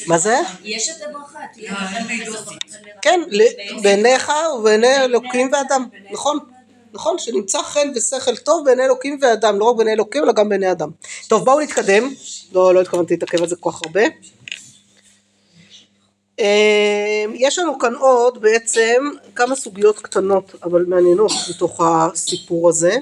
מה 0.07 0.17
זה? 0.17 0.35
יש 0.63 0.89
את 0.89 1.09
הברכה, 1.09 1.39
תהיה 1.53 1.73
אה, 1.73 1.99
לכם. 1.99 2.25
דוסית. 2.25 2.57
כן, 3.01 3.21
ל- 3.29 3.81
בעיניך 3.83 4.31
ובעיני 4.59 5.03
אלוקים 5.03 5.51
ואדם, 5.53 5.87
נכון. 6.11 6.39
נכון, 6.97 7.17
שנמצא 7.17 7.63
חן 7.63 7.91
ושכל 7.95 8.35
טוב 8.35 8.65
בעיני 8.65 8.85
אלוקים 8.85 9.19
ואדם, 9.21 9.59
לא 9.59 9.65
רק 9.65 9.75
בעיני 9.75 9.93
אלוקים 9.93 10.23
אלא 10.23 10.31
גם 10.33 10.49
בעיני 10.49 10.71
אדם. 10.71 10.89
טוב 11.27 11.45
בואו 11.45 11.59
נתקדם, 11.59 12.13
לא, 12.53 12.73
לא 12.73 12.81
התכוונתי 12.81 13.13
להתעכב 13.13 13.41
על 13.41 13.47
זה 13.47 13.55
כל 13.55 13.71
כך 13.71 13.81
הרבה. 13.85 14.01
אה, 16.39 17.25
יש 17.33 17.59
לנו 17.59 17.79
כאן 17.79 17.95
עוד 17.95 18.41
בעצם 18.41 19.09
כמה 19.35 19.55
סוגיות 19.55 19.99
קטנות 19.99 20.55
אבל 20.63 20.85
מעניינות 20.85 21.31
בתוך 21.49 21.81
הסיפור 21.81 22.69
הזה. 22.69 22.95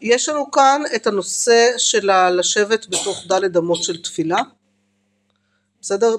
יש 0.00 0.28
לנו 0.28 0.50
כאן 0.50 0.82
את 0.94 1.06
הנושא 1.06 1.68
של 1.76 2.10
לשבת 2.38 2.86
בתוך 2.88 3.24
דלת 3.26 3.56
אמות 3.56 3.82
של 3.82 4.02
תפילה. 4.02 4.38
בסדר? 5.82 6.16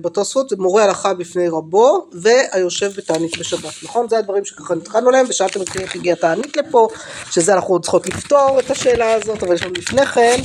בתוספות 0.00 0.48
זה 0.48 0.56
מורה 0.58 0.84
הלכה 0.84 1.14
בפני 1.14 1.48
רבו 1.48 2.10
והיושב 2.12 2.92
בתענית 2.96 3.38
בשבת, 3.38 3.72
נכון? 3.82 4.08
זה 4.08 4.18
הדברים 4.18 4.44
שככה 4.44 4.74
נתחלנו 4.74 5.08
עליהם 5.08 5.26
ושאלתם 5.28 5.60
אותי 5.60 5.78
איך 5.78 5.94
הגיעה 5.94 6.16
תענית 6.16 6.56
לפה, 6.56 6.88
שזה 7.30 7.54
אנחנו 7.54 7.74
עוד 7.74 7.82
צריכות 7.82 8.06
לפתור 8.06 8.60
את 8.60 8.70
השאלה 8.70 9.12
הזאת, 9.12 9.42
אבל 9.42 9.54
יש 9.54 9.62
לנו 9.62 9.72
לפני 9.72 10.06
כן 10.06 10.36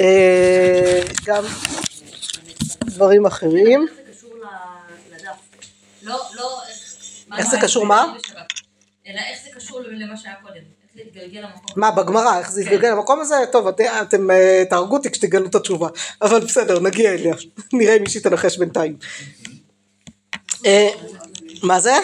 אה, 0.00 1.00
גם 1.24 1.44
דברים 2.84 3.26
אחרים. 3.26 3.86
לא, 6.02 6.20
לא, 6.36 6.60
איך 7.38 7.50
זה 7.50 7.56
קשור 7.62 7.86
מה? 7.86 8.14
אלא 9.06 9.20
איך 9.30 9.38
זה 9.44 9.50
קשור 9.56 9.80
למה 9.80 10.16
שהיה 10.16 10.34
קודם. 10.42 10.75
איך 10.98 11.06
להתגלגל 11.14 11.40
למקום. 11.40 11.60
מה 11.76 11.90
בגמרא, 11.90 12.38
איך 12.38 12.50
זה 12.50 12.62
יתגלגל 12.62 12.88
למקום 12.90 13.20
הזה? 13.20 13.34
טוב, 13.52 13.66
את- 13.68 13.80
אתם 13.80 14.30
אה, 14.30 14.62
תהרגו 14.70 14.96
אותי 14.96 15.10
כשתגלו 15.10 15.46
את 15.46 15.54
התשובה, 15.54 15.88
אבל 16.22 16.40
בסדר, 16.40 16.80
נגיע 16.80 17.12
אליה, 17.12 17.34
נראה 17.72 17.96
אם 17.96 18.02
מישהי 18.02 18.20
תנחש 18.20 18.58
בינתיים. 18.58 18.96
אה, 20.66 20.88
מה 21.62 21.80
זה? 21.80 21.94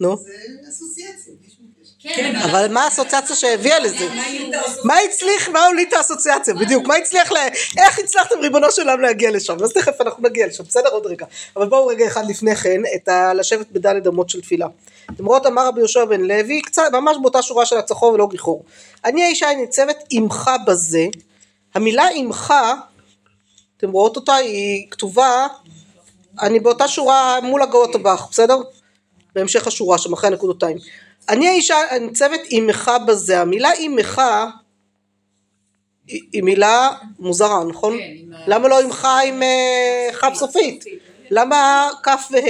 נו, 0.00 0.16
קשר. 0.16 2.14
כן, 2.16 2.36
אבל 2.36 2.72
מה 2.72 2.84
האסוציאציה 2.84 3.36
שהביאה 3.36 3.78
לזה? 3.80 4.08
מה 4.84 4.94
הצליח, 5.08 5.48
מה 5.48 5.66
הוליד 5.66 5.88
את 5.88 5.94
האסוציאציה, 5.94 6.54
בדיוק, 6.54 6.86
מה 6.86 6.94
הצליח, 6.96 7.32
ל... 7.32 7.36
איך 7.78 7.98
הצלחתם 7.98 8.38
ריבונו 8.40 8.70
של 8.72 8.82
עולם 8.82 9.00
להגיע 9.00 9.30
לשם, 9.30 9.56
אז 9.64 9.72
תכף 9.72 10.00
אנחנו 10.00 10.28
נגיע 10.28 10.46
לשם, 10.46 10.64
בסדר 10.64 10.88
עוד 10.88 11.06
רגע, 11.06 11.26
אבל 11.56 11.68
בואו 11.68 11.86
רגע 11.86 12.06
אחד 12.06 12.22
לפני 12.30 12.56
כן, 12.56 12.80
את 12.96 13.08
ה... 13.08 13.34
לשבת 13.34 13.66
בדלת 13.72 14.06
אמות 14.06 14.30
של 14.30 14.40
תפילה. 14.40 14.66
למרות 15.18 15.46
אמר 15.46 15.66
רבי 15.66 15.80
יהושע 15.80 16.04
בן 16.04 16.20
לוי, 16.20 16.62
קצת, 16.62 16.82
ממש 16.92 17.16
באותה 17.22 17.42
שורה 17.42 17.66
של 17.66 17.76
הצחור 17.76 18.12
ולא 18.12 18.28
גיחור. 18.30 18.64
אני 19.04 19.24
האישה 19.24 19.50
הניצבת 19.50 20.04
עמך 20.10 20.50
בזה, 20.66 21.06
המילה 21.74 22.04
עמך, 22.14 22.54
אתם 23.76 23.90
רואות 23.90 24.16
אותה, 24.16 24.34
היא 24.34 24.86
כתובה, 24.90 25.46
אני 26.42 26.60
באותה 26.60 26.88
שורה 26.88 27.40
מול 27.42 27.62
הגאות 27.62 27.94
הבך, 27.94 28.28
בסדר? 28.30 28.56
בהמשך 29.34 29.66
השורה 29.66 29.98
שם 29.98 30.12
אחרי 30.12 30.30
הנקודותיים. 30.30 30.76
אני 31.28 31.48
האישה 31.48 31.76
הניצבת 31.90 32.40
עמך 32.50 32.90
בזה, 33.06 33.40
המילה 33.40 33.70
עמך 33.78 34.22
היא 36.06 36.42
מילה 36.42 36.90
מוזרה, 37.18 37.64
נכון? 37.64 37.98
כן, 37.98 38.12
למה 38.46 38.68
לא 38.68 38.80
עמך 38.80 39.08
עם 39.26 39.42
אה, 39.42 40.08
כף 40.20 40.34
סופית? 40.34 40.84
למה 41.30 41.88
כף 42.02 42.28
וה'? 42.30 42.40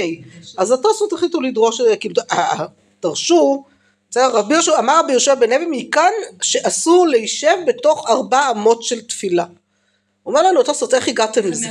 אז 0.57 0.71
התוספות 0.71 1.13
החליטו 1.13 1.41
לדרוש, 1.41 1.81
אה, 1.81 1.95
כאילו, 1.95 2.15
אה, 2.31 2.37
אה, 2.51 2.65
דרשו, 3.01 3.63
בסדר, 4.09 4.29
רבי 4.37 4.53
יהושע, 4.53 4.79
אמר 4.79 4.99
רבי 4.99 5.11
יהושע 5.11 5.35
בן 5.35 5.49
לוי 5.49 5.65
מכאן 5.69 6.11
שאסור 6.41 7.07
להישב 7.07 7.55
בתוך 7.67 8.09
ארבע 8.09 8.51
אמות 8.51 8.83
של 8.83 9.01
תפילה. 9.01 9.45
אומר 10.25 10.41
לנו 10.43 10.61
התוספות 10.61 10.93
איך 10.93 11.07
הגעתם 11.07 11.47
לזה? 11.47 11.67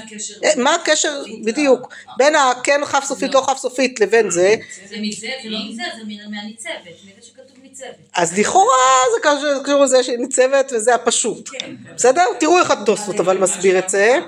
מה 0.57 0.75
הקשר 0.75 1.23
בדיוק 1.45 1.95
בין 2.17 2.35
הכן 2.35 2.81
כף 2.85 3.05
סופית 3.05 3.35
לא 3.35 3.45
כף 3.47 3.59
סופית 3.59 4.01
לבין 4.01 4.31
זה 4.31 4.55
זה 4.89 4.97
מזה, 5.01 5.29
זה 5.43 5.51
לא 5.51 5.59
מזה, 5.69 5.83
זה 5.97 6.03
מהניצבת, 6.31 6.71
מזה 7.05 7.27
שכתוב 7.27 7.57
ניצבת. 7.63 7.89
אז 8.15 8.39
לכאורה 8.39 8.67
זה 9.15 9.21
קשור- 9.29 9.59
זה 9.59 9.65
קשור 9.65 9.85
לזה 9.85 10.03
שהיא 10.03 10.19
ניצבת 10.19 10.73
וזה 10.77 10.95
הפשוט 10.95 11.51
בסדר? 11.95 12.23
תראו 12.41 12.59
איך 12.59 12.71
התוספות 12.71 13.21
אבל 13.21 13.39
מסביר 13.39 13.79
את 13.79 13.89
זה 13.89 14.19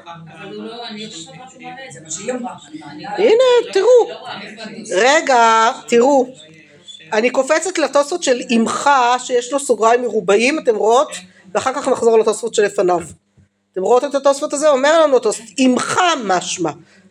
אבל 0.43 0.66
הנה 3.19 3.73
תראו? 3.73 4.09
רגע 4.97 5.71
תראו 5.88 6.27
אני 7.12 7.31
קופצת 7.31 7.79
לתוספות 7.79 8.23
של 8.23 8.40
עמך 8.51 8.90
שיש 9.19 9.53
לו 9.53 9.61
סוגריים 9.61 10.03
מרובעים 10.03 10.59
אתם 10.59 10.77
רואות 10.77 11.12
ואחר 11.55 11.73
כך 11.73 11.88
נחזור 11.88 12.19
לתוספות 12.19 12.55
שלפניו 12.55 13.01
אתם 13.73 13.83
רואות 13.83 14.05
את 14.05 14.14
התוספות 14.14 14.53
הזה? 14.53 14.69
אומר 14.69 15.03
לנו 15.03 15.16
התוספות 15.16 15.47
עמך 15.59 16.01
משמע 16.25 16.71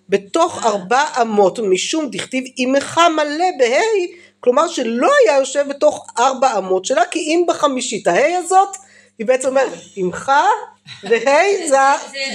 בתוך 0.10 0.66
ארבע 0.66 1.04
אמות 1.22 1.60
משום 1.60 2.10
דכתיב 2.12 2.44
עמך 2.58 3.02
מלא 3.16 3.46
בה' 3.60 4.16
כלומר 4.40 4.68
שלא 4.68 5.08
היה 5.24 5.38
יושב 5.38 5.66
בתוך 5.70 6.08
ארבע 6.18 6.58
אמות 6.58 6.86
שלה 6.86 7.02
כי 7.12 7.20
אם 7.20 7.46
בחמישית 7.48 8.08
הה' 8.08 8.38
הזאת 8.38 8.78
היא 9.18 9.28
בעצם 9.28 9.48
אומרת 9.48 9.72
עמך 9.96 10.32
וה' 11.04 11.68
זה 11.70 11.78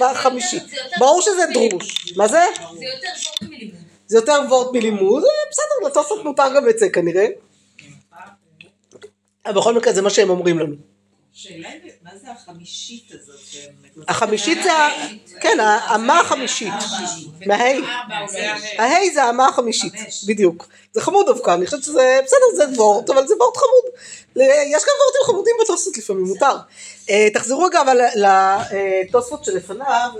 בחמישית 0.00 0.62
ברור 0.98 1.22
שזה 1.22 1.42
דרוש 1.52 2.14
מה 2.16 2.28
זה? 2.28 2.44
זה 2.56 2.84
יותר 2.84 3.08
וורט 3.18 3.42
מלימוד. 3.42 3.80
זה 4.06 4.18
יותר 4.18 4.32
וורט 4.48 4.74
מלימוד, 4.74 5.22
בסדר, 5.50 5.86
לתוספות 5.86 6.24
מותר 6.24 6.54
גם 6.56 6.68
את 6.68 6.78
זה 6.78 6.88
כנראה. 6.90 7.26
אבל 9.46 9.54
בכל 9.54 9.74
מקרה 9.74 9.92
זה 9.92 10.02
מה 10.02 10.10
שהם 10.10 10.30
אומרים 10.30 10.58
לנו. 10.58 10.76
שאלה 11.32 11.68
מה 12.02 12.10
זה 12.22 12.30
החמישית 12.30 13.12
הזאת. 13.12 13.36
החמישית 14.08 14.62
זה, 14.62 14.70
כן, 15.40 15.58
האמה 15.60 16.20
החמישית. 16.20 16.72
מהה. 17.46 17.72
ההא 18.78 19.10
זה 19.14 19.24
האמה 19.24 19.46
החמישית, 19.48 19.92
בדיוק. 20.26 20.68
זה 20.92 21.00
חמוד 21.00 21.26
דווקא, 21.26 21.54
אני 21.54 21.66
חושבת 21.66 21.82
שזה, 21.82 22.20
בסדר, 22.24 22.56
זה 22.56 22.64
וורט, 22.76 23.10
אבל 23.10 23.26
זה 23.26 23.34
וורט 23.40 23.56
חמוד. 23.56 24.00
יש 24.36 24.82
גם 24.82 24.94
וורטים 25.00 25.22
חמודים 25.26 25.54
בתוספות 25.62 25.98
לפעמים, 25.98 26.24
מותר. 26.24 26.56
אה, 27.10 27.28
תחזרו 27.34 27.68
אבל 27.82 27.98
לתוספות 28.14 29.44
שלפניו, 29.44 30.10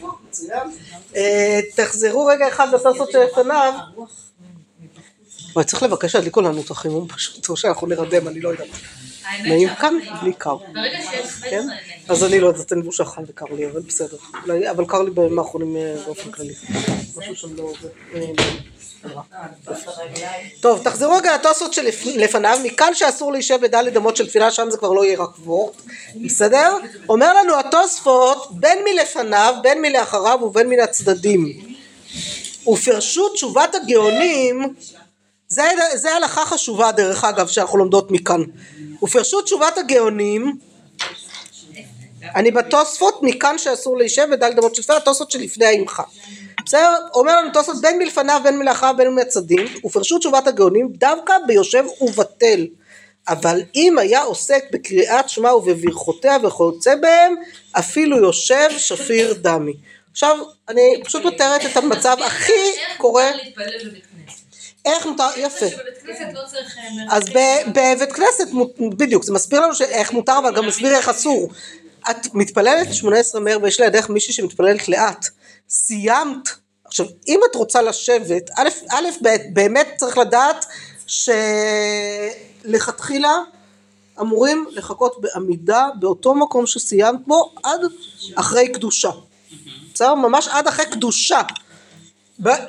רוח, 0.00 0.14
מצוין. 0.28 0.70
אה, 1.16 1.60
תחזרו 1.74 2.26
רגע 2.26 2.48
אחד 2.48 2.68
לתוספות 2.74 3.10
שלפניו. 3.12 3.72
וואי, 5.52 5.64
צריך 5.64 5.82
לבקש 5.82 6.12
שידליקו 6.12 6.40
לנו 6.40 6.60
את 6.60 6.70
החימום 6.70 7.08
פשוט, 7.08 7.48
או 7.48 7.56
שאנחנו 7.56 7.86
נרדם, 7.86 8.28
אני 8.28 8.40
לא 8.40 8.48
יודעת. 8.48 8.68
נעים 9.42 9.68
כאן? 9.74 9.94
לי 10.22 10.32
קר. 10.32 10.56
כן? 11.42 11.68
אז 12.08 12.24
אני 12.24 12.40
לא 12.40 12.46
יודעת, 12.46 12.72
אין 12.72 12.82
בושה 12.82 13.04
חם 13.04 13.22
וקר 13.26 13.44
לי, 13.56 13.70
אבל 13.70 13.80
בסדר. 13.80 14.16
אבל 14.70 14.84
קר 14.86 15.02
לי 15.02 15.10
בימים 15.10 15.38
האחרונים 15.38 15.76
אה, 15.76 15.94
באופן 16.06 16.32
כללי. 16.32 16.54
משהו 17.16 17.36
שם 17.36 17.56
לא. 17.56 17.72
אה. 18.14 18.20
טוב, 20.60 20.82
תחזרו 20.84 21.12
רגע 21.12 21.34
לתוספות 21.34 21.72
שלפניו, 21.72 22.58
מכאן 22.64 22.94
שאסור 22.94 23.32
להישב 23.32 23.58
בדלת 23.62 23.96
אמות 23.96 24.16
של 24.16 24.28
תפילה, 24.28 24.50
שם 24.50 24.70
זה 24.70 24.78
כבר 24.78 24.92
לא 24.92 25.04
יהיה 25.04 25.18
רק 25.22 25.30
וורט, 25.44 25.82
בסדר? 26.24 26.76
אומר 27.08 27.34
לנו 27.34 27.58
התוספות, 27.58 28.48
בין 28.50 28.78
מלפניו, 28.84 29.54
בין 29.62 29.82
מלאחריו 29.82 30.38
ובין 30.42 30.68
מן 30.68 30.80
הצדדים. 30.80 31.74
ופרשו 32.68 33.28
תשובת 33.28 33.74
הגאונים, 33.74 34.74
זה, 35.48 35.62
זה 35.94 36.14
הלכה 36.14 36.44
חשובה 36.44 36.92
דרך 36.92 37.24
אגב 37.24 37.46
שאנחנו 37.46 37.78
לומדות 37.78 38.10
מכאן. 38.10 38.42
ופרשו 39.02 39.42
תשובת 39.42 39.78
הגאונים, 39.78 40.58
אני 42.34 42.50
בתוספות 42.50 43.18
מכאן 43.22 43.58
שאסור 43.58 43.96
להישב 43.96 44.26
בדלת 44.30 44.58
אמות 44.58 44.74
של 44.74 44.82
תפילה, 44.82 44.98
התוספות 44.98 45.30
שלפני 45.30 45.66
האמחה. 45.66 46.02
בסדר? 46.68 46.96
אומר 47.14 47.36
לנו 47.36 47.50
תוספות 47.52 47.80
בין 47.80 47.98
מלפניו 47.98 48.40
בין 48.44 48.58
מלאחריו 48.58 48.94
בין 48.96 49.14
מהצדים 49.14 49.66
ופרשו 49.84 50.18
תשובת 50.18 50.46
הגאונים 50.46 50.88
דווקא 50.92 51.34
ביושב 51.46 51.84
ובטל 52.00 52.66
אבל 53.28 53.62
אם 53.74 53.98
היה 53.98 54.22
עוסק 54.22 54.64
בקריאת 54.72 55.28
שמע 55.28 55.54
ובברכותיה 55.54 56.36
וכיוצא 56.42 56.94
בהם 56.94 57.34
אפילו 57.72 58.18
יושב 58.18 58.68
שפיר 58.78 59.34
דמי. 59.40 59.72
עכשיו 60.10 60.38
אני 60.68 61.02
פשוט 61.04 61.24
מתארת 61.24 61.66
את 61.66 61.76
המצב 61.76 62.16
הכי 62.26 62.52
קורה? 62.98 63.30
איך 64.84 65.06
מותר 65.06 65.28
יפה 65.36 65.66
אז 67.10 67.22
בבית 67.74 68.12
כנסת, 68.12 68.48
בדיוק, 68.96 69.24
זה 69.24 69.32
מסביר 69.32 69.60
לנו 69.60 69.72
איך 69.88 70.12
מותר, 70.12 70.38
אבל 70.38 70.54
גם 70.54 70.66
מסביר 70.66 70.96
איך 70.96 71.08
אסור. 71.08 71.48
את 72.10 72.34
מתפללת 72.34 72.94
18 72.94 73.40
מהר 73.40 73.58
ויש 73.62 73.80
לידך 73.80 74.10
מישהי 74.10 74.32
שמתפללת 74.34 74.88
לאט. 74.88 75.26
סיימת. 75.68 76.48
עכשיו, 76.84 77.06
אם 77.28 77.40
את 77.50 77.54
רוצה 77.56 77.82
לשבת, 77.82 78.50
א', 78.56 78.68
א', 78.90 79.06
ב- 79.22 79.36
באמת 79.52 79.88
צריך 79.96 80.18
לדעת 80.18 80.66
שלכתחילה 82.66 83.34
אמורים 84.20 84.66
לחכות 84.70 85.20
בעמידה 85.20 85.88
באותו 85.98 86.34
מקום 86.34 86.66
שסיימת 86.66 87.20
בו 87.26 87.54
עד 87.62 87.80
אחרי 88.34 88.68
קדושה. 88.72 89.10
בסדר? 89.94 90.14
ממש 90.14 90.48
עד 90.48 90.66
אחרי 90.66 90.86
קדושה. 90.86 91.40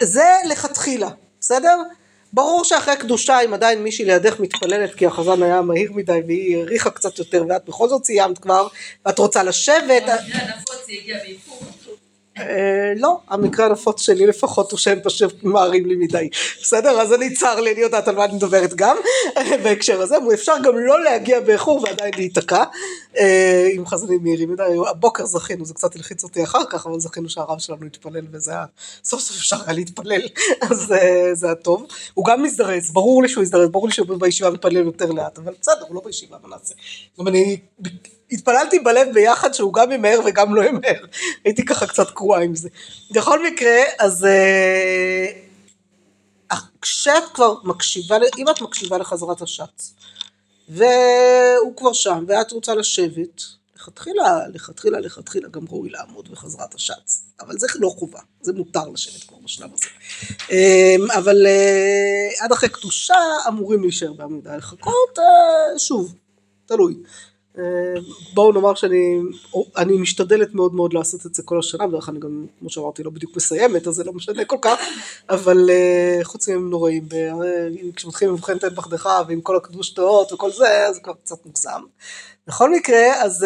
זה 0.01 0.25
לכתחילה, 0.45 1.09
בסדר? 1.39 1.77
ברור 2.33 2.63
שאחרי 2.63 2.97
קדושה 2.97 3.39
אם 3.45 3.53
עדיין 3.53 3.83
מישהי 3.83 4.05
לידך 4.05 4.39
מתפללת 4.39 4.95
כי 4.95 5.05
החזן 5.05 5.43
היה 5.43 5.61
מהיר 5.61 5.91
מדי 5.93 6.19
והיא 6.27 6.57
האריכה 6.57 6.89
קצת 6.89 7.19
יותר 7.19 7.43
ואת 7.49 7.65
בכל 7.65 7.89
זאת 7.89 8.05
סיימת 8.05 8.37
כבר 8.37 8.67
ואת 9.05 9.19
רוצה 9.19 9.43
לשבת 9.43 10.03
לא, 12.95 13.19
המקרה 13.29 13.65
הנפוץ 13.65 14.01
שלי 14.01 14.27
לפחות 14.27 14.71
הוא 14.71 14.79
שהם 14.79 14.99
פשוט 15.03 15.43
ממהרים 15.43 15.85
לי 15.85 15.95
מדי. 15.95 16.29
בסדר? 16.61 17.01
אז 17.01 17.13
אני 17.13 17.33
צר 17.33 17.59
לי, 17.59 17.71
אני 17.71 17.81
יודעת 17.81 18.07
על 18.07 18.15
מה 18.15 18.25
אני 18.25 18.33
מדברת 18.33 18.73
גם 18.73 18.97
בהקשר 19.63 20.01
הזה, 20.01 20.15
ואפשר 20.29 20.53
גם 20.63 20.77
לא 20.77 21.03
להגיע 21.03 21.39
באיחור 21.39 21.83
ועדיין 21.83 22.13
להיתקע 22.17 22.63
אה, 23.17 23.69
עם 23.73 23.85
חזנים 23.85 24.23
מהירים 24.23 24.51
מדי. 24.51 24.63
הבוקר 24.89 25.25
זכינו, 25.25 25.65
זה 25.65 25.73
קצת 25.73 25.95
הלחיץ 25.95 26.23
אותי 26.23 26.43
אחר 26.43 26.65
כך, 26.69 26.85
אבל 26.85 26.99
זכינו 26.99 27.29
שהרב 27.29 27.59
שלנו 27.59 27.85
התפלל 27.85 28.25
וזה 28.31 28.51
היה, 28.51 28.65
סוף 29.03 29.21
סוף 29.21 29.37
אפשר 29.37 29.57
היה 29.65 29.73
להתפלל, 29.73 30.21
אז 30.71 30.91
אה, 30.91 31.29
זה 31.33 31.45
היה 31.45 31.55
טוב. 31.55 31.87
הוא 32.13 32.25
גם 32.25 32.43
מזדרז, 32.43 32.91
ברור 32.91 33.23
לי 33.23 33.29
שהוא 33.29 33.43
יזדרז, 33.43 33.69
ברור 33.69 33.87
לי 33.87 33.93
שהוא 33.93 34.17
בישיבה 34.19 34.49
מתפלל 34.49 34.85
יותר 34.85 35.11
לאט, 35.11 35.37
אבל 35.37 35.53
בסדר, 35.61 35.83
הוא 35.87 35.95
לא 35.95 36.01
בישיבה, 36.05 36.37
מה 36.43 36.55
נעשה. 36.55 36.73
גם 37.19 37.27
אני 37.27 37.59
התפללתי 38.31 38.79
בלב 38.79 39.07
ביחד 39.13 39.53
שהוא 39.53 39.73
גם 39.73 39.91
ימהר 39.91 40.19
וגם 40.25 40.55
לא 40.55 40.61
ימהר. 40.61 41.05
הייתי 41.45 41.65
ככה 41.65 41.87
קצת 41.87 42.09
קרועה 42.09 42.41
עם 42.41 42.55
זה. 42.55 42.69
בכל 43.11 43.47
מקרה, 43.47 43.81
אז 43.99 44.25
אה, 44.25 45.25
כשאת 46.81 47.23
כבר 47.33 47.53
מקשיבה, 47.63 48.17
אם 48.37 48.49
את 48.49 48.61
מקשיבה 48.61 48.97
לחזרת 48.97 49.41
השץ, 49.41 49.93
והוא 50.69 51.75
כבר 51.77 51.93
שם, 51.93 52.25
ואת 52.27 52.51
רוצה 52.51 52.75
לשבת, 52.75 53.43
לכתחילה, 53.75 54.47
לכתחילה, 54.53 54.99
לכתחילה 54.99 55.49
גם 55.49 55.65
ראוי 55.69 55.89
לעמוד 55.89 56.31
בחזרת 56.31 56.75
השץ. 56.75 57.23
אבל 57.39 57.57
זה 57.57 57.67
לא 57.75 57.89
חובה, 57.89 58.19
זה 58.41 58.53
מותר 58.53 58.89
לשבת 58.89 59.23
כבר 59.23 59.37
בשלב 59.43 59.69
הזה. 59.73 59.85
אה, 60.51 61.17
אבל 61.17 61.45
אה, 61.47 62.29
עד 62.39 62.51
אחרי 62.51 62.69
קדושה 62.69 63.15
אמורים 63.47 63.81
להישאר 63.81 64.13
בעמידה 64.13 64.55
לחכות, 64.55 65.19
אה, 65.19 65.79
שוב, 65.79 66.15
תלוי. 66.65 66.95
אה, 67.57 67.63
בואו 68.33 68.51
נאמר 68.51 68.75
שאני 68.75 69.19
אני 69.77 69.97
משתדלת 69.97 70.53
מאוד 70.53 70.73
מאוד 70.73 70.93
לעשות 70.93 71.25
את 71.25 71.35
זה 71.35 71.43
כל 71.43 71.59
השנה, 71.59 71.85
ואיך 71.91 72.09
אני 72.09 72.19
גם, 72.19 72.45
כמו 72.59 72.69
שאמרתי, 72.69 73.03
לא 73.03 73.11
בדיוק 73.11 73.35
מסיימת, 73.35 73.87
אז 73.87 73.93
זה 73.93 74.03
לא 74.03 74.13
משנה 74.13 74.45
כל 74.45 74.57
כך, 74.61 74.79
אבל 75.29 75.69
אה, 75.69 76.19
חוץ 76.23 76.49
מהם 76.49 76.69
נוראים, 76.69 77.07
אה, 77.13 77.67
כשמתחילים 77.95 78.33
מבחן 78.33 78.57
תן 78.57 78.75
בחדך 78.75 79.09
ועם 79.27 79.41
כל 79.41 79.57
הקדוש 79.57 79.89
תאות 79.89 80.33
וכל 80.33 80.51
זה, 80.51 80.87
אז 80.87 80.95
זה 80.95 81.01
כבר 81.01 81.13
קצת 81.13 81.45
מוגזם. 81.45 81.81
בכל 82.47 82.71
מקרה, 82.71 83.23
אז... 83.23 83.45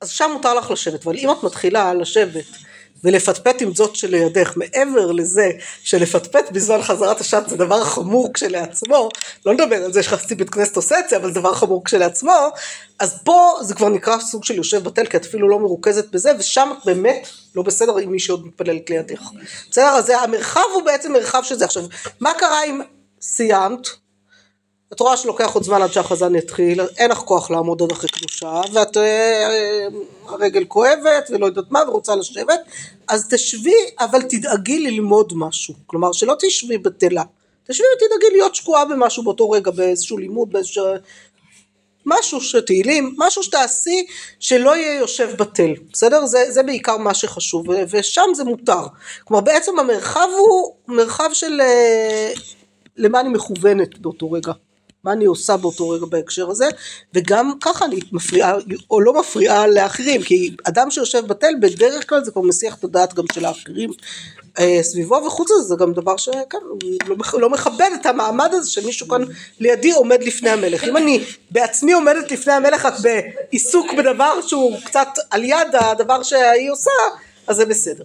אז 0.00 0.10
שם 0.10 0.30
מותר 0.32 0.54
לך 0.54 0.70
לשבת, 0.70 1.06
אבל 1.06 1.16
אם 1.16 1.30
את 1.30 1.42
מתחילה 1.42 1.94
לשבת 1.94 2.44
ולפטפט 3.04 3.62
עם 3.62 3.74
זאת 3.74 3.96
שלידך, 3.96 4.52
מעבר 4.56 5.12
לזה 5.12 5.50
שלפטפט 5.82 6.50
בזמן 6.50 6.82
חזרת 6.82 7.20
השעת 7.20 7.48
זה 7.48 7.56
דבר 7.56 7.84
חמור 7.84 8.34
כשלעצמו, 8.34 9.08
לא 9.46 9.54
נדבר 9.54 9.84
על 9.84 9.92
זה 9.92 10.02
שחצי 10.02 10.34
בית 10.34 10.50
כנסת 10.50 10.76
עושה 10.76 10.98
את 10.98 11.08
זה, 11.08 11.16
אבל 11.16 11.32
זה 11.32 11.40
דבר 11.40 11.54
חמור 11.54 11.84
כשלעצמו, 11.84 12.48
אז 12.98 13.18
פה 13.24 13.52
זה 13.62 13.74
כבר 13.74 13.88
נקרא 13.88 14.18
סוג 14.18 14.44
של 14.44 14.54
יושב 14.54 14.84
בתל, 14.84 15.06
כי 15.06 15.16
את 15.16 15.24
אפילו 15.24 15.48
לא 15.48 15.58
מרוכזת 15.58 16.10
בזה, 16.10 16.32
ושם 16.38 16.70
את 16.78 16.84
באמת 16.84 17.28
לא 17.54 17.62
בסדר 17.62 17.96
עם 17.96 18.10
מי 18.10 18.18
שעוד 18.18 18.46
מתפללת 18.46 18.90
לידך. 18.90 19.20
בסדר? 19.70 19.88
אז 19.88 20.10
המרחב 20.10 20.60
הוא 20.74 20.82
בעצם 20.82 21.12
מרחב 21.12 21.42
של 21.44 21.54
זה. 21.54 21.64
עכשיו, 21.64 21.84
מה 22.20 22.32
קרה 22.38 22.64
אם 22.64 22.80
סיימת? 23.20 23.88
את 24.92 25.00
רואה 25.00 25.16
שלוקח 25.16 25.54
עוד 25.54 25.62
זמן 25.62 25.82
עד 25.82 25.92
שהחזן 25.92 26.34
יתחיל, 26.34 26.80
אין 26.80 27.10
לך 27.10 27.18
כוח 27.18 27.50
לעמוד 27.50 27.82
עד 27.82 27.92
אחרי 27.92 28.08
קדושה, 28.08 28.60
ואת 28.72 28.96
אה, 28.96 29.02
אה, 29.02 29.86
הרגל 30.26 30.64
כואבת 30.64 31.30
ולא 31.30 31.46
יודעת 31.46 31.70
מה 31.70 31.80
ורוצה 31.88 32.16
לשבת, 32.16 32.60
אז 33.08 33.28
תשבי 33.30 33.74
אבל 33.98 34.22
תדאגי 34.22 34.78
ללמוד 34.78 35.32
משהו, 35.36 35.74
כלומר 35.86 36.12
שלא 36.12 36.34
תשבי 36.40 36.78
בטלה, 36.78 37.22
תשבי 37.68 37.84
ותדאגי 37.96 38.30
להיות 38.32 38.54
שקועה 38.54 38.84
במשהו 38.84 39.22
באותו 39.22 39.50
רגע, 39.50 39.70
באיזשהו 39.70 40.18
לימוד, 40.18 40.52
באיזשהו... 40.52 40.84
משהו 42.06 42.40
שתהילים, 42.40 43.14
משהו 43.18 43.42
שתעשי 43.42 44.06
שלא 44.38 44.76
יהיה 44.76 44.98
יושב 44.98 45.30
בתל, 45.38 45.74
בסדר? 45.92 46.26
זה, 46.26 46.44
זה 46.48 46.62
בעיקר 46.62 46.96
מה 46.96 47.14
שחשוב, 47.14 47.66
ושם 47.90 48.30
זה 48.34 48.44
מותר. 48.44 48.86
כלומר 49.24 49.40
בעצם 49.40 49.78
המרחב 49.78 50.28
הוא 50.38 50.74
מרחב 50.88 51.30
של 51.32 51.60
אה, 51.60 52.32
למה 52.96 53.20
אני 53.20 53.28
מכוונת 53.28 53.98
באותו 53.98 54.32
רגע. 54.32 54.52
מה 55.04 55.12
אני 55.12 55.24
עושה 55.24 55.56
באותו 55.56 55.88
רגע 55.88 56.06
בהקשר 56.06 56.50
הזה, 56.50 56.68
וגם 57.14 57.52
ככה 57.60 57.84
אני 57.84 58.00
מפריעה 58.12 58.54
או 58.90 59.00
לא 59.00 59.20
מפריעה 59.20 59.66
לאחרים, 59.66 60.22
כי 60.22 60.56
אדם 60.64 60.90
שיושב 60.90 61.26
בתל 61.26 61.52
בדרך 61.60 62.08
כלל 62.08 62.24
זה 62.24 62.30
כבר 62.30 62.42
מסיח 62.42 62.74
את 62.78 62.84
הדעת 62.84 63.14
גם 63.14 63.24
של 63.32 63.44
האחרים 63.44 63.90
אה, 64.58 64.78
סביבו, 64.82 65.14
וחוץ 65.14 65.50
מזה 65.50 65.62
זה 65.62 65.74
גם 65.78 65.92
דבר 65.92 66.16
שכן, 66.16 66.58
לא, 67.06 67.16
לא 67.40 67.50
מכבד 67.50 67.90
את 68.00 68.06
המעמד 68.06 68.50
הזה 68.52 68.70
שמישהו 68.70 69.08
כאן 69.08 69.22
לידי 69.60 69.90
עומד 69.92 70.22
לפני 70.22 70.50
המלך. 70.50 70.84
אם 70.84 70.96
אני 70.96 71.24
בעצמי 71.50 71.92
עומדת 71.92 72.32
לפני 72.32 72.52
המלך 72.52 72.84
רק 72.84 72.94
בעיסוק 73.00 73.92
בדבר 73.92 74.40
שהוא 74.46 74.76
קצת 74.84 75.08
על 75.30 75.44
יד 75.44 75.68
הדבר 75.74 76.22
שהיא 76.22 76.70
עושה, 76.70 76.90
אז 77.46 77.56
זה 77.56 77.66
בסדר. 77.66 78.04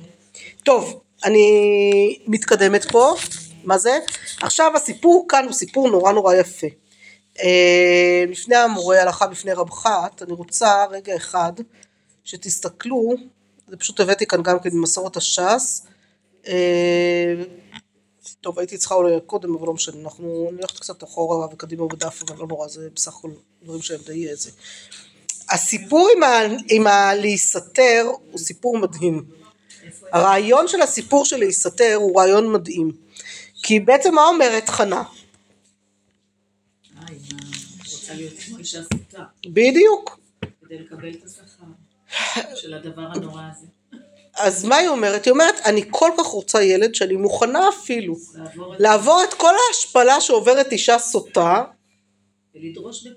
טוב, 0.64 1.00
אני 1.24 2.18
מתקדמת 2.28 2.92
פה, 2.92 3.16
מה 3.64 3.78
זה? 3.78 3.98
עכשיו 4.42 4.72
הסיפור 4.76 5.26
כאן 5.30 5.46
הוא 5.46 5.54
סיפור 5.54 5.90
נורא 5.90 6.12
נורא 6.12 6.34
יפה. 6.36 6.68
אה, 7.40 8.24
לפני 8.28 8.56
המורה 8.56 9.02
הלכה 9.02 9.28
בפני 9.28 9.54
רב 9.54 9.70
חת, 9.70 10.22
אני 10.22 10.34
רוצה 10.34 10.86
רגע 10.92 11.16
אחד 11.16 11.54
שתסתכלו, 12.24 13.14
זה 13.68 13.78
פשוט 13.78 14.00
הבאתי 14.00 14.26
כאן 14.26 14.44
גם 14.44 14.60
כן 14.60 14.70
ממסורת 14.74 15.18
הש"ס, 15.18 15.86
אה, 16.48 17.34
טוב 18.42 18.60
הייתי 18.60 18.78
צריכה 18.78 18.96
אולי 18.96 19.12
קודם 19.26 19.56
אבל 19.56 19.68
לא 19.68 19.74
משנה, 19.74 20.02
אנחנו 20.04 20.50
נלך 20.52 20.72
קצת 20.72 21.04
אחורה 21.04 21.46
וקדימה 21.46 21.88
בדף 21.88 22.24
אבל 22.28 22.40
לא 22.40 22.48
נורא, 22.48 22.68
זה 22.68 22.90
בסך 22.96 23.18
הכל 23.18 23.32
דברים 23.64 23.82
שהם 23.82 24.00
די 24.06 24.30
איזה. 24.30 24.52
הסיפור 25.50 26.10
עם, 26.16 26.24
ה, 26.24 26.40
עם 26.70 26.88
הלהיסתר 26.88 28.06
הוא 28.32 28.40
סיפור 28.40 28.78
מדהים. 28.78 29.26
הרעיון 30.12 30.68
של 30.68 30.82
הסיפור 30.82 31.26
של 31.26 31.38
להיסתר 31.38 31.96
הוא 31.96 32.20
רעיון 32.20 32.52
מדהים. 32.52 32.92
כי 33.64 33.80
בעצם 33.80 34.16
מה 34.16 34.26
אומרת 34.28 34.70
חנה? 34.70 35.04
להיות 38.16 38.34
כמו 38.40 38.58
אישה 38.58 38.82
סוטה, 38.84 39.24
בדיוק. 39.48 40.20
כדי 40.66 40.80
לקבל 40.80 41.12
את 41.12 41.24
השכר 41.26 41.66
של 42.56 42.74
הדבר 42.74 43.02
הנורא 43.02 43.42
הזה. 43.52 43.68
אז 44.38 44.66
מה 44.66 44.76
היא 44.76 44.88
אומרת? 44.88 45.26
היא 45.26 45.32
אומרת, 45.32 45.56
אני 45.66 45.82
כל 45.90 46.12
כך 46.18 46.26
רוצה 46.26 46.64
ילד 46.64 46.96
שאני 46.96 47.16
מוכנה 47.16 47.70
אפילו 47.70 48.16
לעבור 48.80 49.24
את 49.30 49.34
כל 49.34 49.54
ההשפלה 49.68 50.22
שעוברת 50.22 50.72
אישה 50.72 51.00
סוטה, 51.00 51.64
ולדרוש. 52.56 53.08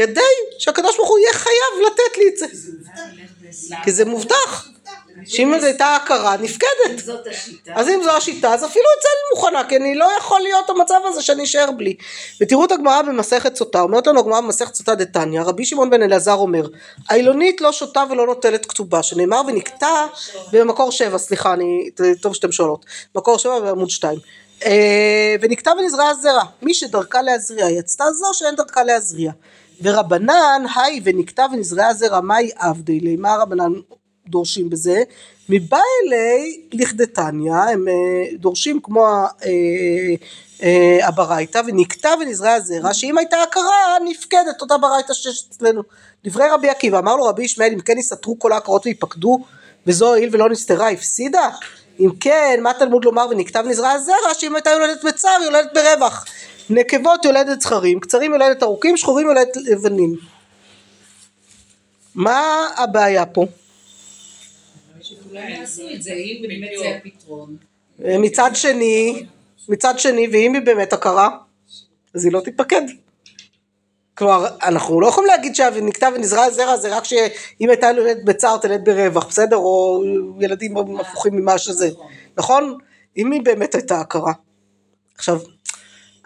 כדי 0.00 0.20
שהקדוש 0.58 0.96
ברוך 0.96 1.08
הוא 1.08 1.18
יהיה 1.18 1.32
חייב 1.32 1.86
לתת 1.86 2.18
לי 2.18 2.28
את 2.28 2.36
זה. 2.36 2.46
כי 3.84 3.92
זה 3.92 4.04
מובטח. 4.04 4.68
שאם 5.26 5.54
זו 5.60 5.66
הייתה 5.66 5.96
הכרה 5.96 6.36
נפקדת. 6.36 7.08
אז 7.74 7.88
אם 7.88 8.00
זו 8.04 8.10
השיטה, 8.10 8.54
אז 8.54 8.64
אפילו 8.64 8.84
את 8.98 9.02
זה 9.02 9.08
אני 9.08 9.36
מוכנה, 9.36 9.68
כי 9.68 9.76
אני 9.76 9.94
לא 9.94 10.08
יכול 10.18 10.40
להיות 10.40 10.70
המצב 10.70 11.00
הזה 11.04 11.22
שאני 11.22 11.42
אשאר 11.42 11.70
בלי. 11.70 11.96
ותראו 12.40 12.64
את 12.64 12.72
הגמרא 12.72 13.02
במסכת 13.02 13.56
סוטה, 13.56 13.80
אומרת 13.80 14.06
לנו 14.06 14.20
הגמרא 14.20 14.40
במסכת 14.40 14.74
סוטה 14.74 14.94
דתניא, 14.94 15.42
רבי 15.42 15.64
שמעון 15.64 15.90
בן 15.90 16.02
אלעזר 16.02 16.34
אומר, 16.34 16.66
העילונית 17.08 17.60
לא 17.60 17.72
שותה 17.72 18.04
ולא 18.10 18.26
נוטלת 18.26 18.66
כתובה, 18.66 19.02
שנאמר 19.02 19.40
ונקטע 19.46 20.06
במקור 20.52 20.92
שבע, 20.92 21.18
סליחה, 21.18 21.52
אני, 21.52 21.90
טוב 22.20 22.34
שאתם 22.34 22.52
שואלות, 22.52 22.84
מקור 23.14 23.38
שבע 23.38 23.60
בעמוד 23.60 23.90
שתיים. 23.90 24.18
אה, 24.64 25.34
ונקטע 25.40 25.70
ונזרעה 25.78 26.14
זרע, 26.14 26.42
מי 26.62 26.74
שדרכה 26.74 27.22
להזריע 27.22 27.70
יצתה 27.70 28.04
זו 28.12 28.26
שאין 28.32 28.54
דרכה 28.54 28.84
להזריע. 28.84 29.32
ורבנן, 29.82 30.62
היי 30.76 31.00
ונקטע 31.04 31.46
ונזרעה 31.52 31.94
זרע, 31.94 32.20
מאי 32.20 32.50
עבדי 32.56 33.00
לי, 33.00 33.16
מה 33.16 33.36
רבנן 33.36 33.72
דורשים 34.28 34.70
בזה? 34.70 35.02
מבא 35.48 35.78
אלי 36.06 36.60
לכדתניא, 36.72 37.52
הם 37.52 37.88
אה, 37.88 38.36
דורשים 38.38 38.80
כמו 38.82 39.06
אה, 39.06 39.50
אה, 40.62 41.08
הברייתא, 41.08 41.60
ונקטע 41.66 42.14
ונזרע 42.20 42.60
זרע, 42.60 42.94
שאם 42.94 43.18
הייתה 43.18 43.36
הכרה 43.42 43.96
נפקדת 44.04 44.60
אותה 44.60 44.78
ברייתא 44.78 45.12
שיש 45.12 45.44
אצלנו. 45.50 45.82
דברי 46.24 46.48
רבי 46.48 46.68
עקיבא, 46.68 46.98
אמר 46.98 47.16
לו 47.16 47.24
רבי 47.24 47.44
ישמעאל, 47.44 47.72
אם 47.72 47.80
כן 47.80 47.98
יסתרו 47.98 48.38
כל 48.38 48.52
העקרות 48.52 48.86
ויפקדו, 48.86 49.38
וזו 49.86 50.08
הואיל 50.08 50.28
ולא 50.32 50.48
נסתרה, 50.48 50.90
הפסידה? 50.90 51.48
אם 52.00 52.10
כן, 52.20 52.60
מה 52.62 52.74
תלמוד 52.74 53.04
לומר 53.04 53.26
ונקטע 53.30 53.60
ונזרע 53.64 53.98
זרע, 53.98 54.34
שאם 54.38 54.54
הייתה 54.54 54.70
יולדת 54.70 55.04
בצער, 55.04 55.42
יולדת 55.44 55.70
ברווח. 55.74 56.24
נקבות 56.70 57.24
יולדת 57.24 57.60
זכרים, 57.60 58.00
קצרים 58.00 58.32
יולדת 58.32 58.62
ארוכים, 58.62 58.96
שחורים 58.96 59.26
יולדת 59.26 59.56
לבנים. 59.56 60.16
מה 62.14 62.68
הבעיה 62.76 63.26
פה? 63.26 63.46
הפתרון. 66.96 67.56
מצד 67.98 68.50
שני, 68.54 69.26
מצד 69.68 69.98
שני, 69.98 70.28
ואם 70.32 70.54
היא 70.54 70.62
באמת 70.62 70.92
הכרה, 70.92 71.28
אז 72.14 72.24
היא 72.24 72.32
לא 72.32 72.40
תתפקד. 72.40 72.82
כלומר, 74.14 74.46
אנחנו 74.62 75.00
לא 75.00 75.06
יכולים 75.06 75.30
להגיד 75.30 75.54
שנקטע 75.54 76.08
ונזרע 76.14 76.50
זרע 76.50 76.76
זה 76.76 76.96
רק 76.96 77.04
שאם 77.04 77.68
הייתה 77.70 77.86
יולדת 77.86 78.24
בצער 78.24 78.56
תלד 78.56 78.84
ברווח, 78.84 79.26
בסדר? 79.26 79.56
או 79.56 80.02
ילדים 80.40 80.76
הפוכים 80.76 81.36
ממה 81.36 81.58
שזה, 81.58 81.90
נכון? 82.36 82.78
אם 83.16 83.32
היא 83.32 83.42
באמת 83.42 83.74
הייתה 83.74 84.00
הכרה. 84.00 84.32
עכשיו, 85.14 85.40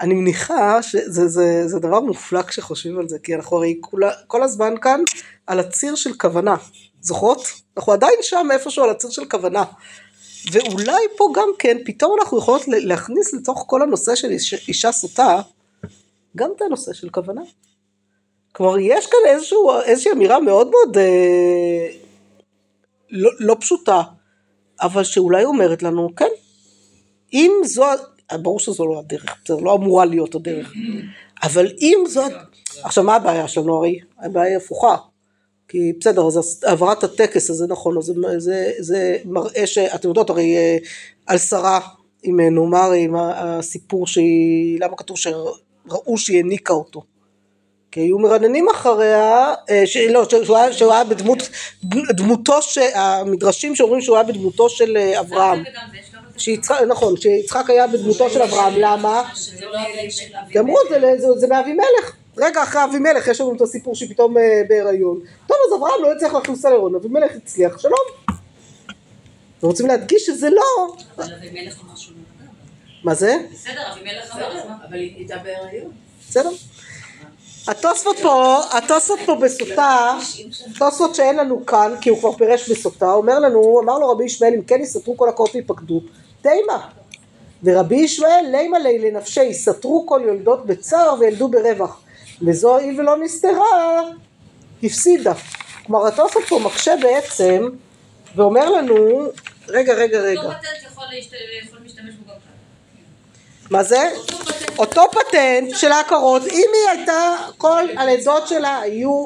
אני 0.01 0.15
מניחה 0.15 0.83
שזה 0.83 1.29
זה, 1.29 1.69
זה 1.69 1.79
דבר 1.79 2.01
מופלא 2.01 2.43
כשחושבים 2.43 2.99
על 2.99 3.09
זה, 3.09 3.19
כי 3.19 3.35
אנחנו 3.35 3.57
הרי 3.57 3.79
כולה, 3.81 4.11
כל 4.27 4.43
הזמן 4.43 4.75
כאן 4.83 5.01
על 5.47 5.61
הציר 5.61 5.95
של 5.95 6.13
כוונה. 6.13 6.57
זוכרות? 7.01 7.47
אנחנו 7.77 7.93
עדיין 7.93 8.15
שם 8.23 8.49
איפשהו 8.53 8.85
על 8.85 8.91
הציר 8.91 9.11
של 9.11 9.25
כוונה. 9.25 9.65
ואולי 10.53 11.03
פה 11.17 11.29
גם 11.35 11.49
כן, 11.59 11.77
פתאום 11.85 12.17
אנחנו 12.21 12.39
יכולות 12.39 12.63
להכניס 12.69 13.35
לתוך 13.35 13.65
כל 13.67 13.83
הנושא 13.83 14.15
של 14.15 14.31
איש, 14.31 14.69
אישה 14.69 14.93
סוטה, 14.93 15.41
גם 16.37 16.51
את 16.57 16.63
הנושא 16.63 16.93
של 16.93 17.09
כוונה. 17.09 17.43
כלומר, 18.53 18.79
יש 18.79 19.07
כאן 19.07 19.19
איזשהו, 19.27 19.71
איזושהי 19.85 20.13
אמירה 20.13 20.41
מאוד 20.41 20.71
מאוד 20.71 20.99
אה, 20.99 21.89
לא, 23.11 23.31
לא 23.41 23.57
פשוטה, 23.61 24.03
אבל 24.81 25.05
שאולי 25.05 25.45
אומרת 25.45 25.83
לנו, 25.83 26.11
כן, 26.17 26.29
אם 27.33 27.53
זו, 27.65 27.85
ברור 28.33 28.61
שזו 28.61 28.87
לא 28.87 28.99
הדרך, 28.99 29.37
זו 29.49 29.61
לא 29.61 29.75
אמורה 29.75 30.05
להיות 30.05 30.35
הדרך, 30.35 30.73
אבל 31.43 31.73
אם 31.81 31.99
זאת, 32.09 32.33
עכשיו 32.83 33.05
מה 33.05 33.15
הבעיה 33.15 33.49
שלנו 33.49 33.77
הרי? 33.77 33.99
הבעיה 34.19 34.49
היא 34.49 34.57
הפוכה. 34.57 34.97
כי 35.69 35.93
בסדר, 36.01 36.27
אז 36.27 36.61
העברת 36.67 37.05
הטקס 37.05 37.51
הזה 37.51 37.67
נכון, 37.69 38.03
זה, 38.03 38.13
זה, 38.39 38.73
זה 38.79 39.17
מראה 39.25 39.67
שאתם 39.67 40.09
יודעות 40.09 40.31
הרי 40.31 40.57
אה, 40.57 40.77
על 41.27 41.39
שרה 41.39 41.81
אימנו, 42.25 42.67
מה 42.67 42.85
הרי 42.85 43.07
מה 43.07 43.33
הסיפור 43.37 44.07
שהיא, 44.07 44.81
למה 44.81 44.97
כתוב 44.97 45.17
שראו 45.17 46.19
שהיא 46.19 46.39
הניקה 46.39 46.73
אותו? 46.73 47.03
כי 47.91 48.01
היו 48.01 48.19
מרננים 48.19 48.67
אחריה, 48.75 49.55
אה, 49.71 49.83
ש, 49.87 49.97
לא, 49.97 50.25
שהוא 50.29 50.57
היה, 50.57 50.73
שהוא 50.73 50.93
היה 50.93 51.05
בדמות, 51.05 51.39
דמותו, 52.11 52.59
המדרשים 52.95 53.77
שאומרים 53.77 54.01
שהוא 54.01 54.17
היה 54.17 54.25
בדמותו 54.25 54.69
של 54.69 54.97
אה, 54.97 55.21
אברהם, 55.21 55.65
שיצחק, 56.37 56.81
נכון, 56.89 57.17
שיצחק 57.17 57.71
היה 57.71 57.87
בדמותו 57.87 58.31
של 58.31 58.43
אברהם, 58.43 58.75
למה? 58.77 59.23
שזה 59.35 59.65
לא 59.67 59.79
הבן 59.79 60.11
של 60.11 60.25
כי 60.51 60.59
אמרו 60.59 60.77
זה, 60.91 61.01
זה, 61.19 61.27
זה 61.37 61.47
מאבימלך. 61.47 62.17
רגע 62.37 62.63
אחרי 62.63 62.85
אבימלך 62.85 63.29
יש 63.29 63.41
לנו 63.41 63.55
את 63.55 63.61
הסיפור 63.61 63.95
שפתאום 63.95 64.39
אה, 64.39 64.63
בהיריון. 64.69 65.21
טוב 65.47 65.57
אז 65.67 65.79
אברהם 65.79 66.03
לא 66.03 66.13
הצליח 66.13 66.35
להכניס 66.35 66.65
להיריון, 66.65 66.95
אבימלך 66.95 67.31
הצליח, 67.37 67.79
שלום. 67.79 68.37
ורוצים 69.63 69.87
להדגיש 69.87 70.27
שזה 70.27 70.51
לא. 70.51 70.95
אבל 71.17 71.35
אבימלך 71.35 71.81
אמר 71.85 71.97
שהוא 71.97 72.15
נולד. 72.15 72.51
מה 73.05 73.15
זה? 73.15 73.37
בסדר, 73.53 73.93
אבימלך 73.93 74.37
אמר? 74.37 74.63
אבל 74.89 74.99
היא 74.99 75.17
הייתה 75.17 75.37
בהיריון. 75.37 75.93
בסדר. 76.29 76.51
התוספות 77.69 78.17
פה, 78.23 78.61
התוספות 78.73 79.19
פה 79.27 79.35
בסוטה, 79.35 80.19
תוספות 80.79 81.15
שאין 81.15 81.37
לנו 81.37 81.67
כאן, 81.67 81.95
כי 82.01 82.11
הוא 82.11 82.19
כבר 82.19 82.33
פירש 82.33 82.71
בסוטה, 82.71 83.13
אומר 83.13 83.39
לנו, 83.39 83.81
אמר 83.81 83.99
לו 83.99 84.09
רבי 84.09 84.25
ישמעאל, 84.25 84.55
אם 84.55 84.63
כן 84.63 84.81
יסתרו 84.81 85.17
כל 85.17 85.29
הקורות 85.29 85.55
ויפקדו, 85.55 86.01
תימה. 86.49 86.89
ורבי 87.65 87.97
ישמעאל, 87.97 88.45
לימה 88.51 88.79
לי 88.79 88.99
לנפשי, 88.99 89.43
יסתרו 89.45 90.07
כל 90.07 90.21
יולדות 90.27 90.67
בצער 90.67 91.15
וילדו 91.21 91.49
ברווח. 91.49 92.01
וזו 92.43 92.77
היא 92.77 93.01
ולא 93.01 93.17
נסתרה, 93.17 94.01
הפסידה. 94.83 95.33
כלומר, 95.87 96.07
התוספות 96.07 96.45
פה 96.49 96.59
מקשה 96.59 96.95
בעצם, 97.03 97.69
ואומר 98.37 98.71
לנו, 98.71 98.95
רגע, 99.69 99.95
רגע, 99.95 100.21
רגע, 100.21 100.41
אותו 100.41 100.51
פטנט 100.51 100.93
יכול 100.93 101.05
להשת- 101.13 101.33
יכול 101.67 101.79
להשתמש 101.83 102.15
בו 102.15 102.33
גם 102.33 102.39
כאן. 102.41 103.71
מה 103.71 103.83
זה? 103.83 104.11
אותו 104.79 105.03
פטנט. 105.11 105.77
של 105.77 105.93
העקרות, 105.93 106.43
אם 106.47 106.69
היא 106.75 106.99
הייתה, 106.99 107.37
כל 107.59 107.85
הלידות 107.97 108.49
שלה 108.49 108.79
היו 108.81 109.25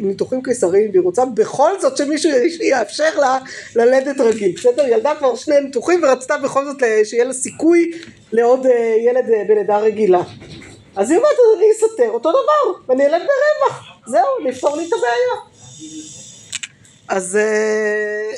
ניתוחים 0.00 0.42
קיסריים, 0.42 0.90
והיא 0.90 1.02
רוצה 1.02 1.24
בכל 1.24 1.80
זאת 1.80 1.96
שמישהו 1.96 2.30
יאפשר 2.60 3.18
לה 3.18 3.38
ללדת 3.76 4.20
רגיל, 4.20 4.52
בסדר? 4.56 4.88
ילדה 4.88 5.14
כבר 5.18 5.36
שני 5.36 5.60
ניתוחים 5.60 6.02
ורצתה 6.02 6.36
בכל 6.36 6.64
זאת 6.64 6.76
שיהיה 7.04 7.24
לה 7.24 7.32
סיכוי 7.32 7.90
לעוד 8.32 8.66
אה, 8.66 8.94
ילד 9.06 9.30
אה, 9.30 9.44
בלידה 9.48 9.78
רגילה. 9.78 10.22
אז 10.96 11.10
היא 11.10 11.18
אומרת, 11.18 11.36
אני 11.58 11.66
אסתר 11.72 12.10
אותו 12.10 12.30
דבר, 12.30 12.80
ואני 12.88 13.06
אלד 13.06 13.22
ברווח, 13.22 13.84
זהו, 14.06 14.26
נפתור 14.44 14.76
לי 14.76 14.88
את 14.88 14.92
הבעיה. 14.92 15.58
אז 17.08 17.36
אה, 17.36 18.32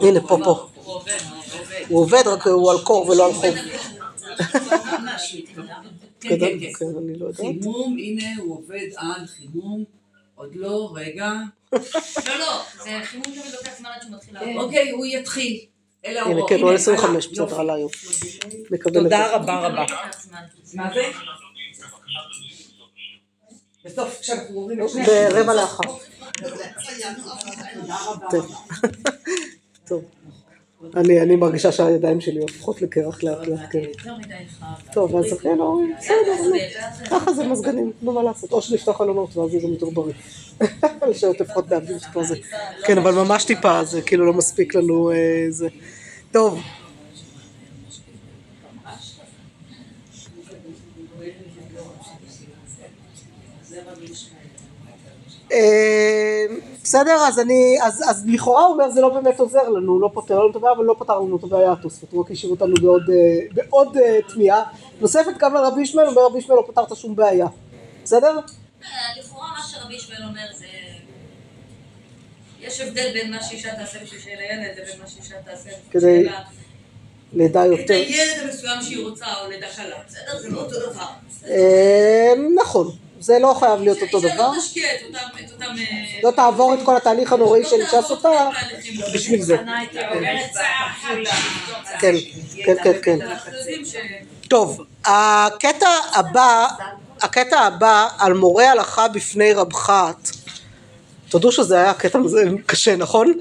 הנה 0.00 0.20
פה 0.20 0.38
פה. 0.44 0.68
הוא 1.88 2.00
עובד 2.00 2.26
רק 2.26 2.46
הוא 2.46 2.70
על 2.70 2.78
קור 2.78 3.08
ולא 3.08 3.26
על 3.26 3.32
חוב. 3.32 3.54
כן, 6.20 6.28
כן, 6.28 6.38
כן, 6.38 6.58
כן. 6.60 6.72
כן, 6.78 6.84
אני 6.98 7.18
לא 7.18 7.26
יודעת. 7.26 7.40
חימום, 7.40 7.96
הנה 7.98 8.36
הוא 8.38 8.56
עובד 8.58 8.86
על 8.96 9.26
חימום, 9.26 9.84
עוד 10.34 10.54
לא, 10.54 10.92
רגע. 10.96 11.32
לא, 11.72 11.80
לא, 12.38 12.62
זה 12.84 12.90
חימום 13.04 13.24
תמיד 13.24 13.54
לוקח 13.58 13.78
זמן 13.78 13.90
עד 13.94 14.02
שהוא 14.02 14.16
מתחיל 14.16 14.34
לעבוד. 14.34 14.64
אוקיי, 14.64 14.90
הוא 14.90 15.06
יתחיל. 15.06 15.60
אלה 16.06 16.22
הנה. 16.22 16.40
כן, 16.48 16.60
הוא 16.60 16.70
על 16.70 16.74
25, 16.74 17.26
הלאה, 17.26 17.46
בסדר. 17.46 17.60
עלה 17.60 17.74
את 17.74 17.88
זה. 18.62 18.76
תודה 18.92 19.36
רבה 19.36 19.66
רבה. 19.66 19.84
מה 20.74 20.90
זה? 20.94 21.02
בסוף 23.84 24.20
כשאנחנו 24.20 24.56
אומרים 24.56 24.82
את 24.82 24.88
שני 24.88 25.04
ברבע 25.06 25.54
לאחר. 25.54 25.92
תודה 26.32 27.96
רבה. 28.06 28.28
טוב. 29.88 30.04
אני 30.96 31.20
אני 31.20 31.36
מרגישה 31.36 31.72
שהידיים 31.72 32.20
שלי 32.20 32.40
הופכות 32.40 32.82
לקרח 32.82 33.22
לאט 33.22 33.46
לאט, 33.46 33.60
כן. 33.70 33.78
מדי 33.78 34.34
חם. 34.60 34.92
טוב, 34.92 35.16
אז 35.16 35.38
כן, 35.42 35.60
אורי, 35.60 35.86
בסדר. 35.98 36.58
ככה 37.10 37.32
זה 37.32 37.44
מזגנים, 37.44 37.92
נו 38.02 38.12
מה 38.12 38.22
לעשות, 38.22 38.52
או 38.52 38.62
שנפתח 38.62 38.92
חלונות 38.92 39.36
ואז 39.36 39.50
זה 39.50 39.56
יותר 39.56 39.90
בריא. 39.90 40.14
לפחות 41.40 41.68
באוויר 41.68 41.98
טיפה 41.98 42.22
זה. 42.22 42.36
כן, 42.86 42.98
אבל 42.98 43.12
ממש 43.14 43.44
טיפה, 43.44 43.84
זה 43.84 44.02
כאילו 44.02 44.26
לא 44.26 44.32
מספיק 44.32 44.74
לנו 44.74 45.10
אה, 45.10 45.46
זה. 45.50 45.68
טוב. 46.32 46.60
בסדר? 56.86 57.16
אז 57.28 57.40
אני, 57.40 57.78
אז, 57.82 58.02
אז 58.10 58.24
לכאורה 58.26 58.64
הוא 58.64 58.72
אומר 58.74 58.90
זה 58.90 59.00
לא 59.00 59.08
באמת 59.08 59.40
עוזר 59.40 59.68
לנו, 59.68 60.00
לא 60.00 60.10
פותר 60.14 60.38
לנו 60.38 60.50
את 60.50 60.56
הבעיה, 60.56 60.72
אבל 60.74 60.84
לא 60.84 60.96
פתר 60.98 61.18
לנו 61.18 61.36
את 61.36 61.44
הבעיה 61.44 61.72
התוספות, 61.72 62.12
הוא 62.12 62.24
רק 62.24 62.30
השאיר 62.30 62.50
אותנו 62.50 62.74
בעוד, 62.82 63.02
אה, 63.10 63.38
בעוד 63.52 63.96
אה, 63.96 64.18
תמיהה 64.28 64.62
נוספת 65.00 65.32
גם 65.38 65.56
על 65.56 65.64
רבי 65.64 65.82
ישמעאל, 65.82 66.08
אומר 66.08 66.24
רבי 66.24 66.38
ישמעאל 66.38 66.60
לא 66.60 66.66
פתרת 66.66 66.96
שום 66.96 67.16
בעיה, 67.16 67.46
בסדר? 68.04 68.38
אה, 68.84 68.88
לכאורה 69.18 69.48
מה 69.48 69.62
שרבי 69.68 69.94
ישמעאל 69.94 70.22
אומר 70.22 70.46
זה... 70.58 70.66
יש 72.60 72.80
הבדל 72.80 73.12
בין 73.12 73.30
מה 73.30 73.42
שאישה 73.42 73.74
תעשה 73.76 73.98
בשביל 74.02 74.20
שיהיה 74.20 74.36
לה 74.36 74.44
ילד 74.44 74.78
לבין 74.78 75.00
מה 75.00 75.06
שאישה 75.06 75.34
תעשה 75.44 75.70
בשביל. 75.94 76.28
לידה 77.32 77.66
את 77.66 77.70
יותר, 77.78 77.94
הילד 77.94 78.44
המסוים 78.44 78.82
שהיא 78.82 79.04
רוצה 79.04 79.26
או 79.42 79.50
לידה 79.50 79.66
קלה, 79.76 79.96
בסדר? 80.08 80.38
זה 80.40 80.48
לא 80.50 80.60
אותו 80.60 80.74
דבר. 80.90 81.06
נכון, 82.62 83.05
זה 83.26 83.38
לא 83.38 83.54
חייב 83.58 83.80
להיות 83.80 84.02
אותו 84.02 84.16
אישה 84.16 84.34
דבר, 84.34 84.50
לא 84.50 84.56
אותם, 85.52 85.64
אה, 85.78 86.20
לא 86.22 86.30
תעבור 86.30 86.74
את 86.74 86.78
כל 86.84 86.96
התהליך 86.96 87.32
הנוראי 87.32 87.60
לא 87.60 87.66
את 87.82 87.88
כל 87.90 87.96
עושה 87.96 88.14
התהליכים. 88.14 89.00
בשביל 89.14 89.42
זה, 89.42 89.56
כן, 91.98 92.14
כן, 92.64 92.74
כן, 92.82 92.92
כן. 93.02 93.18
יודעים 93.58 93.84
ש... 93.84 93.96
טוב, 94.48 94.84
הקטע 95.04 95.88
הבא, 96.12 96.66
הקטע 97.22 97.60
הבא 97.60 98.08
על 98.18 98.34
מורה 98.34 98.70
הלכה 98.70 99.08
בפני 99.08 99.52
רב 99.52 99.72
חת, 99.72 100.30
תודו 101.28 101.52
שזה 101.52 101.76
היה 101.76 101.94
קטע 101.94 102.18
קשה, 102.66 102.96
נכון? 102.96 103.32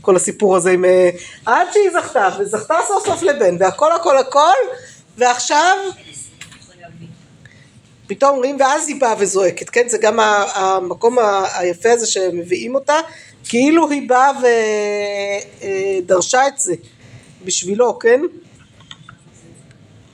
כל 0.00 0.16
הסיפור 0.16 0.56
הזה 0.56 0.70
עם... 0.70 0.84
אה, 0.84 1.10
עד 1.46 1.66
שהיא 1.72 1.90
זכתה, 1.90 2.28
וזכתה 2.38 2.74
סוף 2.88 3.06
סוף 3.06 3.22
לבן, 3.22 3.56
והכל 3.60 3.92
הכל 3.92 4.18
הכל, 4.18 4.56
ועכשיו 5.18 5.76
פתאום 8.10 8.34
אומרים, 8.34 8.56
ואז 8.60 8.88
היא 8.88 9.00
באה 9.00 9.14
וזועקת, 9.18 9.70
כן? 9.70 9.88
זה 9.88 9.98
גם 9.98 10.20
המקום 10.54 11.18
היפה 11.54 11.92
הזה 11.92 12.06
שמביאים 12.06 12.74
אותה, 12.74 12.94
כאילו 13.48 13.90
היא 13.90 14.08
באה 14.08 14.30
ודרשה 16.02 16.46
את 16.46 16.58
זה 16.58 16.74
בשבילו, 17.44 17.98
כן? 17.98 18.20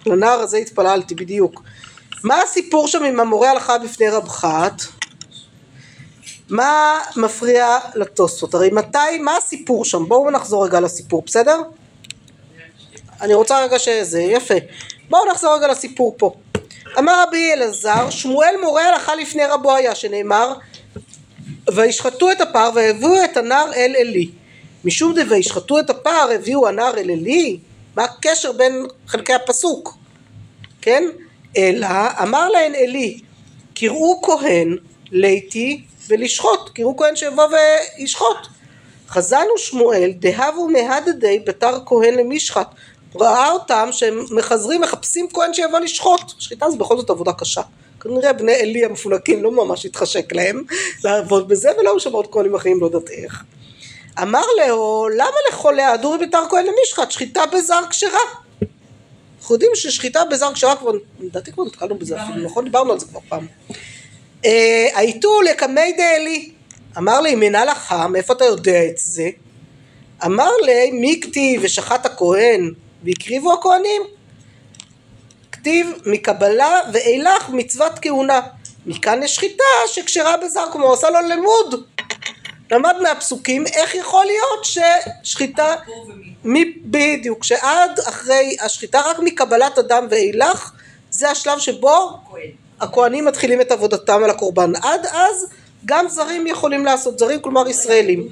לנער 0.07 0.41
הזה 0.41 0.57
התפללתי, 0.57 1.15
בדיוק. 1.15 1.63
מה 2.25 2.43
הסיפור 2.43 2.89
שם 2.89 3.05
עם 3.05 3.21
המורה 3.21 3.51
הלכה 3.51 3.79
בפני 3.79 4.09
רב 4.09 4.29
חת? 4.29 4.83
מה 6.49 7.01
מפריע 7.17 7.79
לתוספות? 7.95 8.55
הרי 8.55 8.71
מתי, 8.73 9.19
מה 9.21 9.37
הסיפור 9.37 9.85
שם? 9.85 10.05
בואו 10.09 10.31
נחזור 10.31 10.67
רגע 10.67 10.81
לסיפור, 10.81 11.23
בסדר? 11.27 11.63
אני 13.21 13.35
רוצה 13.35 13.65
רגע 13.65 13.79
שזה, 13.79 14.23
יפה. 14.23 14.55
בואו 15.11 15.31
נחזור 15.31 15.57
רגע 15.57 15.69
לסיפור 15.69 16.15
פה. 16.19 16.35
אמר 16.99 17.25
רבי 17.29 17.53
אלעזר, 17.53 18.11
שמואל 18.11 18.55
מורה 18.62 18.88
הלכה 18.88 19.14
לפני 19.14 19.44
רבו 19.44 19.75
היה, 19.75 19.94
שנאמר, 19.94 20.53
וישחטו 21.75 22.33
את 22.33 22.40
הפר 22.40 22.70
והביאו 22.75 23.25
את 23.25 23.37
הנער 23.37 23.72
אל 23.75 23.94
עלי. 23.99 24.31
משום 24.85 25.14
דוישחטו 25.14 25.79
את 25.79 25.90
הפר 25.90 26.29
הביאו 26.35 26.68
הנער 26.68 26.99
אל 26.99 27.11
עלי? 27.11 27.59
מה 27.96 28.05
הקשר 28.05 28.53
בין 28.53 28.87
חלקי 29.07 29.35
הפסוק? 29.35 29.94
כן? 30.83 31.05
אלא 31.57 31.88
אמר 32.22 32.49
להן 32.49 32.75
עלי, 32.75 33.20
קראו 33.75 34.22
כהן 34.22 34.77
ליתי 35.11 35.83
ולשחוט, 36.09 36.70
קראו 36.75 36.96
כהן 36.96 37.16
שיבוא 37.16 37.44
וישחוט. 37.99 38.46
חזנו 39.09 39.59
שמואל 39.59 40.12
דהבו 40.18 40.68
מהדדי 40.68 41.38
בתר 41.46 41.79
כהן 41.87 42.14
למשחט. 42.14 42.68
ראה 43.20 43.50
אותם 43.50 43.88
שהם 43.92 44.24
מחזרים, 44.31 44.81
מחפשים 44.81 45.29
כהן 45.33 45.55
שיבוא 45.55 45.79
לשחוט. 45.79 46.20
שחיטה 46.38 46.70
זה 46.70 46.76
בכל 46.76 46.96
זאת 46.96 47.11
עבודה 47.11 47.33
קשה. 47.33 47.62
כנראה 48.00 48.33
בני 48.33 48.55
עלי 48.55 48.85
המפונקים 48.85 49.42
לא 49.42 49.50
ממש 49.50 49.87
התחשק 49.87 50.33
להם 50.33 50.62
לעבוד 51.05 51.48
בזה, 51.48 51.70
ולא 51.79 51.98
שם 51.98 52.12
עוד 52.12 52.26
כהנים 52.33 52.55
אחרים, 52.55 52.81
לא 52.81 52.87
יודעת 52.87 53.11
איך. 53.11 53.42
אמר 54.22 54.42
לו, 54.59 55.09
למה 55.09 55.37
לחולה 55.50 55.92
הדורי 55.92 56.26
בתר 56.26 56.42
כהן 56.50 56.64
למשחט? 56.66 57.11
שחיטה 57.11 57.40
בזר 57.52 57.81
כשרה. 57.90 58.18
אנחנו 59.38 59.55
יודעים 59.55 59.70
ששחיטה 59.74 60.24
בזר 60.31 60.52
כשרה 60.55 60.76
כבר, 60.76 60.90
לדעתי 61.20 61.52
כבר 61.52 61.64
נתקלנו 61.64 61.98
בזה 61.98 62.22
אפילו, 62.22 62.44
נכון? 62.44 62.64
דיברנו 62.64 62.92
על 62.92 63.00
זה 63.00 63.07
כבר 63.07 63.20
פעם. 63.29 63.46
אה, 64.44 64.88
הייתו 64.94 65.42
לקמי 65.42 65.92
דאלי. 65.96 66.50
אמר 66.98 67.20
לי, 67.20 67.35
מנה 67.35 67.64
לך, 67.64 67.94
מאיפה 68.11 68.33
אתה 68.33 68.44
יודע 68.44 68.85
את 68.87 68.98
זה? 68.98 69.29
אמר 70.24 70.50
לי, 70.62 70.90
מי 70.90 71.20
כתיב 71.20 71.61
ושחט 71.64 72.07
הכהן 72.07 72.72
והקריבו 73.05 73.53
הכהנים? 73.53 74.03
כתיב 75.53 75.87
מקבלה 76.07 76.81
ואילך 76.93 77.49
מצוות 77.49 77.93
כהונה. 78.03 78.41
מכאן 78.87 79.23
יש 79.23 79.35
שחיטה 79.35 79.65
שכשרה 79.87 80.37
בזר, 80.37 80.65
כלומר 80.73 80.87
עושה 80.87 81.11
לו 81.11 81.21
לימוד. 81.29 81.85
למד 82.71 82.95
מהפסוקים 83.03 83.65
איך 83.67 83.95
יכול 83.95 84.27
להיות 84.27 84.65
ששחיטה, 85.23 85.75
מי, 86.45 86.73
בדיוק, 86.85 87.45
שעד 87.45 88.01
אחרי 88.09 88.57
השחיטה 88.61 89.01
רק 89.01 89.19
מקבלת 89.19 89.79
הדם 89.79 90.07
ואילך 90.11 90.73
זה 91.11 91.31
השלב 91.31 91.59
שבו 91.59 92.19
הכהנים 92.81 93.25
מתחילים 93.25 93.61
את 93.61 93.73
עבודתם 93.73 94.25
על 94.25 94.31
הקורבן. 94.31 94.73
עד 94.83 95.07
אז 95.07 95.47
גם 95.85 96.09
זרים 96.09 96.47
יכולים 96.47 96.85
לעשות, 96.85 97.19
זרים 97.19 97.41
כלומר 97.41 97.69
ישראלים. 97.69 98.29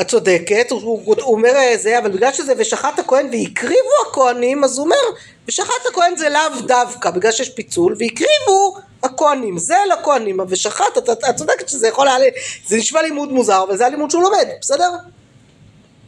את 0.00 0.08
צודקת, 0.08 0.70
הוא, 0.70 1.02
הוא, 1.04 1.16
אומר 1.22 1.56
אה, 1.56 1.76
זה, 1.76 1.98
אבל 1.98 2.10
בגלל 2.10 2.32
שזה 2.32 2.52
ושחט 2.56 2.98
הכהן 2.98 3.28
והקריבו 3.32 3.90
הכהנים, 4.10 4.64
אז 4.64 4.78
הוא 4.78 4.84
אומר, 4.84 5.20
ושחט 5.48 5.86
הכהן 5.90 6.16
זה 6.16 6.28
לאו 6.28 6.60
דווקא, 6.66 7.10
בגלל 7.10 7.32
שיש 7.32 7.48
פיצול, 7.48 7.96
והקריבו 7.98 8.76
הכהנים, 9.02 9.58
זה 9.58 9.76
לכהנים, 9.92 10.40
ושחט, 10.48 10.98
את, 10.98 11.10
את, 11.10 11.24
את 11.30 11.36
צודקת 11.36 11.68
שזה 11.68 11.88
יכול 11.88 12.08
היה, 12.08 12.30
זה 12.66 12.76
נשמע 12.76 13.02
לימוד 13.02 13.32
מוזר, 13.32 13.62
אבל 13.62 13.76
זה 13.76 13.86
הלימוד 13.86 14.10
שהוא 14.10 14.22
לומד, 14.22 14.48
בסדר? 14.60 14.90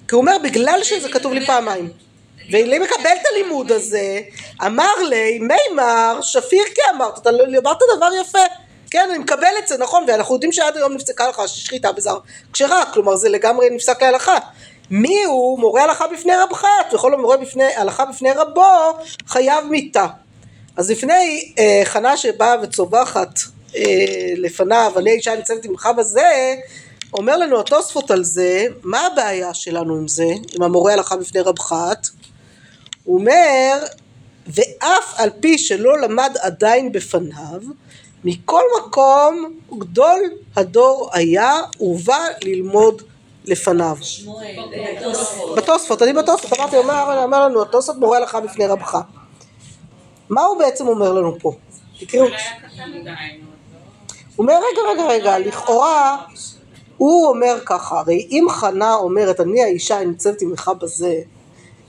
כי 0.09 0.15
הוא 0.15 0.21
אומר, 0.21 0.37
בגלל 0.45 0.81
שזה 0.83 1.09
כתוב 1.09 1.33
לי 1.33 1.47
פעמיים. 1.47 1.89
ואלי 2.51 2.79
מקבל 2.79 3.11
את 3.21 3.27
הלימוד 3.33 3.73
הזה, 3.73 4.21
אמר 4.67 4.95
לי, 5.09 5.39
מימר, 5.39 6.19
שפיר 6.23 6.65
כי 6.75 6.81
אמרת, 6.95 7.19
אתה 7.19 7.31
לא, 7.31 7.45
אמרת 7.59 7.79
דבר 7.97 8.09
יפה. 8.21 8.62
כן, 8.93 9.09
אני 9.11 9.19
מקבל 9.19 9.53
את 9.63 9.69
זה, 9.69 9.79
נכון, 9.79 10.05
ואנחנו 10.09 10.35
יודעים 10.35 10.53
שעד 10.53 10.77
היום 10.77 10.93
נפסקה 10.93 11.25
הלכה 11.25 11.49
ששחיטה 11.49 11.93
בזר 11.93 12.19
כשרה, 12.53 12.85
כלומר 12.93 13.17
זה 13.17 13.29
לגמרי 13.29 13.71
נפסק 13.71 14.03
להלכה. 14.03 14.39
מי 14.91 15.25
הוא 15.25 15.59
מורה 15.59 15.85
הלכה 15.85 16.05
בפני 16.07 16.33
רב 16.37 16.53
חת, 16.53 16.95
וכל 16.95 17.15
המורה 17.15 17.37
בפני, 17.37 17.65
הלכה 17.65 18.05
בפני 18.05 18.33
רבו, 18.33 18.99
חייב 19.27 19.65
מיתה. 19.71 20.07
אז 20.77 20.91
לפני 20.91 21.53
אה, 21.59 21.83
חנה 21.85 22.17
שבאה 22.17 22.55
וצווחת 22.63 23.41
אה, 23.77 23.83
לפניו, 24.37 24.93
אני 24.97 25.11
אישה 25.11 25.37
ניצבת 25.37 25.65
עמך 25.65 25.89
בזה, 25.99 26.55
אומר 27.15 27.37
לנו 27.37 27.61
התוספות 27.61 28.11
על 28.11 28.25
זה, 28.25 28.67
מה 28.83 29.07
הבעיה 29.07 29.55
שלנו 29.55 29.95
עם 29.97 30.09
זה, 30.09 30.27
עם 30.53 30.63
המורה 30.63 30.93
הלכה 30.93 31.17
בפני 31.17 31.41
רב 31.41 31.59
חת? 31.59 32.07
הוא 33.05 33.19
אומר, 33.19 33.85
ואף 34.47 35.15
על 35.17 35.31
פי 35.41 35.59
שלא 35.59 36.01
למד 36.01 36.37
עדיין 36.41 36.93
בפניו, 36.93 37.61
מכל 38.25 38.63
מקום 38.81 39.59
גדול 39.79 40.21
הדור 40.57 41.11
היה 41.13 41.61
ובא 41.81 42.25
ללמוד 42.43 43.03
לפניו. 43.45 43.97
בתוספות, 45.57 46.03
אני 46.03 46.13
בתוספות, 46.13 46.53
אמרתי, 46.59 46.79
אמר, 47.25 47.49
לנו 47.49 47.63
התוספות 47.63 47.97
מורה 47.97 48.19
הלכה 48.19 48.41
בפני 48.41 48.67
רבך. 48.67 48.99
מה 50.31 50.43
הוא 50.43 50.59
בעצם 50.59 50.89
אומר 50.89 51.13
לנו 51.13 51.39
פה? 51.39 51.53
תקראו. 52.01 52.27
הוא 54.37 54.45
אומר 54.45 54.55
רגע 54.55 54.83
רגע 54.93 55.07
רגע, 55.09 55.39
לכאורה 55.39 56.17
הוא 56.97 57.29
אומר 57.29 57.59
ככה, 57.67 57.99
הרי 57.99 58.29
אם 58.31 58.47
חנה 58.51 58.95
אומרת 58.95 59.41
אני 59.41 59.63
האישה 59.63 60.01
הניצבת 60.01 60.43
עמך 60.43 60.71
בזה, 60.81 61.21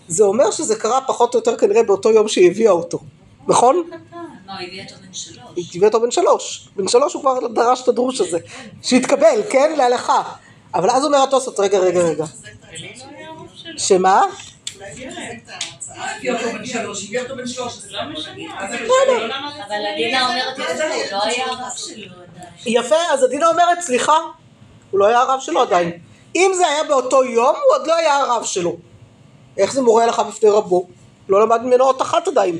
זה 0.07 0.23
אומר 0.23 0.51
שזה 0.51 0.75
קרה 0.75 1.01
פחות 1.07 1.33
או 1.33 1.39
יותר 1.39 1.57
כנראה 1.57 1.83
באותו 1.83 2.11
יום 2.11 2.27
שהיא 2.27 2.51
הביאה 2.51 2.71
אותו, 2.71 2.99
נכון? 3.47 3.89
לא, 4.59 4.65
הביא 4.67 4.83
אותו 4.83 4.95
בן 5.01 5.13
שלוש. 5.13 5.77
אותו 5.83 6.01
בן 6.01 6.11
שלוש, 6.11 6.69
בן 6.75 6.87
שלוש 6.87 7.13
הוא 7.13 7.21
כבר 7.21 7.47
דרש 7.47 7.81
את 7.83 7.87
הדרוש 7.87 8.21
הזה, 8.21 8.37
שהתקבל, 8.83 9.41
כן, 9.49 9.73
להלכה, 9.77 10.23
אבל 10.73 10.89
אז 10.89 11.05
אומר 11.05 11.23
התוספות, 11.23 11.59
רגע 11.59 11.79
רגע 11.79 11.99
רגע, 11.99 12.25
שמה? 13.77 14.21
לא. 19.07 19.25
אבל 19.63 19.85
אומרת 20.21 20.57
הוא 20.57 21.11
לא 21.11 21.23
היה 21.23 21.45
הרב 21.45 21.71
שלו 21.75 22.13
עדיין. 22.23 22.57
יפה, 22.65 22.95
אז 23.13 23.23
הדינה 23.23 23.47
אומרת, 23.47 23.81
סליחה, 23.81 24.17
הוא 24.91 24.99
לא 24.99 25.05
היה 25.05 25.19
הרב 25.19 25.39
שלו 25.39 25.61
עדיין. 25.61 25.91
אם 26.35 26.51
זה 26.55 26.67
היה 26.67 26.83
באותו 26.83 27.23
יום, 27.23 27.55
הוא 27.55 27.75
עוד 27.75 27.87
לא 27.87 27.95
היה 27.95 28.17
הרב 28.17 28.43
שלו. 28.43 28.77
איך 29.57 29.73
זה 29.73 29.81
מורה 29.81 30.05
לך 30.05 30.19
בפני 30.19 30.49
רבו? 30.49 30.87
לא 31.29 31.41
למד 31.41 31.61
ממנו 31.61 31.83
אות 31.83 32.01
אחת 32.01 32.27
עדיין. 32.27 32.59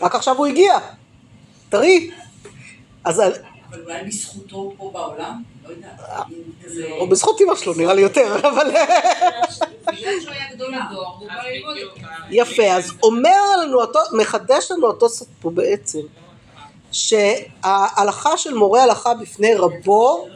רק 0.00 0.14
עכשיו 0.14 0.36
הוא 0.36 0.46
הגיע. 0.46 0.78
טרי. 1.68 2.10
אז 3.04 3.20
אבל 3.20 3.32
אולי 3.84 4.02
בזכותו 4.06 4.72
פה 4.76 4.90
בעולם? 4.92 5.42
לא 5.64 5.70
יודעת. 5.70 5.90
כזה- 6.64 6.86
או 6.98 7.08
בזכות 7.08 7.40
אמא 7.40 7.54
שלו, 7.56 7.74
נראה 7.74 7.94
לי 7.94 8.00
יותר, 8.02 8.36
אבל... 8.50 8.70
יפה, 12.30 12.72
אז 12.72 12.92
אומר 13.02 13.56
לנו, 13.62 13.80
אותו- 13.80 13.98
מחדש 14.12 14.70
לנו 14.70 14.90
התוספות 14.90 15.28
פה 15.40 15.50
בעצם, 15.50 15.98
שההלכה 16.92 18.36
של 18.36 18.54
מורה 18.54 18.82
הלכה 18.82 19.14
בפני 19.14 19.54
רבו 19.54 20.28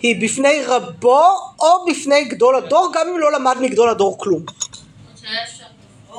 היא 0.00 0.22
בפני 0.28 0.62
רבו 0.66 1.22
או 1.60 1.84
בפני 1.90 2.24
גדול 2.24 2.56
הדור 2.56 2.92
גם 2.94 3.08
אם 3.08 3.18
לא 3.18 3.32
למד 3.32 3.56
מגדול 3.60 3.90
הדור 3.90 4.18
כלום. 4.18 4.42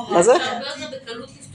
מה 0.10 0.24
זה? 0.24 0.34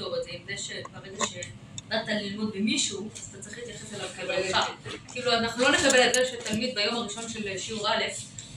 לפתור 0.01 0.17
את 0.17 0.25
זה, 0.25 0.31
עם 0.33 0.41
זה 0.47 0.63
שברגע 0.63 1.25
שבאת 1.27 2.09
ללמוד 2.09 2.51
במישהו, 2.55 3.09
אז 3.17 3.29
אתה 3.31 3.43
צריך 3.43 3.59
להתייחס 3.59 3.95
אליו 3.95 4.07
כרבך. 4.17 4.71
כאילו, 5.13 5.33
אנחנו 5.33 5.63
לא 5.63 5.71
נקבל 5.71 6.09
את 6.09 6.15
זה 6.15 6.25
שתלמיד 6.27 6.75
ביום 6.75 6.97
הראשון 6.97 7.29
של 7.29 7.59
שיעור 7.59 7.89
א', 7.89 8.03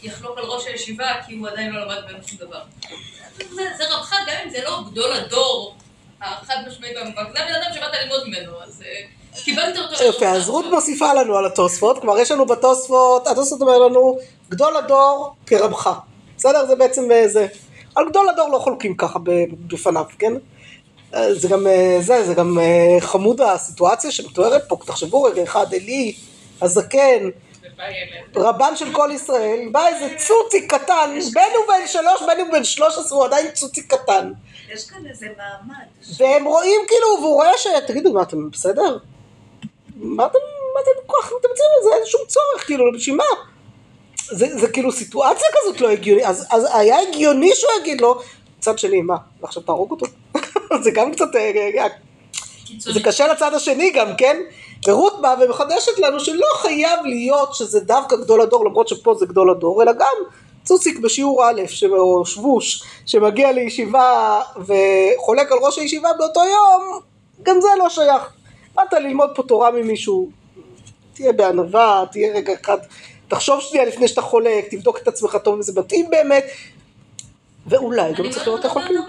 יחלוק 0.03 0.37
על 0.37 0.43
ראש 0.43 0.67
הישיבה, 0.67 1.11
כי 1.27 1.33
הוא 1.33 1.47
עדיין 1.47 1.73
לא 1.73 1.81
למד 1.81 2.01
בהם 2.07 2.23
שום 2.27 2.37
דבר. 2.37 2.61
זה, 3.37 3.63
זה 3.77 3.83
רבך, 3.89 4.15
גם 4.27 4.35
אם 4.45 4.49
זה 4.49 4.61
לא 4.63 4.79
גדול 4.91 5.11
הדור 5.11 5.75
החד 6.21 6.55
משמעי 6.67 6.93
במובהק, 6.95 7.27
זה 7.33 7.39
הבן 7.39 7.53
אדם 7.53 7.73
שבאת 7.73 7.93
ללמוד 8.01 8.27
ממנו, 8.27 8.63
אז 8.63 8.83
אה, 8.85 9.41
קיבלת 9.43 9.77
אותו. 9.77 10.03
יפה, 10.03 10.29
אז 10.29 10.49
רות 10.49 10.65
מוסיפה 10.65 11.13
לנו 11.13 11.37
על 11.37 11.45
התוספות, 11.45 12.01
כלומר 12.01 12.19
יש 12.19 12.31
לנו 12.31 12.45
בתוספות, 12.45 13.27
התוספות 13.27 13.61
אומר 13.61 13.77
לנו 13.77 14.17
גדול 14.49 14.77
הדור 14.77 15.35
כרבך, 15.45 15.99
בסדר? 16.37 16.65
זה 16.65 16.75
בעצם 16.75 17.11
אה, 17.11 17.27
זה. 17.27 17.47
על 17.95 18.09
גדול 18.09 18.29
הדור 18.29 18.49
לא 18.51 18.57
חולקים 18.57 18.97
ככה 18.97 19.19
בפניו, 19.67 20.05
כן? 20.19 20.33
אה, 21.13 21.33
זה 21.33 21.47
גם 21.47 21.67
אה, 21.67 21.97
זה, 22.01 22.23
זה 22.23 22.33
גם 22.33 22.59
אה, 22.59 22.97
חמוד 22.99 23.41
הסיטואציה 23.41 24.11
שמתוארת 24.11 24.63
פה, 24.67 24.77
תחשבו 24.85 25.23
רגע 25.23 25.43
אחד, 25.43 25.73
עלי 25.73 26.15
הזקן, 26.61 27.29
רבן 28.35 28.75
של 28.75 28.93
כל 28.93 29.09
ישראל, 29.13 29.69
בא 29.71 29.87
איזה 29.87 30.15
צוציק 30.17 30.73
קטן, 30.73 31.19
בין 31.33 31.51
הוא 31.57 31.65
בן 31.67 31.87
שלוש, 31.87 32.21
בין 32.27 32.39
הוא 32.39 32.51
בן 32.51 32.63
שלוש 32.63 32.97
עשרה, 32.97 33.17
הוא 33.17 33.25
עדיין 33.25 33.51
צוציק 33.51 33.93
קטן. 33.93 34.31
יש 34.73 34.89
כאן 34.89 35.05
איזה 35.09 35.27
מעמד. 35.37 35.85
והם 36.17 36.45
רואים 36.45 36.81
כאילו, 36.87 37.07
והוא 37.21 37.33
רואה 37.33 37.57
ש... 37.57 37.67
תגידו, 37.87 38.13
מה 38.13 38.21
אתם 38.21 38.49
בסדר? 38.49 38.97
מה 39.95 40.25
אתם, 40.25 40.39
מה 40.73 40.79
אתם 40.81 41.07
כל 41.07 41.17
כך 41.21 41.31
מתאמצים 41.39 41.65
על 41.77 41.83
זה? 41.83 41.89
אין 41.95 42.05
שום 42.05 42.21
צורך, 42.27 42.65
כאילו, 42.65 42.85
בשביל 42.93 43.15
מה? 43.15 43.23
זה, 44.31 44.57
זה 44.57 44.67
כאילו 44.67 44.91
סיטואציה 44.91 45.47
כזאת 45.53 45.81
לא 45.81 45.89
הגיונית, 45.89 46.25
אז, 46.25 46.47
אז 46.49 46.67
היה 46.73 46.97
הגיוני 47.09 47.51
שהוא 47.55 47.71
יגיד 47.81 48.01
לו, 48.01 48.21
מצד 48.57 48.79
שני, 48.79 49.01
מה, 49.01 49.17
ועכשיו 49.41 49.63
תהרוג 49.63 49.91
אותו? 49.91 50.05
זה 50.83 50.91
גם 50.91 51.11
קצת, 51.11 51.35
אה, 51.35 51.51
אה, 51.77 51.87
זה 52.79 52.99
קשה 53.03 53.27
לצד 53.27 53.53
השני 53.53 53.91
גם, 53.91 54.07
כן? 54.17 54.37
ורות 54.87 55.21
באה 55.21 55.35
ומחדשת 55.41 55.99
לנו 55.99 56.19
שלא 56.19 56.45
חייב 56.55 56.99
להיות 57.05 57.55
שזה 57.55 57.79
דווקא 57.79 58.15
גדול 58.15 58.41
הדור, 58.41 58.65
למרות 58.65 58.87
שפה 58.87 59.15
זה 59.19 59.25
גדול 59.25 59.49
הדור, 59.49 59.83
אלא 59.83 59.91
גם 59.93 60.15
צוציק 60.63 60.99
בשיעור 60.99 61.49
א', 61.49 61.61
או 61.97 62.25
שבוש, 62.25 62.83
שמגיע 63.05 63.51
לישיבה 63.51 64.41
וחולק 64.57 65.51
על 65.51 65.57
ראש 65.61 65.77
הישיבה 65.77 66.09
באותו 66.17 66.39
יום, 66.39 66.99
גם 67.43 67.61
זה 67.61 67.67
לא 67.79 67.89
שייך. 67.89 68.33
באת 68.75 68.93
ללמוד 68.93 69.29
פה 69.35 69.43
תורה 69.43 69.71
ממישהו, 69.71 70.29
תהיה 71.13 71.33
בענווה, 71.33 72.03
תהיה 72.11 72.33
רגע 72.33 72.53
אחד, 72.61 72.77
תחשוב 73.27 73.61
שנייה 73.61 73.85
לפני 73.85 74.07
שאתה 74.07 74.21
חולק, 74.21 74.67
תבדוק 74.71 74.97
את 74.97 75.07
עצמך 75.07 75.37
טוב 75.43 75.55
אם 75.55 75.61
זה 75.61 75.81
מתאים 75.81 76.09
באמת, 76.09 76.45
ואולי 77.67 78.13
גם 78.13 78.25
אני 78.25 78.33
צריך 78.33 78.47
לא 78.47 78.53
לראות 78.53 78.65
איך 78.65 78.73
חולקים. 78.73 79.01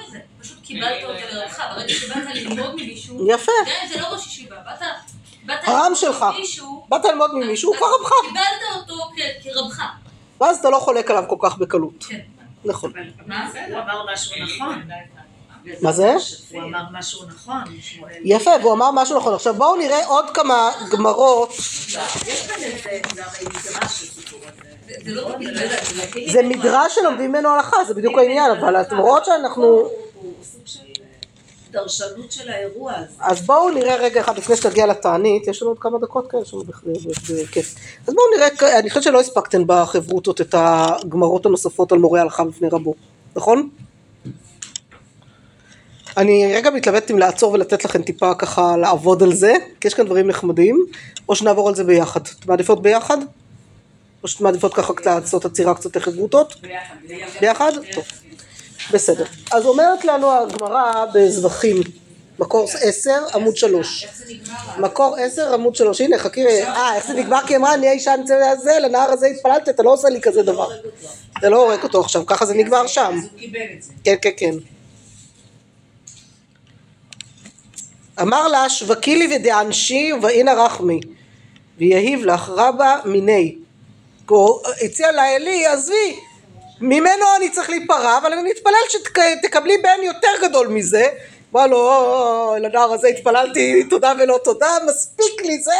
קיבלת 0.64 1.02
אותו 1.02 1.12
לרבך, 1.32 1.62
ברגע 1.74 1.88
שבאת 1.88 2.34
ללמוד 2.34 2.74
ממישהו, 2.74 3.30
יפה, 3.30 3.52
גם 3.66 3.72
אם 3.82 3.88
זה 3.88 4.00
לא 4.00 4.06
ראש 4.06 4.26
ישיבה, 4.26 4.56
באת... 4.56 5.58
הרם 5.64 5.82
ללמוד 5.82 5.96
שלך. 5.96 6.24
ממישהו, 6.36 6.86
באת 6.88 7.04
ללמוד 7.04 7.34
ממישהו, 7.34 7.70
הוא 7.70 7.76
כבר 7.76 7.86
רבך, 8.00 8.10
קיבלת 8.28 8.76
אותו 8.76 8.94
כרבך. 9.42 9.82
ואז 10.40 10.58
אתה 10.58 10.70
לא 10.70 10.78
חולק 10.78 11.10
עליו 11.10 11.24
כל 11.28 11.36
כך 11.40 11.58
בקלות. 11.58 12.04
כן. 12.08 12.20
נכון. 12.64 12.92
מה? 13.26 13.50
הוא 13.68 13.78
אמר 13.78 14.12
משהו 14.12 14.32
נכון. 14.44 14.82
מה 15.82 15.92
זה? 15.92 16.14
הוא 16.52 16.62
אמר 16.62 16.82
משהו 16.92 17.26
נכון. 17.26 17.62
יפה, 18.24 18.50
והוא 18.60 18.72
אמר 18.72 18.90
משהו 18.90 19.16
נכון. 19.16 19.34
עכשיו 19.34 19.54
בואו 19.54 19.76
נראה 19.76 20.06
עוד 20.06 20.30
כמה 20.30 20.70
גמרות. 20.90 21.52
לא. 25.06 25.36
זה 26.32 26.42
מדרש 26.42 26.94
שלומדים 26.94 27.32
ממנו 27.32 27.48
הלכה, 27.48 27.76
זה 27.84 27.94
בדיוק 27.94 28.18
העניין, 28.18 28.50
אבל 28.50 28.80
אתם 28.80 28.98
רואות 28.98 29.24
שאנחנו... 29.24 29.88
הוא 30.44 30.52
סוג 30.52 30.62
של 30.66 31.02
אה, 31.02 31.06
דרשנות 31.70 32.32
של 32.32 32.48
האירוע 32.48 32.92
הזה. 32.96 33.06
אז 33.20 33.46
בואו 33.46 33.70
נראה 33.70 33.96
רגע 33.96 34.20
אחד 34.20 34.38
לפני 34.38 34.56
שתגיע 34.56 34.86
לתענית, 34.86 35.46
יש 35.48 35.62
לנו 35.62 35.70
עוד 35.70 35.78
כמה 35.78 35.98
דקות 35.98 36.30
כאלה, 36.30 36.42
בכ- 36.66 36.84
בכיף. 37.30 37.74
אז 38.06 38.14
בואו 38.14 38.26
נראה, 38.36 38.78
אני 38.78 38.90
חושבת 38.90 39.02
שלא 39.02 39.20
הספקתן 39.20 39.62
בחברותות 39.66 40.40
את 40.40 40.54
הגמרות 40.58 41.46
הנוספות 41.46 41.92
על 41.92 41.98
מורה 41.98 42.20
הלכה 42.20 42.44
בפני 42.44 42.68
רבו, 42.68 42.94
נכון? 43.36 43.68
אני 46.16 46.52
רגע 46.56 46.70
מתלבטת 46.70 47.10
אם 47.10 47.18
לעצור 47.18 47.52
ולתת 47.52 47.84
לכם 47.84 48.02
טיפה 48.02 48.34
ככה 48.34 48.76
לעבוד 48.76 49.22
על 49.22 49.34
זה, 49.34 49.54
כי 49.80 49.88
יש 49.88 49.94
כאן 49.94 50.06
דברים 50.06 50.28
נחמדים, 50.28 50.86
או 51.28 51.36
שנעבור 51.36 51.68
על 51.68 51.74
זה 51.74 51.84
ביחד. 51.84 52.20
אתם 52.20 52.50
מעדיפות 52.50 52.82
ביחד? 52.82 53.18
או 54.22 54.28
שאתם 54.28 54.44
מעדיפות 54.44 54.74
ככה 54.74 54.94
קצת 54.94 55.06
לעשות 55.06 55.44
עצירה 55.44 55.74
קצת 55.74 55.96
לחברותות? 55.96 56.54
ביחד, 56.60 56.94
ביחד. 57.08 57.40
ביחד? 57.40 57.72
טוב. 57.94 58.04
בסדר. 58.92 59.24
אז 59.52 59.66
אומרת 59.66 60.04
לנו 60.04 60.32
הגמרא 60.32 61.04
בזבחים, 61.14 61.76
מקור 62.38 62.68
עשר 62.80 63.24
עמוד 63.34 63.56
שלוש. 63.56 64.06
מקור 64.78 65.16
עשר 65.16 65.54
עמוד 65.54 65.74
שלוש. 65.74 66.00
הנה 66.00 66.18
חכי, 66.18 66.46
אה 66.46 66.94
איך 66.96 67.06
זה 67.06 67.14
נגמר? 67.14 67.40
כי 67.46 67.56
אמרה 67.56 67.74
אני 67.74 67.88
האישה 67.88 68.12
הזה, 68.52 68.78
לנהר 68.82 69.10
הזה 69.10 69.26
התפללת, 69.26 69.68
אתה 69.68 69.82
לא 69.82 69.92
עושה 69.92 70.08
לי 70.08 70.20
כזה 70.20 70.42
דבר. 70.42 70.68
זה 71.40 71.48
לא 71.48 71.62
הורג 71.62 71.82
אותו 71.82 72.00
עכשיו, 72.00 72.26
ככה 72.26 72.46
זה 72.46 72.54
נגמר 72.54 72.86
שם. 72.86 73.20
כן, 74.04 74.14
כן, 74.22 74.30
כן. 74.36 74.54
אמר 78.22 78.48
לה 78.48 78.70
שווקי 78.70 79.16
לי 79.16 79.36
ודענשי 79.36 80.12
ובאינה 80.12 80.54
רחמי 80.54 81.00
ויהיב 81.78 82.24
לך 82.24 82.48
רבה 82.48 82.96
מיני. 83.04 83.56
הציע 84.84 85.12
לה 85.12 85.34
עלי 85.34 85.66
עזבי 85.66 86.16
ממנו 86.80 87.24
אני 87.36 87.50
צריך 87.50 87.70
להיפרע 87.70 88.18
אבל 88.18 88.32
אני 88.32 88.50
מתפלל 88.50 88.72
שתקבלי 88.88 89.78
בן 89.78 90.02
יותר 90.02 90.28
גדול 90.42 90.68
מזה. 90.68 91.08
אמרה 91.52 91.66
לו 91.66 91.76
"או, 91.76 92.54
לנער 92.60 92.92
הזה 92.92 93.08
התפללתי 93.08 93.84
תודה 93.90 94.12
ולא 94.18 94.40
תודה 94.44 94.66
מספיק 94.86 95.44
לי 95.44 95.58
זה. 95.58 95.70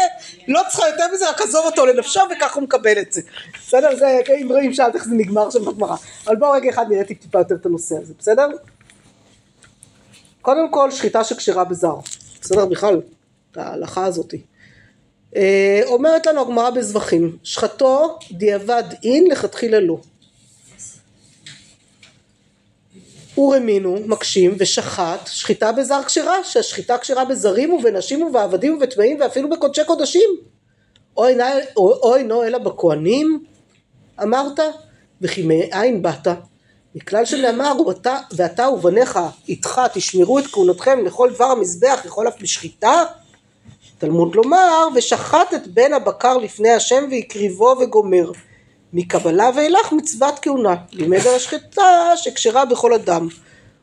לא 0.48 0.60
צריכה 0.68 0.88
יותר 0.88 1.04
מזה 1.14 1.30
רק 1.30 1.40
עזוב 1.40 1.66
אותו 1.66 1.86
לנפשו 1.86 2.20
וכך 2.36 2.54
הוא 2.54 2.62
מקבל 2.62 2.98
את 2.98 3.12
זה. 3.12 3.20
בסדר? 3.66 3.96
זה 3.96 4.20
אם 4.42 4.48
רואים 4.50 4.74
שאלת 4.74 4.94
איך 4.94 5.04
זה 5.04 5.14
נגמר 5.14 5.50
שם 5.50 5.64
בגמרא. 5.64 5.96
אבל 6.26 6.36
בואו 6.36 6.52
רגע 6.52 6.70
אחד 6.70 6.86
נראה 6.90 7.04
טיפה 7.04 7.38
יותר 7.38 7.54
את 7.54 7.66
הנושא 7.66 7.94
הזה 8.02 8.14
בסדר? 8.18 8.48
קודם 10.42 10.70
כל 10.70 10.90
שחיטה 10.90 11.24
שכשרה 11.24 11.64
בזר, 11.64 11.94
בסדר? 12.40 12.66
בכלל, 12.66 13.00
ההלכה 13.56 14.04
הזאתי. 14.04 14.40
אה, 15.36 15.80
אומרת 15.84 16.26
לנו 16.26 16.40
הגמרא 16.40 16.70
בזבחים, 16.70 17.36
שחטו 17.42 18.18
דיעבד 18.30 18.84
אין 19.04 19.24
לכתחילה 19.30 19.80
לא. 19.80 19.96
ורמינו 23.38 23.96
מקשים 24.06 24.54
ושחט 24.58 25.26
שחיטה 25.26 25.72
בזר 25.72 26.02
כשרה, 26.06 26.44
שהשחיטה 26.44 26.98
כשרה 26.98 27.24
בזרים 27.24 27.72
ובנשים 27.72 28.22
ובעבדים 28.22 28.76
ובטמאים 28.76 29.20
ואפילו 29.20 29.50
בקודשי 29.50 29.84
קודשים. 29.86 30.30
או 31.16 31.26
אינה- 31.26 31.52
או- 31.76 32.12
או 32.30 32.44
אלא 32.44 32.58
בכהנים 32.58 33.44
אמרת 34.22 34.60
וכי 35.20 35.42
מאין 35.42 36.02
באת? 36.02 36.28
מכלל 36.94 37.24
שנאמר 37.24 37.72
ואתה, 37.86 38.18
ואתה 38.32 38.68
ובניך 38.70 39.18
איתך 39.48 39.80
תשמרו 39.94 40.38
את 40.38 40.46
כהונתכם 40.46 41.04
לכל 41.04 41.30
דבר 41.34 41.44
המזבח 41.44 42.00
יכול 42.04 42.28
אף 42.28 42.34
בשחיטה 42.42 43.04
תלמוד 43.98 44.34
לומר 44.34 44.88
ושחט 44.94 45.54
את 45.54 45.66
בן 45.66 45.92
הבקר 45.92 46.36
לפני 46.36 46.70
השם 46.70 47.04
והקריבו 47.10 47.74
וגומר 47.80 48.30
מקבלה 48.94 49.50
ואילך 49.54 49.92
מצוות 49.92 50.38
כהונה 50.38 50.74
לימד 50.92 51.26
על 51.26 51.34
השחיטה 51.34 52.12
שכשרה 52.16 52.64
בכל 52.64 52.94
אדם 52.94 53.28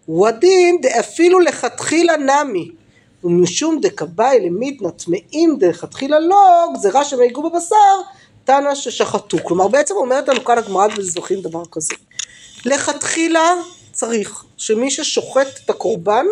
הוא 0.06 0.28
הדין 0.28 0.82
דאפילו 0.82 1.40
לכתחילה 1.40 2.18
נמי 2.18 2.72
ומשום 3.24 3.80
דקבאי 3.82 4.40
למיתנא 4.46 4.90
טמאים 4.90 5.58
דלכתחילה 5.60 6.20
לא 6.20 6.68
גזירה 6.74 7.06
שמיגעו 7.06 7.50
בבשר 7.50 7.76
תנא 8.44 8.76
ששחטו 8.76 9.38
כלומר 9.44 9.68
בעצם 9.68 9.96
אומרת 9.96 10.28
לנו 10.28 10.44
כאן 10.46 10.58
הגמרא 10.58 10.88
בזוכין 10.88 11.42
דבר 11.42 11.64
כזה 11.72 11.94
לכתחילה 12.66 13.54
צריך 13.92 14.44
שמי 14.58 14.92
ששוחט 14.92 15.48
את 15.66 15.70
הקורבן 15.70 16.26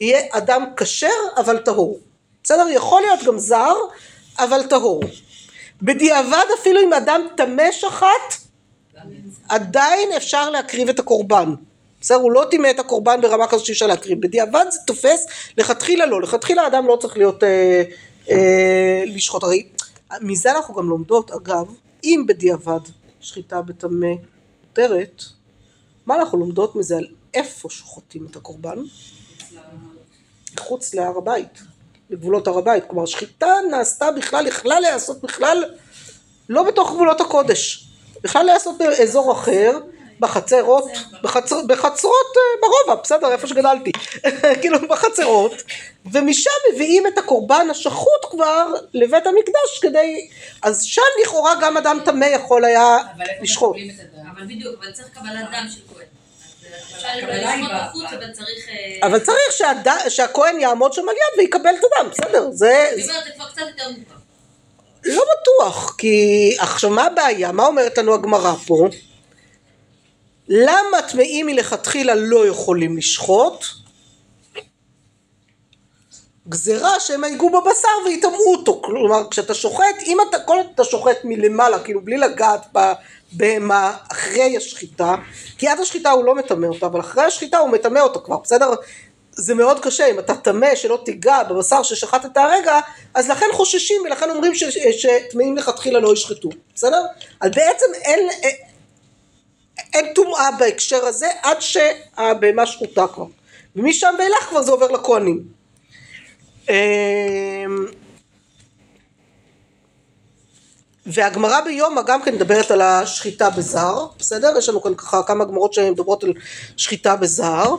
יהיה 0.00 0.20
אדם 0.30 0.64
כשר 0.76 1.08
אבל 1.36 1.58
טהור. 1.58 1.98
בסדר? 2.44 2.66
יכול 2.70 3.02
להיות 3.02 3.24
גם 3.24 3.38
זר 3.38 3.74
אבל 4.38 4.62
טהור. 4.62 5.02
בדיעבד 5.82 6.44
אפילו 6.60 6.80
אם 6.80 6.92
אדם 6.92 7.20
טמא 7.36 7.72
שחט 7.72 8.48
עדיין 9.48 10.12
אפשר 10.16 10.50
להקריב 10.50 10.88
את 10.88 10.98
הקורבן. 10.98 11.54
בסדר? 12.00 12.18
הוא 12.18 12.32
לא 12.32 12.46
טימא 12.50 12.70
את 12.70 12.78
הקורבן 12.78 13.20
ברמה 13.20 13.46
כזאת 13.46 13.66
שאי 13.66 13.72
אפשר 13.72 13.86
להקריב. 13.86 14.20
בדיעבד 14.20 14.64
זה 14.70 14.78
תופס, 14.86 15.26
לכתחילה 15.58 16.06
לא. 16.06 16.22
לכתחילה 16.22 16.66
אדם 16.66 16.86
לא 16.86 16.96
צריך 16.96 17.16
להיות 17.16 17.44
אה, 17.44 17.82
אה, 18.30 19.02
לשחוט. 19.06 19.42
הרי 19.42 19.68
מזה 20.20 20.50
אנחנו 20.50 20.74
גם 20.74 20.88
לומדות 20.88 21.30
אגב, 21.30 21.74
אם 22.04 22.24
בדיעבד 22.28 22.80
שחיטה 23.20 23.62
בטמא 23.62 24.06
מותרת, 24.66 25.22
מה 26.06 26.14
אנחנו 26.14 26.38
לומדות 26.38 26.76
מזה 26.76 26.96
על 26.96 27.06
איפה 27.34 27.70
שוחטים 27.70 28.26
את 28.30 28.36
הקורבן? 28.36 28.78
מחוץ 30.54 30.94
להר 30.94 31.18
הבית. 31.18 31.62
לגבולות 32.10 32.46
הר 32.46 32.58
הבית, 32.58 32.84
כלומר 32.86 33.06
שחיטה 33.06 33.54
נעשתה 33.70 34.10
בכלל, 34.10 34.46
יכלה 34.46 34.80
להיעשות 34.80 35.22
בכלל 35.22 35.64
לא 36.48 36.62
בתוך 36.62 36.92
גבולות 36.92 37.20
הקודש, 37.20 37.84
בכלל 38.22 38.42
להיעשות 38.42 38.78
באזור 38.78 39.32
אחר, 39.32 39.78
בחצרות, 40.20 40.84
בחצר, 41.22 41.56
בחצרות 41.66 42.26
אה, 42.36 42.60
ברובע, 42.60 43.02
בסדר, 43.02 43.32
איפה 43.32 43.46
שגדלתי, 43.46 43.92
כאילו 44.60 44.78
בחצרות, 44.88 45.52
ומשם 46.12 46.50
מביאים 46.74 47.06
את 47.06 47.18
הקורבן 47.18 47.66
השחוט 47.70 48.24
כבר 48.30 48.66
לבית 48.94 49.26
המקדש 49.26 49.78
כדי, 49.82 50.28
אז 50.62 50.84
שם 50.84 51.02
לכאורה 51.22 51.52
גם 51.60 51.76
אדם 51.76 51.98
טמא 52.04 52.24
יכול 52.24 52.64
היה 52.64 52.98
לשחוט. 53.42 53.76
אבל 54.36 54.44
בדיוק, 54.44 54.74
אבל 54.80 54.92
צריך 54.92 55.08
קבלת 55.08 55.50
דם 55.52 55.66
של 55.70 55.80
כהן. 55.94 56.17
אבל 59.02 59.18
צריך... 59.18 59.38
אה. 59.86 60.10
שהכהן 60.10 60.60
יעמוד 60.60 60.92
שם 60.92 61.02
על 61.08 61.14
יד 61.14 61.38
ויקבל 61.38 61.70
את 61.70 61.84
הדם, 61.84 62.10
בסדר, 62.10 62.50
זה, 62.50 62.90
אני 62.94 63.02
אומרת, 63.02 63.24
זה 63.24 63.30
כבר 63.34 63.44
קצת 63.50 63.62
יותר 63.68 63.90
מורכב. 63.90 64.18
לא 65.04 65.22
בטוח, 65.40 65.94
כי 65.98 66.56
עכשיו 66.58 66.90
מה 66.90 67.04
הבעיה? 67.06 67.52
מה 67.52 67.66
אומרת 67.66 67.98
לנו 67.98 68.14
הגמרא 68.14 68.54
פה? 68.66 68.88
למה 70.48 71.02
טמאים 71.08 71.46
מלכתחילה 71.46 72.14
לא 72.14 72.46
יכולים 72.46 72.96
לשחוט? 72.96 73.64
גזירה 76.48 77.00
שהם 77.00 77.24
ייגעו 77.24 77.50
בבשר 77.50 77.88
ויטמאו 78.04 78.52
אותו, 78.52 78.80
כלומר 78.84 79.28
כשאתה 79.30 79.54
שוחט, 79.54 80.02
אם 80.06 80.16
אתה, 80.28 80.38
כל 80.38 80.56
אתה 80.74 80.84
שוחט 80.84 81.16
מלמעלה, 81.24 81.78
כאילו 81.78 82.00
בלי 82.00 82.16
לגעת 82.16 82.66
בבהמה 82.72 83.96
אחרי 84.12 84.56
השחיטה, 84.56 85.14
כי 85.58 85.68
עד 85.68 85.80
השחיטה 85.80 86.10
הוא 86.10 86.24
לא 86.24 86.34
מטמא 86.34 86.66
אותה, 86.66 86.86
אבל 86.86 87.00
אחרי 87.00 87.24
השחיטה 87.24 87.58
הוא 87.58 87.70
מטמא 87.70 87.98
אותה 87.98 88.18
כבר, 88.18 88.36
בסדר? 88.36 88.74
זה 89.32 89.54
מאוד 89.54 89.80
קשה, 89.80 90.06
אם 90.06 90.18
אתה 90.18 90.34
טמא 90.34 90.74
שלא 90.74 90.98
תיגע 91.04 91.42
בבשר 91.42 91.82
ששחטת 91.82 92.36
הרגע, 92.36 92.80
אז 93.14 93.28
לכן 93.28 93.46
חוששים 93.52 94.02
ולכן 94.04 94.30
אומרים 94.30 94.52
שטמאים 94.90 95.56
לכתחילה 95.56 96.00
לא 96.00 96.12
ישחטו, 96.12 96.48
בסדר? 96.74 97.02
אז 97.40 97.50
בעצם 97.50 97.86
אין, 97.94 98.28
אין 99.94 100.14
טומאה 100.14 100.50
בהקשר 100.58 101.06
הזה 101.06 101.28
עד 101.42 101.56
שהבהמה 101.60 102.66
שחוטה 102.66 103.06
כבר, 103.14 103.26
ומשם 103.76 104.14
ואילך 104.18 104.44
כבר 104.48 104.62
זה 104.62 104.72
עובר 104.72 104.90
לכהנים. 104.90 105.57
אמ, 106.68 107.86
והגמרא 111.06 111.60
ביומא 111.60 112.02
גם 112.02 112.22
כן 112.22 112.34
מדברת 112.34 112.70
על 112.70 112.80
השחיטה 112.80 113.50
בזר, 113.50 114.06
בסדר? 114.18 114.54
יש 114.58 114.68
לנו 114.68 114.82
כאן 114.82 114.94
ככה 114.94 115.22
כמה 115.22 115.44
גמרות 115.44 115.72
שמדברות 115.74 116.24
על 116.24 116.32
שחיטה 116.76 117.16
בזר. 117.16 117.74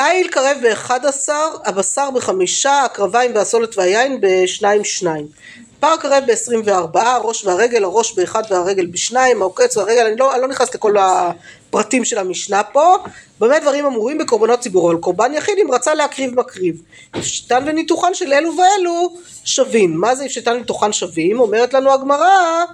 איל 0.00 0.28
קרב 0.28 0.56
באחד 0.62 1.06
עשר, 1.06 1.48
הבשר 1.64 2.10
בחמישה, 2.10 2.82
הקרביים 2.84 3.34
והסולת 3.34 3.78
והיין 3.78 4.20
בשניים 4.22 4.84
שניים. 4.84 5.26
קרב 5.80 6.24
בעשרים 6.26 6.62
וארבעה, 6.64 7.14
הראש 7.14 7.44
והרגל, 7.44 7.84
הראש 7.84 8.12
באחד 8.14 8.42
והרגל 8.50 8.86
בשניים, 8.86 9.42
העוקץ 9.42 9.76
והרגל, 9.76 10.06
אני 10.06 10.16
לא, 10.16 10.34
אני 10.34 10.42
לא 10.42 10.48
נכנס 10.48 10.74
לכל 10.74 10.94
הפרטים 10.98 12.04
של 12.04 12.18
המשנה 12.18 12.62
פה. 12.62 12.96
במה 13.40 13.58
דברים 13.58 13.86
אמורים 13.86 14.18
בקורבנות 14.18 14.60
ציבור, 14.60 14.90
אבל 14.90 15.00
קורבן 15.00 15.34
יחיד 15.34 15.54
אם 15.62 15.70
רצה 15.72 15.94
להקריב 15.94 16.40
מקריב. 16.40 16.82
הפשטן 17.14 17.64
וניתוחן 17.66 18.14
של 18.14 18.32
אלו 18.32 18.50
ואלו 18.56 19.16
שווים. 19.44 19.96
מה 19.96 20.14
זה 20.14 20.24
הפשטן 20.24 20.52
וניתוחן 20.52 20.92
שווים? 20.92 21.40
אומרת 21.40 21.74
לנו 21.74 21.92
הגמרא, 21.92 22.64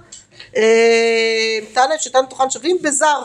אה, 0.56 1.58
תנא 1.72 1.94
הפשטן 1.94 2.18
וניתוחן 2.18 2.50
שווים 2.50 2.78
בזר. 2.82 3.22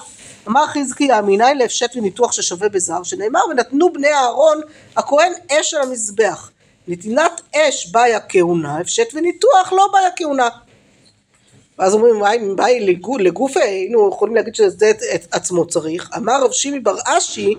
אמר 0.48 0.68
חזקיה 0.68 1.22
מניין 1.22 1.58
להפשט 1.58 1.96
וניתוח 1.96 2.32
ששווה 2.32 2.70
בזר 2.70 3.04
שנאמר 3.04 3.40
ונתנו 3.52 3.94
בני 3.94 4.14
אהרון 4.14 4.62
הכהן 4.98 5.34
אש 5.52 5.74
על 5.74 5.82
המזבח 5.82 6.52
נתינת 6.88 7.42
אש 7.56 7.92
באיה 7.92 8.20
כהונה 8.20 8.78
הפשט 8.80 9.14
וניתוח 9.14 9.74
לא 9.74 9.88
באיה 9.94 10.10
כהונה 10.16 10.50
ואז 11.80 11.94
אומרים 11.94 12.56
באי 12.56 12.80
לגו- 12.80 13.18
לגופה 13.18 13.60
היינו 13.60 14.10
יכולים 14.14 14.36
להגיד 14.36 14.56
שזה 14.56 14.92
את 15.16 15.28
עצמו 15.32 15.68
צריך 15.68 16.10
אמר 16.18 16.44
רב 16.44 16.52
שימי 16.52 16.80
בר 16.80 16.96
אשי 17.06 17.54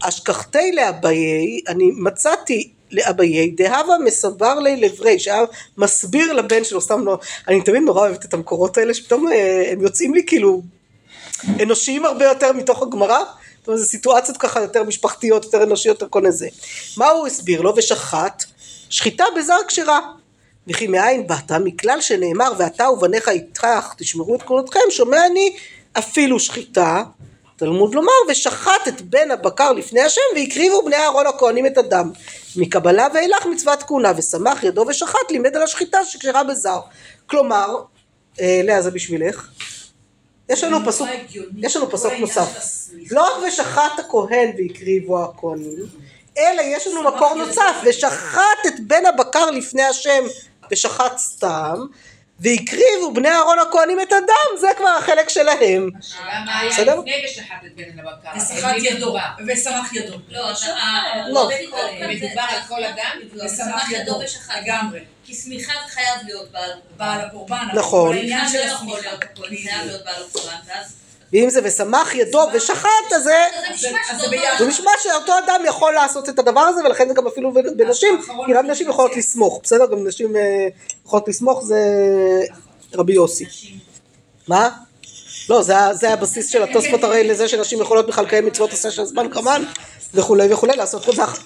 אשכחתי 0.00 0.72
לאביי 0.72 1.60
אני 1.68 1.90
מצאתי 1.96 2.70
לאביי 2.90 3.50
דהבה 3.50 3.94
מסבר 4.04 4.58
לי 4.58 4.76
לברי 4.76 5.18
שהיה 5.18 5.42
מסביר 5.78 6.32
לבן 6.32 6.64
שלו 6.64 6.80
סתם 6.80 7.04
לא 7.04 7.18
אני 7.48 7.62
תמיד 7.62 7.82
נורא 7.82 8.00
אוהבת 8.00 8.24
את 8.24 8.34
המקורות 8.34 8.78
האלה 8.78 8.94
שפתאום 8.94 9.28
אה, 9.32 9.68
הם 9.72 9.82
יוצאים 9.82 10.14
לי 10.14 10.22
כאילו 10.26 10.62
אנושיים 11.62 12.04
הרבה 12.04 12.24
יותר 12.24 12.52
מתוך 12.52 12.82
הגמרא, 12.82 13.18
זאת 13.58 13.68
אומרת 13.68 13.80
זה 13.80 13.86
סיטואציות 13.86 14.36
ככה 14.36 14.60
יותר 14.60 14.82
משפחתיות, 14.84 15.44
יותר 15.44 15.62
אנושיות, 15.62 15.96
יותר 16.02 16.08
כל 16.10 16.22
מיני. 16.22 16.50
מה 16.96 17.08
הוא 17.08 17.26
הסביר 17.26 17.60
לו? 17.60 17.74
ושחט, 17.76 18.44
שחיטה 18.90 19.24
בזר 19.36 19.58
כשרה. 19.68 20.00
וכי 20.66 20.86
מאין 20.86 21.26
באת? 21.26 21.52
מכלל 21.52 22.00
שנאמר 22.00 22.52
ואתה 22.58 22.90
ובניך 22.90 23.28
איתך 23.28 23.66
תשמרו 23.98 24.34
את 24.34 24.42
קולותיכם, 24.42 24.80
שומע 24.90 25.26
אני 25.26 25.56
אפילו 25.92 26.40
שחיטה, 26.40 27.02
תלמוד 27.56 27.94
לומר, 27.94 28.12
ושחט 28.28 28.88
את 28.88 29.02
בן 29.02 29.30
הבקר 29.30 29.72
לפני 29.72 30.00
השם 30.00 30.20
והקריבו 30.36 30.82
בני 30.82 30.96
אהרון 30.96 31.26
הכהנים 31.26 31.66
את 31.66 31.78
הדם. 31.78 32.10
מקבלה 32.56 33.06
ואילך 33.14 33.46
מצוות 33.46 33.82
כהונה, 33.82 34.12
ושמח 34.16 34.64
ידו 34.64 34.84
ושחט 34.88 35.30
לימד 35.30 35.56
על 35.56 35.62
השחיטה 35.62 36.04
שכשרה 36.04 36.44
בזר. 36.44 36.78
כלומר, 37.26 37.76
אה, 38.40 38.60
לאה 38.64 38.82
זה 38.82 38.90
בשבילך, 38.90 39.48
יש 40.48 40.64
לנו 40.64 40.78
פסוק, 40.86 41.08
יש 41.56 41.76
לנו 41.76 41.90
פסוק 41.90 42.12
נוסף. 42.20 42.48
לא 43.10 43.22
רק 43.22 43.42
ושחט 43.48 43.98
הכהן 43.98 44.50
והקריבו 44.58 45.24
הכהנים, 45.24 45.86
אלא 46.38 46.62
יש 46.62 46.86
לנו 46.86 47.02
מקור 47.02 47.34
נוסף, 47.34 47.74
ושחט 47.84 48.66
את 48.66 48.80
בן 48.80 49.06
הבקר 49.06 49.50
לפני 49.50 49.82
השם 49.82 50.24
ושחט 50.70 51.18
סתם, 51.18 51.76
והקריבו 52.40 53.14
בני 53.14 53.28
אהרון 53.28 53.58
הכהנים 53.58 54.00
את 54.00 54.12
הדם, 54.12 54.58
זה 54.60 54.68
כבר 54.76 54.88
החלק 54.88 55.28
שלהם. 55.28 55.90
השאלה 55.98 56.44
מה 56.46 56.58
היה 56.58 56.70
בסדר? 56.70 56.98
לפני 57.00 57.24
ושחט 57.24 57.56
את 57.66 57.76
בן 57.76 57.98
הבקר. 57.98 58.28
ושחט 58.36 58.74
ידו? 58.78 59.16
ושמח 59.46 59.94
ידו. 59.94 60.16
לא, 60.28 60.52
אתה... 60.52 61.28
לא. 61.28 61.50
מדובר 62.08 62.42
על 62.48 62.60
כל 62.68 62.84
אדם? 62.84 63.44
ושמח 63.44 63.90
ידו 63.90 64.20
ושחט. 64.24 64.54
לגמרי. 64.62 65.00
כי 65.24 65.34
סמיכה 65.34 65.72
זה 65.86 65.92
חייב 65.92 66.16
להיות 66.24 66.48
בעל 66.96 67.20
הקורבן. 67.20 67.66
נכון. 67.74 68.16
העניין 68.16 68.48
של 68.48 68.58
לא 68.58 69.84
להיות 69.84 70.04
בעל 70.04 70.22
הקורבן, 70.28 70.56
ואז... 70.66 70.97
ואם 71.32 71.50
זה 71.50 71.60
ושמח 71.64 72.14
ידו 72.14 72.46
ושחט, 72.54 73.12
אז 73.16 73.22
זה... 73.22 73.44
נשמע 74.66 74.90
שאותו 75.02 75.32
אדם 75.46 75.60
יכול 75.66 75.94
לעשות 75.94 76.28
את 76.28 76.38
הדבר 76.38 76.60
הזה 76.60 76.80
ולכן 76.84 77.08
זה 77.08 77.14
גם 77.14 77.26
אפילו 77.26 77.52
בנשים 77.76 78.20
כי 78.46 78.54
רק 78.54 78.64
נשים 78.64 78.90
יכולות 78.90 79.16
לסמוך 79.16 79.60
בסדר 79.62 79.86
גם 79.86 80.06
נשים 80.06 80.36
אה, 80.36 80.68
יכולות 81.06 81.28
לסמוך 81.28 81.64
זה 81.64 81.80
רבי 82.94 83.12
יוסי 83.12 83.44
מה? 84.48 84.70
לא 85.48 85.62
זה, 85.92 86.12
הבסיס 86.12 86.50
של 86.50 86.62
התוספות 86.62 87.04
הרי 87.04 87.28
לזה 87.28 87.48
שנשים 87.48 87.80
יכולות 87.80 88.06
בכלל 88.06 88.24
לקיים 88.24 88.46
מצוות 88.46 88.72
עשה 88.72 88.90
של 88.90 89.04
זמן 89.04 89.28
קרמן 89.28 89.62
וכולי 90.14 90.52
וכולי 90.52 90.76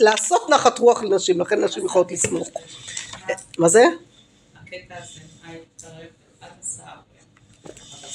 לעשות, 0.00 0.50
נחת 0.50 0.78
רוח 0.78 1.02
לנשים 1.02 1.40
לכן 1.40 1.64
נשים 1.64 1.86
יכולות 1.86 2.12
לסמוך 2.12 2.48
מה 3.58 3.68
זה? 3.68 3.84
הקטע 4.62 4.94
הזה. 4.98 6.11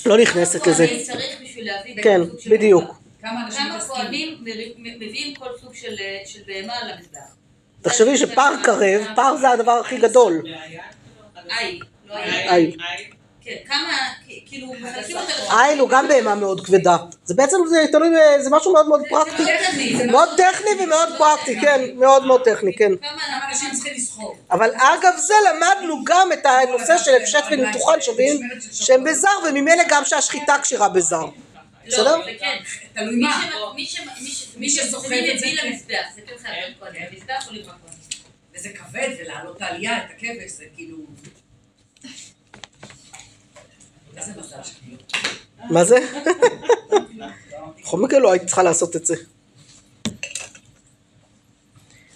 לא 0.08 0.18
נכנסת 0.18 0.68
לזה 0.68 0.88
כהנים 0.88 1.04
צריך 1.04 1.42
בשביל 1.44 1.66
להביא 1.66 2.04
כן 2.04 2.22
סוג 2.30 2.40
של 2.40 2.50
בדיוק. 2.50 3.02
כמה 3.22 3.52
כמה? 3.52 3.80
כהנים 3.80 4.38
מביאים 4.78 5.36
כל 5.36 5.50
סוג 5.62 5.74
של 5.74 5.96
של 6.26 6.40
בהמה 6.48 6.74
למזבח? 6.84 7.36
תחשבי 7.82 8.18
שפר 8.18 8.52
קרב 8.64 9.02
פר 9.16 9.38
זה 9.38 9.50
הדבר 9.50 9.72
הכי 9.72 9.98
גדול 9.98 10.42
איי, 11.50 11.80
לא 12.08 12.18
איי. 12.18 12.50
איי. 12.50 13.10
כן, 13.48 13.56
כמה, 13.68 13.98
כאילו, 14.46 14.74
מחלקים 14.80 15.18
אותה 15.18 15.34
איל 15.66 15.80
הוא 15.80 15.90
גם 15.90 16.08
בהמה 16.08 16.36
מאוד 16.36 16.66
כבדה 16.66 16.98
זה 17.26 17.34
בעצם 17.34 17.58
זה 17.70 17.86
תלוי 17.92 18.10
זה 18.40 18.50
משהו 18.50 18.74
מאוד 18.74 18.88
מאוד 18.88 19.02
פרקטי 19.10 19.44
מאוד 20.12 20.30
טכני 20.38 20.84
ומאוד 20.84 21.10
פרקטי 21.18 21.60
כן 21.62 21.82
מאוד 21.96 22.26
מאוד 22.26 22.44
טכני 22.44 22.76
כן? 22.76 22.92
אבל 24.52 24.70
אגב 24.76 25.14
זה 25.18 25.34
למדנו 25.50 26.04
גם 26.04 26.30
את 26.34 26.46
הנושא 26.46 26.98
של 26.98 27.12
הפשט 27.22 27.44
וניתוחן 27.52 28.02
שווים 28.02 28.40
שהם 28.72 29.04
בזר 29.04 29.30
וממילא 29.50 29.84
גם 29.90 30.06
שהשחיטה 30.06 30.56
כשרה 30.64 30.90
בזר 30.90 31.26
בסדר? 31.88 32.18
לא, 32.18 32.24
כן. 32.40 32.58
תלוי 32.94 33.16
מי 33.16 33.22
מה. 33.22 33.42
ש- 33.52 33.76
מי 33.76 33.86
ש- 33.86 34.00
מי 34.20 34.30
ש- 34.32 34.48
מי 34.56 34.60
מי 34.60 34.70
שסוחב 34.70 35.04
שמביא 35.08 35.34
את 35.34 35.40
זה, 35.40 35.46
כן. 35.88 36.02
זה 36.16 36.22
כן 36.28 36.34
חייב 36.42 36.74
להיות 37.52 37.68
כהן. 37.68 37.78
וזה 38.56 38.70
כבד, 38.70 39.10
ולהעלות 39.20 39.58
את 39.58 39.62
העלייה, 39.62 39.98
את 39.98 40.04
הכבש, 40.18 40.52
זה 40.52 40.64
כאילו... 40.76 40.98
מה 45.70 45.84
זה? 45.84 45.98
בכל 47.84 47.98
מקרה 47.98 48.20
לא 48.20 48.32
הייתי 48.32 48.46
צריכה 48.46 48.64
לעשות 48.64 48.96
את 48.96 49.06
זה 49.06 49.16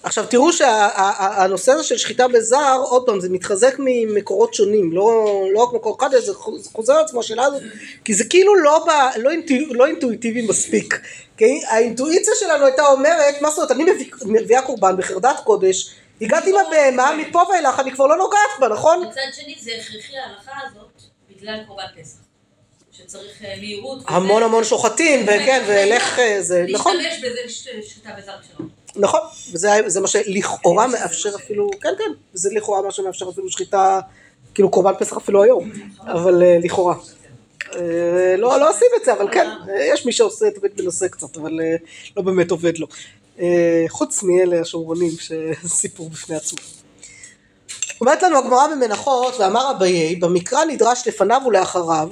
עכשיו 0.04 0.26
תראו 0.30 0.54
שהנושא 0.54 1.72
הזה 1.72 1.84
של 1.84 1.97
שחיטה 1.97 2.28
בזר 2.28 2.78
עוד 2.89 3.06
פעם 3.06 3.20
זה 3.20 3.30
מתחזק 3.30 3.76
ממקורות 3.80 4.54
שונים 4.54 4.91
לא, 4.93 5.26
לא 5.54 5.60
רק 5.64 5.74
מקור 5.74 5.97
אחד 5.99 6.10
זה 6.20 6.34
חוז- 6.34 6.64
זה 6.64 6.70
חוזר 6.74 6.93
על 6.93 7.06
עצמו 7.06 7.20
השאלה 7.20 7.43
הזאת 7.45 7.62
כי 8.06 8.14
זה 8.14 8.24
כאילו 8.30 8.56
לא, 8.56 8.86
ב, 8.88 8.89
לא, 9.20 9.32
אינטו, 9.32 9.54
לא 9.74 9.86
אינטואיטיבי 9.86 10.47
מספיק 10.47 11.02
כי 11.38 11.45
האינטואיציה 11.68 12.34
שלנו 12.39 12.66
הייתה 12.66 12.86
אומרת 12.88 13.41
מה 13.41 13.49
זאת 13.52 13.58
אומרת 13.58 13.72
אני 13.72 13.93
מביא- 13.93 14.12
מביאה 14.26 14.62
קורבן 14.62 14.97
בחרדת 14.97 15.39
קודש 15.43 15.95
הגעתי 16.22 16.49
עם 16.49 16.56
הבהמה, 16.68 17.12
מפה 17.18 17.41
ואילך 17.52 17.80
אני 17.80 17.91
כבר 17.91 18.08
לא 18.08 18.18
נוגעת 18.18 18.39
בה, 18.60 18.68
נכון? 18.70 19.04
מצד 19.04 19.22
שני 19.34 19.56
זה 19.62 19.72
הכרחי 19.82 20.14
ההלכה 20.18 20.52
הזאת 20.68 20.91
בגלל 21.42 21.64
קורבן 21.68 21.84
פסח. 22.02 22.18
שצריך 22.92 23.42
אה, 23.44 23.56
מהירות. 23.60 24.04
המון 24.08 24.44
המון 24.44 24.64
שוחטים, 24.64 25.24
וכן, 25.24 25.64
ולך 25.68 26.20
אה, 26.20 26.42
זה, 26.42 26.66
נכון, 26.70 26.98
להשתמש 26.98 27.30
בזה 27.30 27.39
שחיטה 27.82 28.10
בזר 28.18 28.32
שלו. 28.48 28.66
נכון, 28.96 29.20
וזה 29.54 29.70
זה 29.88 30.02
מה 30.02 30.08
שלכאורה 30.08 30.88
מאפשר 30.88 31.36
אפילו, 31.36 31.70
כן 31.82 31.89
כן, 31.98 32.12
זה 32.34 32.50
לכאורה 32.54 32.82
מה 32.82 32.92
שמאפשר 32.92 33.30
אפילו 33.30 33.52
שחיטה, 33.52 34.00
כאילו 34.54 34.70
קורבן 34.70 34.94
פסח 35.00 35.18
אפילו 35.18 35.44
היום, 35.44 35.72
אבל 36.00 36.44
אה, 36.44 36.58
לכאורה. 36.64 36.96
לא 38.38 38.60
לא 38.60 38.70
עושים 38.70 38.88
את 39.00 39.06
זה, 39.06 39.14
אבל 39.14 39.34
כן, 39.34 39.48
יש 39.80 40.06
מי 40.06 40.12
שעושה 40.12 40.48
את 40.48 40.58
בית 40.62 40.80
מנסה 40.80 41.10
קצת, 41.10 41.38
אבל 41.38 41.60
לא 42.18 42.24
באמת 42.24 42.52
עובד 42.52 42.74
לו. 42.78 42.88
חוץ 43.89 44.24
מאלה 44.24 44.62
השומרונים, 44.62 45.12
שסיפור 45.66 46.10
בפני 46.10 46.36
עצמו. 46.36 46.60
אומרת 48.02 48.24
לנו 48.24 48.38
הגמרא 48.38 48.68
במנחות, 48.68 49.39
ואמר 49.39 49.72
אביי, 49.72 50.16
במקרא 50.16 50.66
נדרש 50.66 51.08
לפניו 51.08 51.41
ולאחריו, 51.45 52.10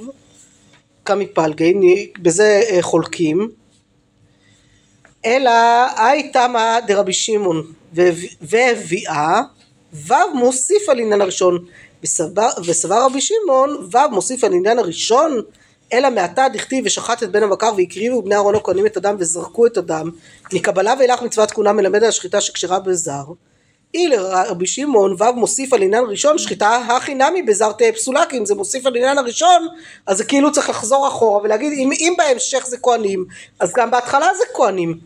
קמי 1.02 1.26
פלגי, 1.26 1.74
בזה 2.18 2.62
אה, 2.70 2.82
חולקים, 2.82 3.48
אלא 5.24 5.50
אי 5.98 6.32
תמא 6.32 6.80
דרבי 6.86 7.12
שמעון 7.12 7.72
והב- 7.92 8.36
והביאה, 8.40 9.40
ו' 9.92 10.14
מוסיף 10.34 10.88
על 10.88 10.98
עניין 10.98 11.20
הראשון, 11.20 11.64
וסבר 12.02 13.04
רבי 13.04 13.20
שמעון, 13.20 13.88
ו' 13.92 14.10
מוסיף 14.10 14.44
על 14.44 14.52
עניין 14.52 14.78
הראשון, 14.78 15.40
אלא 15.92 16.10
מעתה 16.10 16.46
דכתיב 16.52 16.86
ושחט 16.86 17.22
את 17.22 17.30
בן 17.30 17.42
הבקר 17.42 17.72
והקריבו 17.76 18.22
בני 18.22 18.34
אהרון 18.34 18.54
הכהנים 18.54 18.86
את 18.86 18.96
הדם 18.96 19.16
וזרקו 19.18 19.66
את 19.66 19.76
הדם, 19.76 20.10
מקבלה 20.52 20.94
ואילך 20.98 21.22
מצוות 21.22 21.50
כהונה 21.50 21.72
מלמד 21.72 22.02
על 22.02 22.08
השחיטה 22.08 22.40
שכשרה 22.40 22.80
בזר, 22.80 23.24
אי 23.94 24.08
לרבי 24.08 24.66
שמעון 24.66 25.16
ו' 25.18 25.32
מוסיף 25.32 25.72
על 25.72 25.82
עניין 25.82 26.04
ראשון 26.08 26.38
שחיטה 26.38 26.76
הכי 26.76 27.14
נמי 27.14 27.42
בזר 27.42 27.72
תהא 27.72 27.92
פסולה 27.92 28.26
כי 28.26 28.38
אם 28.38 28.46
זה 28.46 28.54
מוסיף 28.54 28.86
על 28.86 28.96
עניין 28.96 29.18
הראשון 29.18 29.68
אז 30.06 30.16
זה 30.16 30.24
כאילו 30.24 30.52
צריך 30.52 30.70
לחזור 30.70 31.08
אחורה 31.08 31.42
ולהגיד 31.42 31.72
אם, 31.72 31.90
אם 31.92 32.14
בהמשך 32.18 32.66
זה 32.66 32.76
כהנים 32.82 33.24
אז 33.60 33.72
גם 33.76 33.90
בהתחלה 33.90 34.28
זה 34.38 34.44
כהנים. 34.54 34.98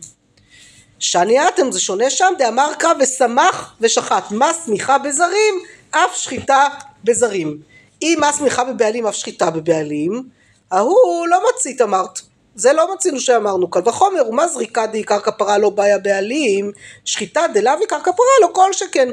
שאני 0.99 1.47
אתם 1.47 1.71
זה 1.71 1.79
שונה 1.79 2.09
שם 2.09 2.33
דאמר 2.37 2.71
קרא 2.79 2.93
ושמח 2.99 3.75
ושחט 3.81 4.31
מה 4.31 4.51
שמיכה 4.65 4.97
בזרים 4.97 5.55
אף 5.91 6.15
שחיטה 6.15 6.67
בזרים. 7.03 7.57
אם 8.01 8.17
מה 8.19 8.33
שמיכה 8.33 8.63
בבעלים 8.63 9.07
אף 9.07 9.15
שחיטה 9.15 9.49
בבעלים 9.49 10.23
ההוא 10.71 11.27
לא 11.27 11.39
מצית 11.49 11.81
אמרת 11.81 12.19
זה 12.55 12.73
לא 12.73 12.93
מצינו 12.93 13.19
שאמרנו 13.19 13.69
קל 13.69 13.79
וחומר 13.85 14.29
ומה 14.29 14.47
זריקה 14.47 14.85
דעיקר 14.85 15.19
כפרה 15.19 15.57
לא 15.57 15.69
באיה 15.69 15.97
בעלים 15.97 16.71
שחיטה 17.05 17.41
דלאו 17.53 17.79
עיקר 17.79 17.99
כפרה 17.99 18.25
לא 18.41 18.49
כל 18.53 18.73
שכן. 18.73 19.09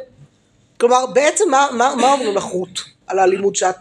כלומר 0.80 1.07
בעצם 1.07 1.45
מה, 1.51 1.68
מה, 1.72 1.95
מה 1.95 2.12
אומרים 2.12 2.38
רות 2.38 2.80
על 3.07 3.18
הלימוד 3.18 3.57
שאת 3.57 3.76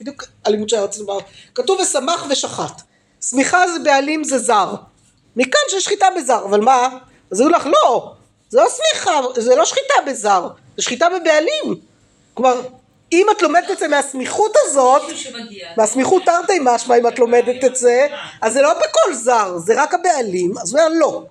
בדיוק 0.00 0.24
הלימוד 0.44 0.68
שהיה 0.68 0.82
רציתי 0.82 1.04
לומר? 1.04 1.18
כתוב 1.54 1.80
ושמח 1.80 2.26
ושחט. 2.30 2.82
שמיכה 3.20 3.68
זה 3.68 3.78
בעלים 3.84 4.24
זה 4.24 4.38
זר. 4.38 4.74
מכאן 5.36 5.60
ששחיטה 5.68 6.06
בזר 6.16 6.44
אבל 6.44 6.60
מה? 6.60 6.88
אז 7.30 7.40
היו 7.40 7.48
לך 7.48 7.66
לא 7.66 8.12
זה 8.48 8.58
לא 8.58 8.66
שמיכה 8.68 9.20
זה 9.36 9.56
לא 9.56 9.64
שחיטה 9.64 9.94
בזר 10.06 10.48
זה 10.76 10.82
שחיטה 10.82 11.06
בבעלים. 11.08 11.80
כלומר 12.34 12.60
אם 13.12 13.26
את 13.30 13.42
לומדת 13.42 13.70
את 13.70 13.78
זה 13.78 13.88
מהסמיכות 13.88 14.52
הזאת. 14.56 15.02
והסמיכות 15.76 16.22
תרתי 16.24 16.58
משמע 16.62 16.96
אם 16.98 17.06
את 17.06 17.18
לומדת 17.18 17.64
את 17.64 17.76
זה 17.76 18.06
אז 18.40 18.52
זה 18.52 18.62
לא 18.62 18.74
בכל 18.74 19.14
זר 19.14 19.58
זה 19.58 19.82
רק 19.82 19.94
הבעלים 19.94 20.58
אז 20.58 20.74
הוא 20.74 20.80
אומר 20.80 20.94
לא 20.98 21.24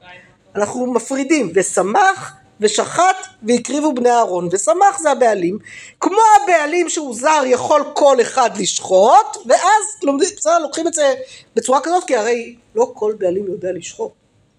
אנחנו 0.56 0.94
מפרידים 0.94 1.52
ושמח 1.56 2.34
ושחט 2.60 3.28
והקריבו 3.44 3.94
בני 3.94 4.10
אהרון 4.10 4.50
ושמח 4.52 5.00
זה 5.00 5.12
הבעלים 5.12 5.58
כמו 6.00 6.22
הבעלים 6.44 6.90
שהוא 6.90 7.16
זר 7.16 7.42
יכול 7.46 7.84
כל 7.94 8.22
אחד 8.22 8.58
לשחוט 8.58 9.38
ואז 9.46 9.84
לומדים, 10.04 10.30
בסדר, 10.38 10.60
לוקחים 10.60 10.88
את 10.88 10.94
זה 10.94 11.16
בצורה 11.56 11.82
כזאת 11.82 12.04
כי 12.04 12.16
הרי 12.16 12.56
לא 12.76 12.92
כל 12.94 13.14
בעלים 13.18 13.46
יודע 13.48 13.72
לשחוט 13.72 14.12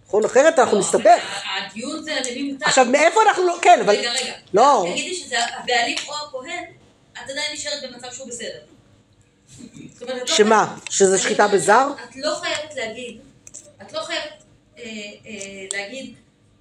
נכון 0.07 0.25
אחרת 0.25 0.59
אנחנו 0.59 0.77
לא, 0.77 0.83
נסתבך 0.83 1.43
הדיון 1.67 2.03
זה 2.03 2.13
למי 2.31 2.53
מותר. 2.53 2.67
עכשיו 2.67 2.85
מאיפה 2.85 3.21
אנחנו 3.23 3.47
לא 3.47 3.57
כן 3.63 3.81
אבל 3.85 3.95
רגע, 3.95 4.11
רגע. 4.11 4.33
לא 4.55 4.87
תגידי 4.93 5.15
שזה 5.15 5.37
הבעלים 5.39 5.97
או 6.09 6.41
הכהן, 6.41 6.65
את 7.25 7.31
עדיין 7.31 7.53
נשארת 7.53 7.83
במצב 7.91 8.13
שהוא 8.13 8.29
בסדר. 8.29 8.59
אומרת, 10.03 10.21
לא 10.31 10.37
שמה 10.37 10.67
חייבת- 10.77 10.93
שזה 10.93 11.19
שחיטה 11.19 11.49
בזר 11.49 11.87
את 12.11 12.17
לא 12.17 12.35
חייבת 12.43 12.75
להגיד, 12.77 13.21
את 13.83 13.93
לא 13.93 14.01
חייבת 14.03 14.25
אה, 14.79 14.85
אה, 15.27 15.33
להגיד 15.73 16.15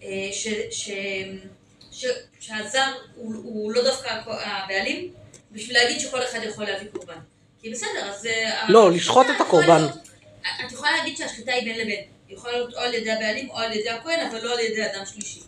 אה, 0.04 0.08
ש- 0.32 0.48
ש- 0.72 0.92
ש- 1.92 2.06
שהזר 2.40 2.86
הוא 3.16 3.34
הוא 3.44 3.72
לא 3.72 3.84
דווקא 3.84 4.10
הבעלים, 4.28 5.12
בשביל 5.52 5.78
להגיד 5.78 6.00
שכל 6.00 6.24
אחד 6.24 6.40
יכול 6.44 6.66
להביא 6.66 6.88
קורבן. 6.94 7.18
כי 7.62 7.70
בסדר, 7.70 8.10
אז... 8.12 8.28
לא, 8.70 8.92
לשחוט 8.92 9.28
את 9.36 9.42
הקורבן. 9.42 9.68
להיות- 9.82 9.98
את 10.66 10.72
יכולה 10.72 10.92
להגיד 10.98 11.18
שהשחיטה 11.18 11.52
היא 11.52 11.64
בין 11.64 11.76
לבין. 11.80 12.00
היא 12.28 12.38
יכולה 12.38 12.54
להיות 12.54 12.74
או 12.74 12.80
על 12.80 12.94
ידי 12.94 13.12
הבעלים 13.12 13.50
או 13.50 13.58
על 13.58 13.72
ידי 13.74 13.90
הכהן, 13.90 14.28
אבל 14.32 14.42
לא 14.42 14.54
על 14.54 14.60
ידי 14.60 14.86
אדם 14.86 15.06
שלישי. 15.06 15.40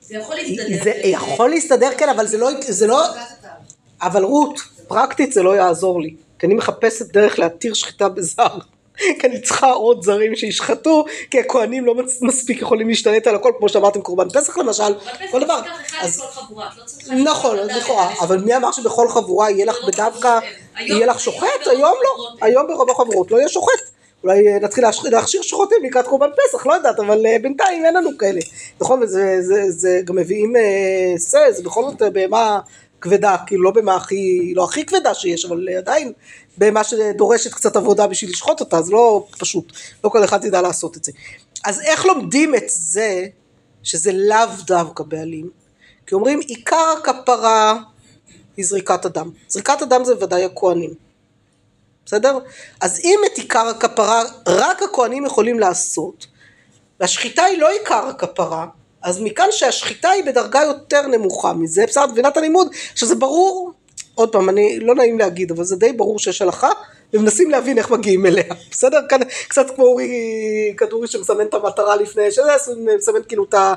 זה 0.00 0.16
יכול 0.16 0.36
להסתדר. 0.36 0.82
זה 0.84 0.90
יכול 1.04 1.50
להסתדר 1.50 1.88
כן 1.98 2.08
אבל 2.08 2.26
זה 2.26 2.38
לא 2.38 2.50
זה 2.68 2.86
לא 2.86 3.06
אבל 4.02 4.22
רות 4.22 4.60
פרקטית 4.88 5.32
זה 5.32 5.42
לא 5.42 5.56
יעזור 5.56 6.00
לי 6.00 6.14
כי 6.38 6.46
אני 6.46 6.54
מחפשת 6.54 7.12
דרך 7.12 7.38
להתיר 7.38 7.74
שחיטה 7.74 8.08
בזר. 8.08 8.58
כי 8.96 9.26
אני 9.26 9.40
צריכה 9.40 9.70
עוד 9.70 10.02
זרים 10.02 10.36
שישחטו 10.36 11.04
כי 11.30 11.40
הכהנים 11.40 11.86
לא 11.86 11.94
מספיק 12.22 12.62
יכולים 12.62 12.88
להשתלט 12.88 13.26
על 13.26 13.34
הכל 13.34 13.52
כמו 13.58 13.68
שאמרתם 13.68 14.00
קורבן 14.02 14.28
פסח 14.28 14.58
למשל 14.58 14.94
כל 15.30 15.44
דבר. 15.44 15.60
אז 16.00 16.22
לא. 16.50 17.14
נכון 17.24 17.56
לכאורה 17.56 18.12
אבל 18.20 18.38
מי 18.38 18.56
אמר 18.56 18.72
שבכל 18.72 19.08
חבורה 19.08 19.50
יהיה 19.50 19.66
לך 19.66 19.76
ברוב 19.76 19.90
בדווקא 19.92 20.38
יהיה 20.80 21.06
לך 21.06 21.20
שוחט? 21.20 21.66
היום 21.66 21.94
לא. 22.04 22.28
היום 22.46 22.66
ברוב 22.66 22.90
החברות 22.90 23.30
לא 23.30 23.36
יהיה 23.36 23.48
שוחט. 23.48 23.80
אולי 24.24 24.48
אה, 24.48 24.58
נתחיל 24.58 24.84
להכשיר 25.04 25.42
שוחטים 25.42 25.78
לקראת 25.84 26.06
קורבן 26.06 26.28
פסח 26.30 26.66
לא 26.66 26.72
יודעת 26.72 27.00
אבל 27.00 27.26
אה, 27.26 27.36
בינתיים 27.42 27.84
אין 27.84 27.94
לנו 27.94 28.18
כאלה. 28.18 28.40
נכון 28.80 29.02
וזה 29.02 29.36
זה, 29.40 29.70
זה 29.70 30.00
גם 30.04 30.16
מביאים 30.16 30.56
אה, 30.56 31.14
זה 31.50 31.62
בכל 31.64 31.82
זאת 31.82 32.02
בהמה 32.12 32.60
כבדה 33.06 33.36
כאילו 33.46 33.62
לא 33.62 33.70
בהמה 33.70 33.94
הכי 33.96 34.52
לא 34.56 34.64
הכי 34.64 34.86
כבדה 34.86 35.14
שיש 35.14 35.44
אבל 35.44 35.68
עדיין 35.78 36.12
בהמה 36.58 36.84
שדורשת 36.84 37.54
קצת 37.54 37.76
עבודה 37.76 38.06
בשביל 38.06 38.30
לשחוט 38.30 38.60
אותה 38.60 38.82
זה 38.82 38.92
לא 38.92 39.26
פשוט 39.38 39.72
לא 40.04 40.08
כל 40.08 40.24
אחד 40.24 40.44
ידע 40.44 40.62
לעשות 40.62 40.96
את 40.96 41.04
זה. 41.04 41.12
אז 41.64 41.80
איך 41.80 42.06
לומדים 42.06 42.54
את 42.54 42.64
זה 42.66 43.26
שזה 43.82 44.12
לאו 44.12 44.48
דווקא 44.66 45.04
בעלים? 45.04 45.50
כי 46.06 46.14
אומרים 46.14 46.40
עיקר 46.40 46.94
הכפרה 46.98 47.78
היא 48.56 48.64
זריקת 48.64 49.04
הדם. 49.04 49.30
זריקת 49.48 49.82
הדם 49.82 50.04
זה 50.04 50.14
ודאי 50.20 50.44
הכוהנים. 50.44 50.90
בסדר? 52.06 52.38
אז 52.80 53.00
אם 53.04 53.20
את 53.26 53.38
עיקר 53.38 53.66
הכפרה 53.66 54.22
רק 54.48 54.82
הכוהנים 54.82 55.26
יכולים 55.26 55.58
לעשות 55.58 56.26
והשחיטה 57.00 57.42
היא 57.42 57.58
לא 57.58 57.70
עיקר 57.70 58.06
הכפרה 58.06 58.66
אז 59.06 59.20
מכאן 59.20 59.46
שהשחיטה 59.50 60.08
היא 60.08 60.24
בדרגה 60.24 60.60
יותר 60.62 61.06
נמוכה 61.06 61.52
מזה 61.52 61.84
בסדר? 61.86 62.04
את 62.04 62.10
מבינה 62.10 62.28
את 62.28 62.36
הלימוד? 62.36 62.68
עכשיו 62.92 63.08
זה 63.08 63.14
ברור 63.14 63.72
עוד 64.14 64.32
פעם 64.32 64.48
אני 64.48 64.80
לא 64.80 64.94
נעים 64.94 65.18
להגיד 65.18 65.50
אבל 65.50 65.64
זה 65.64 65.76
די 65.76 65.92
ברור 65.92 66.18
שיש 66.18 66.42
הלכה 66.42 66.70
ומנסים 67.12 67.50
להבין 67.50 67.78
איך 67.78 67.90
מגיעים 67.90 68.26
אליה 68.26 68.44
בסדר? 68.70 69.00
כאן 69.08 69.20
קצת 69.48 69.66
כמו 69.74 69.84
אורי 69.84 70.08
כדורי 70.76 71.08
שמסמן 71.08 71.46
את 71.46 71.54
המטרה 71.54 71.96
לפני 71.96 72.30
שזה 72.30 72.74
מסמן 72.96 73.20
כאילו 73.28 73.44
את 73.44 73.54
ה... 73.54 73.74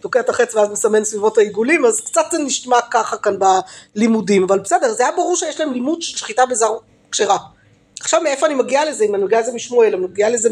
תוקע 0.00 0.20
את 0.20 0.28
החץ 0.28 0.54
ואז 0.54 0.70
מסמן 0.70 1.04
סביבות 1.04 1.38
העיגולים 1.38 1.84
אז 1.84 2.00
קצת 2.00 2.24
זה 2.32 2.38
נשמע 2.38 2.78
ככה 2.90 3.16
כאן 3.16 3.36
בלימודים 3.94 4.42
אבל 4.42 4.58
בסדר 4.58 4.92
זה 4.92 5.02
היה 5.02 5.12
ברור 5.16 5.36
שיש 5.36 5.60
להם 5.60 5.72
לימוד 5.72 6.02
של 6.02 6.16
שחיטה 6.16 6.46
בזר 6.46 6.72
כשרה. 7.12 7.36
עכשיו 8.00 8.20
מאיפה 8.20 8.46
אני 8.46 8.54
מגיעה 8.54 8.84
לזה 8.84 9.04
אם 9.04 9.14
אני 9.14 9.24
מגיעה 9.24 9.40
לזה 9.40 9.52
משמואל 9.52 9.94
אני 9.94 10.02
מגיעה 10.06 10.30
לזה 10.30 10.48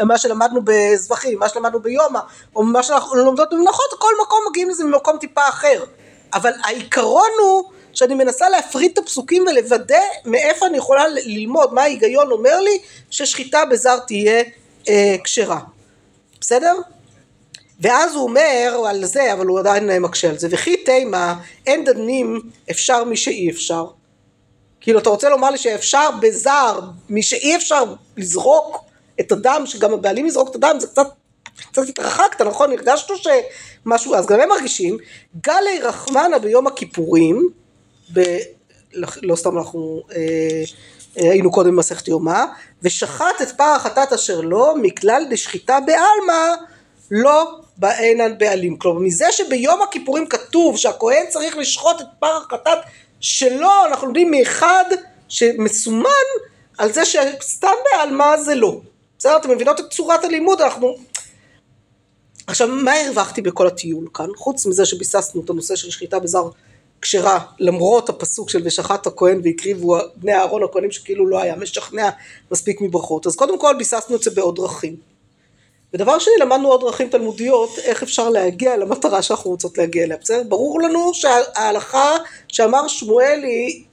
ממה 0.00 0.18
שלמדנו 0.18 0.60
בזבחים 0.64 1.38
מה 1.38 1.48
שלמדנו 1.48 1.80
ביומא 1.80 2.20
או 2.56 2.62
ממה 2.62 2.82
שאנחנו 2.82 3.16
לומדות 3.16 3.48
במנחות 3.52 3.90
כל 3.98 4.12
מקום 4.22 4.38
מגיעים 4.50 4.70
לזה 4.70 4.84
ממקום 4.84 5.18
טיפה 5.18 5.48
אחר 5.48 5.84
אבל 6.34 6.52
העיקרון 6.64 7.30
הוא 7.42 7.64
שאני 7.92 8.14
מנסה 8.14 8.48
להפריד 8.48 8.90
את 8.92 8.98
הפסוקים 8.98 9.44
ולוודא 9.46 10.00
מאיפה 10.24 10.66
אני 10.66 10.78
יכולה 10.78 11.08
ללמוד 11.08 11.74
מה 11.74 11.82
ההיגיון 11.82 12.30
אומר 12.30 12.60
לי 12.60 12.78
ששחיטה 13.10 13.64
בזר 13.64 13.98
תהיה 13.98 14.42
אה, 14.88 15.16
כשרה 15.24 15.60
בסדר? 16.40 16.74
ואז 17.80 18.14
הוא 18.14 18.22
אומר 18.22 18.84
על 18.88 19.04
זה, 19.04 19.32
אבל 19.32 19.46
הוא 19.46 19.58
עדיין 19.58 20.02
מקשה 20.02 20.30
על 20.30 20.38
זה, 20.38 20.48
וכי 20.50 20.76
תימה 20.76 21.34
אין 21.66 21.84
דנים 21.84 22.40
אפשר 22.70 23.04
מי 23.04 23.16
שאי 23.16 23.50
אפשר. 23.50 23.86
כאילו 24.80 24.98
אתה 24.98 25.10
רוצה 25.10 25.28
לומר 25.28 25.50
לי 25.50 25.58
שאפשר 25.58 26.10
בזר, 26.20 26.80
מי 27.08 27.22
שאי 27.22 27.56
אפשר 27.56 27.84
לזרוק 28.16 28.84
את 29.20 29.32
הדם, 29.32 29.62
שגם 29.66 29.92
הבעלים 29.92 30.26
יזרוק 30.26 30.50
את 30.50 30.54
הדם, 30.54 30.76
זה 30.80 30.86
קצת, 30.86 31.06
קצת 31.70 31.88
התרחקת, 31.88 32.42
נכון? 32.42 32.72
הרגשנו 32.72 33.16
שמשהו, 33.16 34.14
אז 34.14 34.26
גם 34.26 34.40
הם 34.40 34.48
מרגישים, 34.48 34.98
גלי 35.42 35.78
רחמנה 35.82 36.38
ביום 36.38 36.66
הכיפורים, 36.66 37.48
ב, 38.12 38.36
לא, 38.94 39.08
לא 39.22 39.36
סתם 39.36 39.58
אנחנו 39.58 40.02
אה, 40.12 40.16
אה, 41.18 41.30
היינו 41.30 41.50
קודם 41.50 41.70
במסכת 41.70 42.08
יומא, 42.08 42.44
ושחט 42.82 43.42
את 43.42 43.50
פר 43.56 43.64
החטאת 43.76 44.12
אשר 44.12 44.40
לו 44.40 44.74
מכלל 44.82 45.24
דשחיטה 45.30 45.78
בעלמא 45.80 46.54
לא 47.10 47.58
באינן 47.76 48.38
בעלים. 48.38 48.78
כלומר, 48.78 49.00
מזה 49.00 49.26
שביום 49.32 49.82
הכיפורים 49.82 50.26
כתוב 50.26 50.76
שהכהן 50.76 51.26
צריך 51.28 51.56
לשחוט 51.56 52.00
את 52.00 52.06
פר 52.18 52.36
החטאת 52.36 52.78
שלו, 53.20 53.70
אנחנו 53.86 54.06
לומדים 54.06 54.30
מאחד 54.30 54.84
שמסומן 55.28 56.08
על 56.78 56.92
זה 56.92 57.04
שסתם 57.04 57.68
בעלמא 57.84 58.36
זה 58.36 58.54
לא. 58.54 58.80
בסדר? 59.18 59.36
אתם 59.36 59.50
מבינות 59.50 59.80
את 59.80 59.90
צורת 59.90 60.24
הלימוד? 60.24 60.60
אנחנו... 60.60 60.96
עכשיו, 62.46 62.68
מה 62.68 62.92
הרווחתי 62.92 63.42
בכל 63.42 63.66
הטיול 63.66 64.08
כאן? 64.14 64.28
חוץ 64.36 64.66
מזה 64.66 64.84
שביססנו 64.86 65.42
את 65.44 65.50
הנושא 65.50 65.76
של 65.76 65.90
שחיטה 65.90 66.18
בזר 66.18 66.48
כשרה, 67.02 67.40
למרות 67.58 68.08
הפסוק 68.08 68.50
של 68.50 68.62
ושחט 68.64 69.06
הכהן 69.06 69.40
והקריבו 69.44 69.98
בני 70.16 70.34
אהרון 70.34 70.62
הכהנים 70.62 70.90
שכאילו 70.90 71.28
לא 71.28 71.42
היה 71.42 71.56
משכנע 71.56 72.10
מספיק 72.50 72.80
מברכות. 72.80 73.26
אז 73.26 73.36
קודם 73.36 73.58
כל 73.58 73.74
ביססנו 73.78 74.16
את 74.16 74.22
זה 74.22 74.30
בעוד 74.30 74.56
דרכים. 74.56 74.96
ודבר 75.94 76.18
שני, 76.18 76.32
למדנו 76.40 76.68
עוד 76.68 76.80
דרכים 76.80 77.08
תלמודיות, 77.08 77.70
איך 77.78 78.02
אפשר 78.02 78.28
להגיע 78.28 78.76
למטרה 78.76 79.22
שאנחנו 79.22 79.50
רוצות 79.50 79.78
להגיע 79.78 80.04
אליה, 80.04 80.16
בסדר? 80.16 80.42
ברור 80.48 80.80
לנו 80.80 81.14
שההלכה 81.14 82.16
שאמר 82.48 82.88
שמואל 82.88 83.40
היא 83.42 83.84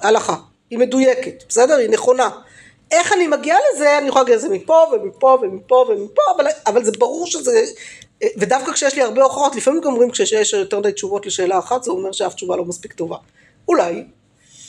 הלכה, 0.00 0.36
היא 0.70 0.78
מדויקת, 0.78 1.44
בסדר? 1.48 1.74
היא 1.74 1.90
נכונה. 1.90 2.30
איך 2.90 3.12
אני 3.12 3.26
מגיעה 3.26 3.58
לזה, 3.74 3.98
אני 3.98 4.08
יכולה 4.08 4.22
להגיע 4.22 4.36
לזה 4.36 4.48
מפה 4.48 4.82
ומפה 4.92 5.38
ומפה 5.42 5.84
ומפה, 5.88 6.22
אבל, 6.36 6.46
אבל 6.66 6.84
זה 6.84 6.92
ברור 6.98 7.26
שזה, 7.26 7.64
ודווקא 8.36 8.72
כשיש 8.72 8.94
לי 8.94 9.02
הרבה 9.02 9.22
הוכחות, 9.22 9.56
לפעמים 9.56 9.80
גם 9.80 9.92
אומרים 9.92 10.10
כשיש 10.10 10.52
יותר 10.52 10.78
מדי 10.78 10.92
תשובות 10.92 11.26
לשאלה 11.26 11.58
אחת, 11.58 11.82
זה 11.82 11.90
אומר 11.90 12.12
שאף 12.12 12.34
תשובה 12.34 12.56
לא 12.56 12.64
מספיק 12.64 12.92
טובה. 12.92 13.16
אולי, 13.68 14.04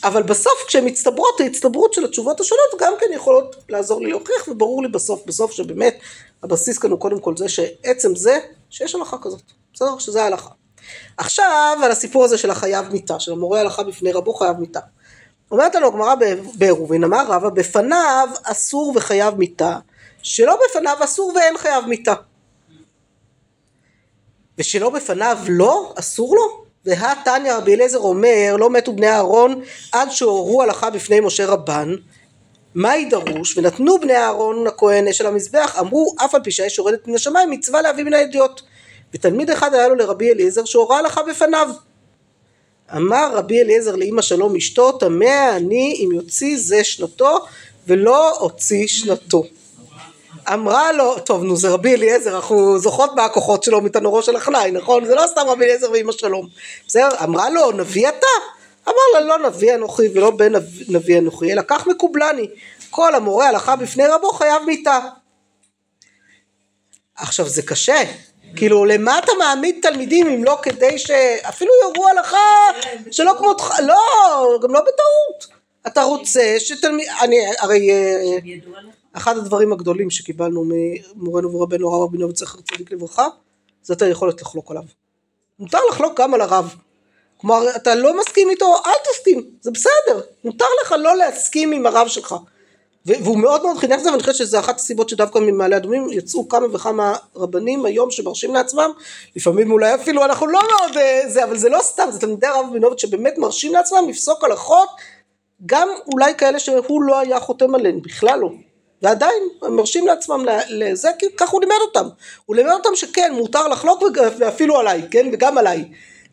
אבל 0.03 0.23
בסוף 0.23 0.63
כשהן 0.67 0.85
מצטברות, 0.87 1.41
ההצטברות 1.41 1.93
של 1.93 2.05
התשובות 2.05 2.39
השונות 2.39 2.65
גם 2.79 2.93
כן 2.99 3.05
יכולות 3.13 3.55
לעזור 3.69 4.01
לי 4.01 4.09
להוכיח, 4.09 4.47
וברור 4.47 4.83
לי 4.83 4.87
בסוף, 4.87 5.25
בסוף 5.25 5.51
שבאמת 5.51 5.97
הבסיס 6.43 6.77
כאן 6.77 6.91
הוא 6.91 6.99
קודם 6.99 7.19
כל 7.19 7.37
זה 7.37 7.49
שעצם 7.49 8.15
זה, 8.15 8.39
שיש 8.69 8.95
הלכה 8.95 9.17
כזאת, 9.21 9.41
בסדר? 9.73 9.97
שזה 9.97 10.23
ההלכה. 10.23 10.49
עכשיו 11.17 11.77
על 11.83 11.91
הסיפור 11.91 12.23
הזה 12.23 12.37
של 12.37 12.51
החייב 12.51 12.85
מיתה, 12.91 13.19
של 13.19 13.31
המורה 13.31 13.59
הלכה 13.59 13.83
בפני 13.83 14.11
רבו 14.11 14.33
חייב 14.33 14.57
מיתה. 14.57 14.79
אומרת 15.51 15.75
לנו 15.75 15.87
הגמרא 15.87 16.15
בעירובין, 16.53 17.03
אמר 17.03 17.25
רבא, 17.27 17.49
בפניו 17.49 18.29
אסור 18.43 18.93
וחייב 18.95 19.35
מיתה, 19.35 19.77
שלא 20.23 20.59
בפניו 20.65 20.97
אסור 21.03 21.31
ואין 21.35 21.57
חייב 21.57 21.85
מיתה. 21.85 22.13
ושלא 24.57 24.89
בפניו 24.89 25.37
לא, 25.49 25.93
אסור 25.99 26.35
לו? 26.35 26.67
והתניא 26.85 27.53
רבי 27.53 27.75
אליעזר 27.75 27.99
אומר, 27.99 28.55
לא 28.59 28.69
מתו 28.69 28.93
בני 28.93 29.09
אהרון 29.09 29.61
עד 29.91 30.11
שהורו 30.11 30.63
הלכה 30.63 30.89
בפני 30.89 31.19
משה 31.19 31.45
רבן, 31.45 31.95
מה 32.75 32.95
ידרוש? 32.95 33.57
ונתנו 33.57 33.99
בני 33.99 34.15
אהרון 34.15 34.67
הכהן 34.67 35.07
אש 35.07 35.21
על 35.21 35.27
המזבח, 35.27 35.79
אמרו 35.79 36.15
אף 36.25 36.35
על 36.35 36.43
פי 36.43 36.51
שהאש 36.51 36.77
יורדת 36.77 37.07
מן 37.07 37.15
השמיים, 37.15 37.51
מצווה 37.51 37.81
להביא 37.81 38.03
מן 38.03 38.13
הידיעות. 38.13 38.61
ותלמיד 39.13 39.49
אחד 39.49 39.73
היה 39.73 39.87
לו 39.87 39.95
לרבי 39.95 40.31
אליעזר 40.31 40.65
שהורה 40.65 40.99
הלכה 40.99 41.23
בפניו. 41.23 41.69
אמר 42.95 43.31
רבי 43.33 43.61
אליעזר 43.61 43.95
לאמא 43.95 44.21
שלום 44.21 44.55
אשתו, 44.55 44.91
טמא 44.91 45.55
אני 45.55 46.01
אם 46.03 46.11
יוציא 46.11 46.57
זה 46.59 46.83
שנתו 46.83 47.45
ולא 47.87 48.39
הוציא 48.39 48.87
שנתו. 48.87 49.43
אמרה 50.53 50.91
לו, 50.91 51.19
טוב 51.19 51.43
נו 51.43 51.57
זה 51.57 51.69
רבי 51.69 51.95
אליעזר, 51.95 52.35
אנחנו 52.35 52.79
זוכרות 52.79 53.15
מה 53.15 53.25
הכוחות 53.25 53.63
שלו 53.63 53.81
מתנורו 53.81 54.23
של 54.23 54.35
החנאי, 54.35 54.71
נכון? 54.71 55.05
זה 55.05 55.15
לא 55.15 55.23
סתם 55.27 55.41
רבי 55.47 55.65
אליעזר 55.65 55.91
ואמא 55.91 56.11
שלום. 56.11 56.47
בסדר? 56.87 57.09
אמרה 57.23 57.49
לו, 57.49 57.71
נביא 57.71 58.09
אתה? 58.09 58.27
אמר 58.87 58.95
לה, 59.13 59.19
לא 59.19 59.49
נביא 59.49 59.75
אנוכי 59.75 60.07
ולא 60.13 60.31
בן 60.31 60.51
נביא 60.89 61.19
אנוכי, 61.19 61.53
אלא 61.53 61.61
כך 61.67 61.87
מקובלני. 61.87 62.47
כל 62.89 63.15
המורה 63.15 63.49
הלכה 63.49 63.75
בפני 63.75 64.07
רבו 64.07 64.29
חייב 64.29 64.63
מיתה. 64.65 64.99
עכשיו 67.15 67.49
זה 67.49 67.61
קשה, 67.61 68.03
כאילו 68.57 68.85
למה 68.85 69.19
אתה 69.19 69.31
מעמיד 69.39 69.75
תלמידים 69.81 70.27
אם 70.27 70.43
לא 70.43 70.57
כדי 70.61 70.99
שאפילו 70.99 71.71
יורו 71.83 72.07
הלכה 72.07 72.37
שלא 73.11 73.33
כמותך, 73.37 73.71
לא, 73.87 74.59
גם 74.61 74.73
לא 74.73 74.79
בטעות. 74.79 75.57
אתה 75.87 76.03
רוצה 76.03 76.55
שתלמיד, 76.59 77.07
אני 77.21 77.35
הרי 77.59 77.91
אה, 77.91 78.37
אחד 79.13 79.37
הדברים 79.37 79.73
הגדולים 79.73 80.09
שקיבלנו 80.09 80.65
ממורנו 80.65 81.53
ורבנו 81.53 81.93
הרב 81.93 82.01
רבינו 82.01 82.29
וצריך 82.29 82.57
צדיק 82.71 82.91
לברכה 82.91 83.27
זה 83.83 83.93
את 83.93 84.01
היכולת 84.01 84.41
לחלוק 84.41 84.71
עליו. 84.71 84.83
מותר 85.59 85.79
לחלוק 85.91 86.19
גם 86.19 86.33
על 86.33 86.41
הרב. 86.41 86.75
כלומר 87.37 87.75
אתה 87.75 87.95
לא 87.95 88.19
מסכים 88.19 88.49
איתו 88.49 88.75
אל 88.85 89.11
תסכים 89.11 89.49
זה 89.61 89.71
בסדר 89.71 90.21
מותר 90.43 90.65
לך 90.81 90.95
לא 90.99 91.15
להסכים 91.15 91.71
עם 91.71 91.85
הרב 91.85 92.07
שלך 92.07 92.35
והוא 93.07 93.37
מאוד 93.37 93.63
מאוד 93.63 93.77
חינך 93.77 94.01
זה 94.01 94.09
ואני 94.11 94.19
חושבת 94.19 94.35
שזה 94.35 94.59
אחת 94.59 94.75
הסיבות 94.75 95.09
שדווקא 95.09 95.39
ממעלה 95.39 95.77
אדומים 95.77 96.07
יצאו 96.11 96.49
כמה 96.49 96.67
וכמה 96.73 97.15
רבנים 97.35 97.85
היום 97.85 98.11
שמרשים 98.11 98.53
לעצמם. 98.53 98.91
לפעמים 99.35 99.71
אולי 99.71 99.95
אפילו 99.95 100.25
אנחנו 100.25 100.47
לא 100.47 100.59
מאוד 100.71 100.97
אה, 100.97 101.21
זה 101.27 101.43
אבל 101.43 101.57
זה 101.57 101.69
לא 101.69 101.79
סתם 101.81 102.07
זה 102.11 102.19
תלמידי 102.19 102.47
הרב 102.47 102.65
רבינוביץ' 102.69 103.01
שבאמת 103.01 103.37
מרשים 103.37 103.73
לעצמם 103.73 104.09
לפסוק 104.09 104.43
הלכות 104.43 104.89
גם 105.65 105.89
אולי 106.13 106.35
כאלה 106.35 106.59
שהוא 106.59 107.03
לא 107.03 107.19
היה 107.19 107.39
חותם 107.39 107.75
עליהן 107.75 108.01
בכלל 108.01 108.39
לא. 108.39 108.49
ועדיין 109.01 109.43
הם 109.61 109.75
מרשים 109.75 110.07
לעצמם 110.07 110.45
לזה 110.69 111.09
כי 111.19 111.25
ככה 111.37 111.51
הוא 111.51 111.61
לימד 111.61 111.75
אותם. 111.81 112.07
הוא 112.45 112.55
לימד 112.55 112.71
אותם 112.71 112.89
שכן 112.95 113.33
מותר 113.33 113.67
לחלוק 113.67 114.03
ואפילו 114.39 114.79
עליי 114.79 115.01
כן? 115.11 115.29
וגם 115.33 115.57
עליי 115.57 115.85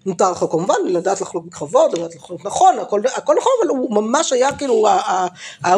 מותר 0.07 0.31
לחלוק 0.31 0.51
כמובן, 0.51 0.75
לדעת 0.87 1.21
לחלוק 1.21 1.45
בכבוד, 1.45 1.99
לדעת 1.99 2.15
לחלוק 2.15 2.45
נכון, 2.45 2.79
הכל, 2.79 3.01
הכל 3.15 3.35
נכון, 3.39 3.53
אבל 3.61 3.69
הוא 3.69 3.95
ממש 3.95 4.33
היה 4.33 4.57
כאילו, 4.57 4.87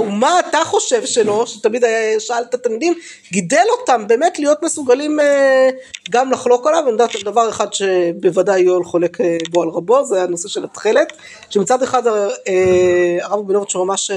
מה 0.06 0.40
אתה 0.40 0.58
חושב 0.64 1.06
שלו, 1.06 1.46
שתמיד 1.46 1.84
היה, 1.84 2.20
שאל 2.20 2.42
את 2.42 2.54
התלמידים, 2.54 2.94
גידל 3.32 3.64
אותם 3.80 4.06
באמת 4.06 4.38
להיות 4.38 4.62
מסוגלים 4.62 5.20
אה, 5.20 5.70
גם 6.10 6.32
לחלוק 6.32 6.66
עליו, 6.66 6.80
ואני 6.80 6.90
יודעת 6.92 7.10
דבר 7.24 7.48
אחד 7.48 7.72
שבוודאי 7.72 8.60
יואל 8.60 8.84
חולק 8.84 9.20
אה, 9.20 9.36
בו 9.50 9.62
על 9.62 9.68
רבו, 9.68 10.04
זה 10.04 10.22
הנושא 10.22 10.48
של 10.48 10.64
התכלת, 10.64 11.12
שמצד 11.50 11.82
אחד 11.82 12.06
אה, 12.06 13.18
הרב 13.22 13.38
רבינוביץ' 13.38 13.74
ממש 13.76 14.10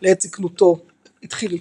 לעת 0.00 0.20
זקנותו 0.20 0.76
התחיל 1.22 1.58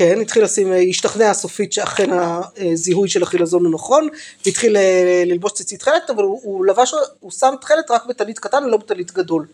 כן, 0.00 0.20
התחיל 0.20 0.44
לשים, 0.44 0.72
השתכנע 0.90 1.34
סופית 1.34 1.72
שאכן 1.72 2.10
הזיהוי 2.56 3.08
של 3.08 3.22
החילזון 3.22 3.64
הוא 3.64 3.72
נכון, 3.72 4.08
והתחיל 4.46 4.76
אה, 4.76 5.22
ללבוש 5.26 5.52
ציצית 5.52 5.80
תכלת, 5.80 6.10
אבל 6.10 6.22
הוא, 6.22 6.40
הוא 6.42 6.66
לבש, 6.66 6.94
הוא 7.20 7.30
שם 7.30 7.54
תכלת 7.60 7.90
רק 7.90 8.06
בטלית 8.06 8.38
קטן 8.38 8.64
ולא 8.64 8.76
בטלית 8.76 9.12
גדול. 9.12 9.46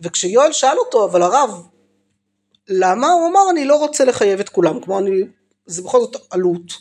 וכשיואל 0.00 0.52
שאל 0.52 0.78
אותו, 0.78 1.04
אבל 1.04 1.22
הרב, 1.22 1.62
למה? 2.68 3.12
הוא 3.12 3.28
אמר, 3.28 3.50
אני 3.50 3.64
לא 3.64 3.76
רוצה 3.76 4.04
לחייב 4.04 4.40
את 4.40 4.48
כולם, 4.48 4.80
כמו 4.80 4.98
אני, 4.98 5.10
זה 5.66 5.82
בכל 5.82 6.00
זאת 6.00 6.16
עלות. 6.30 6.72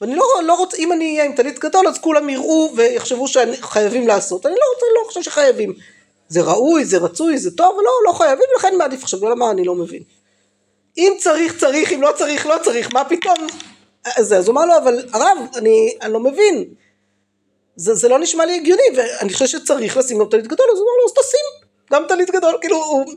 ואני 0.00 0.16
לא, 0.16 0.26
לא 0.46 0.54
רוצה, 0.54 0.76
אם 0.76 0.92
אני 0.92 1.12
אהיה 1.12 1.24
עם 1.24 1.32
טלית 1.32 1.58
גדול, 1.58 1.88
אז 1.88 1.98
כולם 1.98 2.28
יראו 2.28 2.72
ויחשבו 2.76 3.28
שחייבים 3.28 4.08
לעשות, 4.08 4.46
אני 4.46 4.54
לא 4.54 4.64
רוצה, 4.74 4.86
לא 5.00 5.08
חושב 5.08 5.22
שחייבים. 5.22 5.74
זה 6.28 6.42
ראוי, 6.42 6.84
זה 6.84 6.98
רצוי, 6.98 7.38
זה 7.38 7.56
טוב, 7.56 7.76
ולא, 7.78 7.90
לא 8.06 8.12
חייבים, 8.12 8.46
לכן 8.58 8.74
מעדיף 8.78 9.02
עכשיו, 9.02 9.28
למה 9.28 9.50
אני 9.50 9.64
לא 9.64 9.74
מבין. 9.74 10.02
אם 10.98 11.12
צריך 11.18 11.58
צריך, 11.58 11.92
אם 11.92 12.02
לא 12.02 12.12
צריך 12.16 12.46
לא 12.46 12.56
צריך, 12.62 12.94
מה 12.94 13.04
פתאום? 13.04 13.36
אז, 14.16 14.32
הוא 14.32 14.52
אמר 14.52 14.66
לו, 14.66 14.76
אבל 14.76 15.08
הרב, 15.12 15.38
אני, 15.56 15.96
אני 16.02 16.12
לא 16.12 16.20
מבין. 16.20 16.64
זה, 17.76 17.94
זה 17.94 18.08
לא 18.08 18.18
נשמע 18.18 18.46
לי 18.46 18.54
הגיוני, 18.54 18.82
ואני 18.96 19.32
חושב 19.32 19.46
שצריך 19.46 19.96
לשים 19.96 20.18
גם 20.18 20.28
טלית 20.30 20.46
גדול, 20.46 20.66
אז 20.72 20.78
הוא 20.78 20.84
אמר 20.84 20.96
לו, 21.00 21.06
אז 21.06 21.12
תשים 21.12 21.61
גם 21.92 22.02
טלית 22.08 22.30
גדול, 22.30 22.54
כאילו 22.60 22.76
הוא 22.76 23.12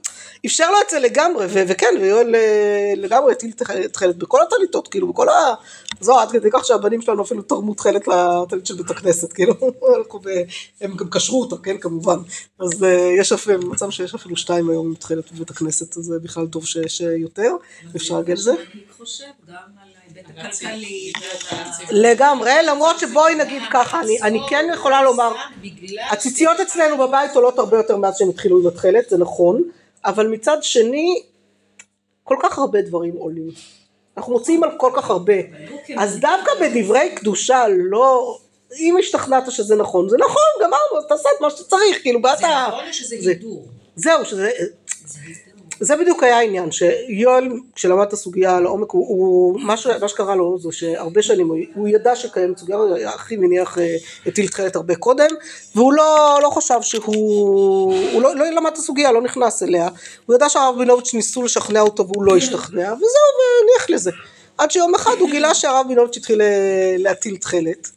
אפשר 0.46 0.72
לו 0.72 0.78
את 0.86 0.90
זה 0.90 1.00
לגמרי, 1.00 1.46
ו- 1.46 1.64
וכן, 1.68 1.96
ויואל 2.02 2.36
אה, 2.36 2.94
לגמרי 2.98 3.32
הטיל 3.32 3.52
תכלת 3.92 4.18
בכל 4.18 4.42
הטליתות, 4.42 4.88
כאילו 4.88 5.08
בכל 5.08 5.30
ה... 5.30 5.54
זו 6.02 6.20
עד 6.20 6.32
כדי 6.32 6.50
כך 6.54 6.66
שהבנים 6.66 7.02
שלנו 7.02 7.24
אפילו 7.24 7.42
תרמו 7.42 7.74
תכלת 7.74 8.08
לטלית 8.08 8.66
של 8.66 8.76
בית 8.76 8.90
הכנסת, 8.90 9.34
כאילו, 9.34 9.54
הם 10.82 10.96
גם 10.96 11.10
קשרו 11.10 11.42
אותה, 11.42 11.56
כן, 11.64 11.78
כמובן, 11.78 12.18
אז 12.60 12.84
uh, 12.84 12.86
יש 13.20 13.32
אפילו, 13.32 13.70
מצב 13.70 13.90
שיש 13.90 14.16
אפילו 14.16 14.38
שתיים 14.38 14.70
היום 14.70 14.88
עם 14.88 14.96
תכלת 14.96 15.32
בבית 15.32 15.50
הכנסת, 15.50 15.98
אז 15.98 16.14
בכלל 16.24 16.48
טוב 16.48 16.66
שיש 16.66 17.02
יותר, 17.02 17.52
אפשר 17.96 18.16
להגיע 18.16 18.36
לזה. 18.36 18.52
אני 18.52 18.82
חושב 18.98 19.26
גם 19.48 19.56
על 19.82 19.90
הכלכלי. 20.20 21.12
לגמרי, 21.92 22.52
למרות 22.64 23.00
שבואי 23.00 23.36
נגיד 23.36 23.62
ככה, 23.72 24.02
אני, 24.02 24.22
אני 24.22 24.40
כן 24.50 24.66
יכולה 24.74 25.04
לומר, 25.04 25.36
הציציות 26.10 26.60
אצלנו 26.60 26.98
בבית 26.98 27.36
עולות 27.36 27.60
הרבה 27.60 27.78
יותר 27.78 27.98
מאז 27.98 28.18
שהם 28.18 28.30
התחילו 28.30 28.60
עם 28.60 28.68
התכלת, 28.68 29.10
זה 29.10 29.18
נכון, 29.18 29.64
אבל 30.06 30.28
מצד 30.28 30.58
שני, 30.62 31.24
כל 32.24 32.38
כך 32.42 32.58
הרבה 32.58 32.82
דברים 32.82 33.14
עולים. 33.18 33.50
אנחנו 34.18 34.34
מוצאים 34.34 34.64
על 34.64 34.70
כל 34.78 34.92
כך 34.96 35.10
הרבה. 35.10 35.34
אז 35.98 36.20
דווקא 36.20 36.52
בדברי 36.62 37.16
קדושה 37.16 37.64
לא... 37.70 38.38
אם 38.80 38.98
השתכנעת 39.00 39.52
שזה 39.52 39.76
נכון, 39.76 40.10
זה 40.10 40.18
נכון, 40.18 40.42
גמרנו, 40.62 41.08
תעשה 41.10 41.30
את 41.36 41.42
מה 41.42 41.50
שאתה 41.50 41.64
צריך, 41.64 42.02
כאילו 42.02 42.22
באת... 42.22 42.38
זה 42.38 42.46
נכון 42.68 42.88
או 42.88 42.94
שזה 42.94 43.16
הידור? 43.16 43.68
זהו, 43.96 44.26
שזה... 44.26 44.52
זה 45.86 45.96
בדיוק 45.96 46.24
היה 46.24 46.38
העניין, 46.38 46.70
שיואל 46.72 47.50
כשלמד 47.76 48.06
את 48.08 48.14
הסוגיה 48.14 48.60
לעומק, 48.60 48.92
הוא, 48.92 49.08
הוא, 49.08 49.60
מה, 49.60 49.78
ש, 49.78 49.88
מה 49.88 50.08
שקרה 50.08 50.36
לו 50.36 50.60
זה 50.60 50.70
שהרבה 50.72 51.22
שנים 51.22 51.48
הוא, 51.48 51.58
הוא 51.76 51.88
ידע 51.88 52.16
שקיימת 52.16 52.58
סוגיה, 52.58 52.78
הכי 53.08 53.38
מניח 53.38 53.78
אה, 53.78 53.96
הטיל 54.26 54.48
תכלת 54.48 54.76
הרבה 54.76 54.96
קודם, 54.96 55.28
והוא 55.76 55.94
לא, 55.94 56.40
לא 56.44 56.50
חשב 56.50 56.82
שהוא, 56.82 57.94
הוא 58.14 58.22
לא, 58.22 58.36
לא 58.36 58.46
למד 58.46 58.72
את 58.74 58.78
הסוגיה, 58.78 59.12
לא 59.12 59.22
נכנס 59.22 59.64
אליה, 59.64 59.88
הוא 60.26 60.36
ידע 60.36 60.50
שהרב 60.50 60.76
רבינוביץ' 60.76 61.14
ניסו 61.14 61.44
לשכנע 61.44 61.82
אותו 61.82 62.08
והוא 62.08 62.24
לא 62.24 62.38
השתכנע, 62.38 62.94
וזהו, 62.94 63.32
והניח 63.40 63.90
לזה. 63.90 64.12
עד 64.58 64.72
שיום 64.72 64.96
אחד 64.96 65.16
הוא 65.20 65.30
גילה 65.30 65.54
שהרב 65.54 65.86
בינוביץ' 65.88 66.18
התחיל 66.18 66.42
אה, 66.42 66.96
להטיל 66.98 67.38
תכלת 67.38 67.90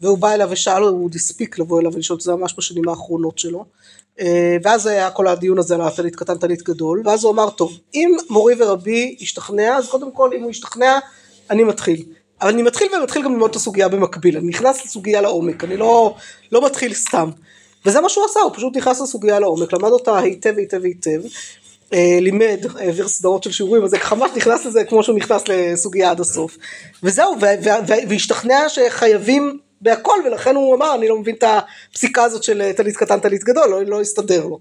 והוא 0.00 0.18
בא 0.18 0.32
אליו 0.32 0.48
ושאל, 0.50 0.82
הוא 0.82 1.04
עוד 1.04 1.14
הספיק 1.14 1.58
לבוא 1.58 1.80
אליו 1.80 1.94
ולשאול, 1.94 2.20
זה 2.20 2.34
ממש 2.34 2.54
בשנים 2.58 2.88
האחרונות 2.88 3.38
שלו 3.38 3.64
ואז 4.62 4.86
היה 4.86 5.10
כל 5.10 5.28
הדיון 5.28 5.58
הזה 5.58 5.74
על 5.74 5.80
הטלית 5.80 6.16
קטן 6.16 6.38
טלית 6.38 6.62
גדול. 6.62 7.02
ואז 7.04 7.24
הוא 7.24 7.32
אמר 7.32 7.50
טוב 7.50 7.78
אם 7.94 8.16
מורי 8.30 8.54
ורבי 8.58 9.16
ישתכנע 9.20 9.76
אז 9.76 9.88
קודם 9.88 10.12
כל 10.12 10.30
אם 10.36 10.42
הוא 10.42 10.50
ישתכנע 10.50 10.98
אני 11.50 11.64
מתחיל. 11.64 12.02
אבל 12.42 12.50
אני 12.50 12.62
מתחיל 12.62 12.94
ומתחיל 12.94 13.22
גם 13.22 13.32
ללמוד 13.32 13.50
את 13.50 13.56
הסוגיה 13.56 13.88
במקביל. 13.88 14.36
אני 14.36 14.46
נכנס 14.46 14.84
לסוגיה 14.84 15.20
לעומק 15.20 15.64
אני 15.64 15.76
לא, 15.76 16.14
לא 16.52 16.64
מתחיל 16.64 16.94
סתם. 16.94 17.30
וזה 17.86 18.00
מה 18.00 18.08
שהוא 18.08 18.24
עשה 18.24 18.40
הוא 18.40 18.52
פשוט 18.54 18.76
נכנס 18.76 19.00
לסוגיה 19.00 19.40
לעומק 19.40 19.72
למד 19.72 19.90
אותה 19.90 20.18
היטב 20.18 20.58
היטב 20.58 20.84
היטב 20.84 21.20
אה, 21.92 22.18
לימד, 22.20 22.66
העביר 22.78 23.08
סדרות 23.08 23.42
של 23.42 23.52
שיעורים, 23.52 23.84
אז 23.84 23.90
זה 23.90 23.96
ממש 24.12 24.30
נכנס 24.36 24.66
לזה 24.66 24.84
כמו 24.84 25.02
שהוא 25.02 25.16
נכנס 25.16 25.48
לסוגיה 25.48 26.10
עד 26.10 26.20
הסוף. 26.20 26.56
וזהו, 27.02 27.36
והשתכנע 28.08 28.68
שחייבים 28.68 29.58
בהכל, 29.80 30.20
ולכן 30.24 30.54
הוא 30.56 30.74
אמר, 30.74 30.94
אני 30.94 31.08
לא 31.08 31.18
מבין 31.18 31.34
את 31.34 31.44
הפסיקה 31.92 32.24
הזאת 32.24 32.42
של 32.42 32.62
אה, 32.62 32.72
טלית 32.72 32.96
קטן 32.96 33.20
טלית 33.20 33.44
גדול, 33.44 33.68
לא, 33.70 33.82
לא 33.84 34.00
הסתדר 34.00 34.46
לו. 34.46 34.58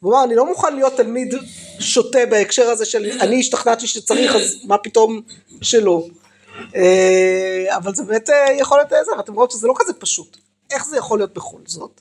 הוא 0.00 0.12
אמר, 0.12 0.24
אני 0.24 0.34
לא 0.34 0.46
מוכן 0.46 0.74
להיות 0.74 0.96
תלמיד 0.96 1.34
שוטה 1.80 2.26
בהקשר 2.30 2.70
הזה 2.70 2.84
של 2.84 3.10
אני 3.20 3.40
השתכנעתי 3.40 3.86
שצריך, 3.86 4.36
אז 4.36 4.56
מה 4.64 4.78
פתאום 4.78 5.20
שלא. 5.62 6.04
אה, 6.76 7.76
אבל 7.76 7.94
זה 7.94 8.02
באמת 8.02 8.30
אה, 8.30 8.52
יכול 8.52 8.78
להיות 8.78 9.06
זה, 9.06 9.12
ואתם 9.16 9.34
רואים 9.34 9.50
שזה 9.50 9.66
לא 9.66 9.74
כזה 9.76 9.92
פשוט. 9.92 10.36
איך 10.70 10.86
זה 10.86 10.96
יכול 10.96 11.18
להיות 11.18 11.34
בכל 11.34 11.58
זאת? 11.66 12.00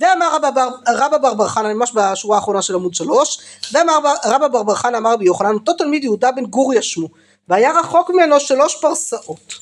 ואמר 0.00 0.36
רבא 0.36 0.50
בר, 0.50 0.68
רבא 0.88 1.18
בר 1.18 1.34
בר 1.34 1.48
חנא, 1.48 1.72
ממש 1.72 1.92
בשורה 1.94 2.36
האחרונה 2.36 2.62
של 2.62 2.74
עמוד 2.74 2.94
שלוש, 2.94 3.38
ואמר 3.72 3.98
רבא 4.24 4.48
בר 4.48 4.62
בר 4.62 4.74
חנא 4.74 4.96
אמר 4.96 5.12
רבי 5.12 5.24
יוחנן, 5.24 5.54
אותו 5.54 5.72
תלמיד 5.72 6.04
יהודה 6.04 6.32
בן 6.32 6.44
גוריה 6.46 6.82
שמו, 6.82 7.08
והיה 7.48 7.72
רחוק 7.80 8.10
ממנו 8.10 8.40
שלוש 8.40 8.76
פרסאות. 8.80 9.54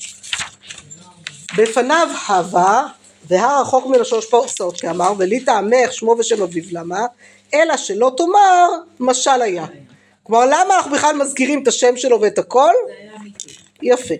בפניו 1.57 2.07
הווה, 2.27 2.87
והר 3.27 3.61
רחוק 3.61 3.85
ממנו 3.85 4.05
שלוש 4.05 4.25
פרסאות, 4.25 4.81
כאמר, 4.81 5.13
ולי 5.17 5.39
טעמך 5.39 5.93
שמו 5.93 6.15
ושם 6.19 6.41
אביו 6.41 6.63
למה, 6.71 7.05
אלא 7.53 7.77
שלא 7.77 8.11
תאמר 8.17 8.69
משל 8.99 9.41
היה. 9.41 9.65
כלומר 10.23 10.45
למה 10.45 10.75
אנחנו 10.75 10.91
בכלל 10.91 11.15
מזכירים 11.15 11.63
את 11.63 11.67
השם 11.67 11.97
שלו 11.97 12.21
ואת 12.21 12.37
הכל? 12.37 12.73
יפה. 13.81 14.13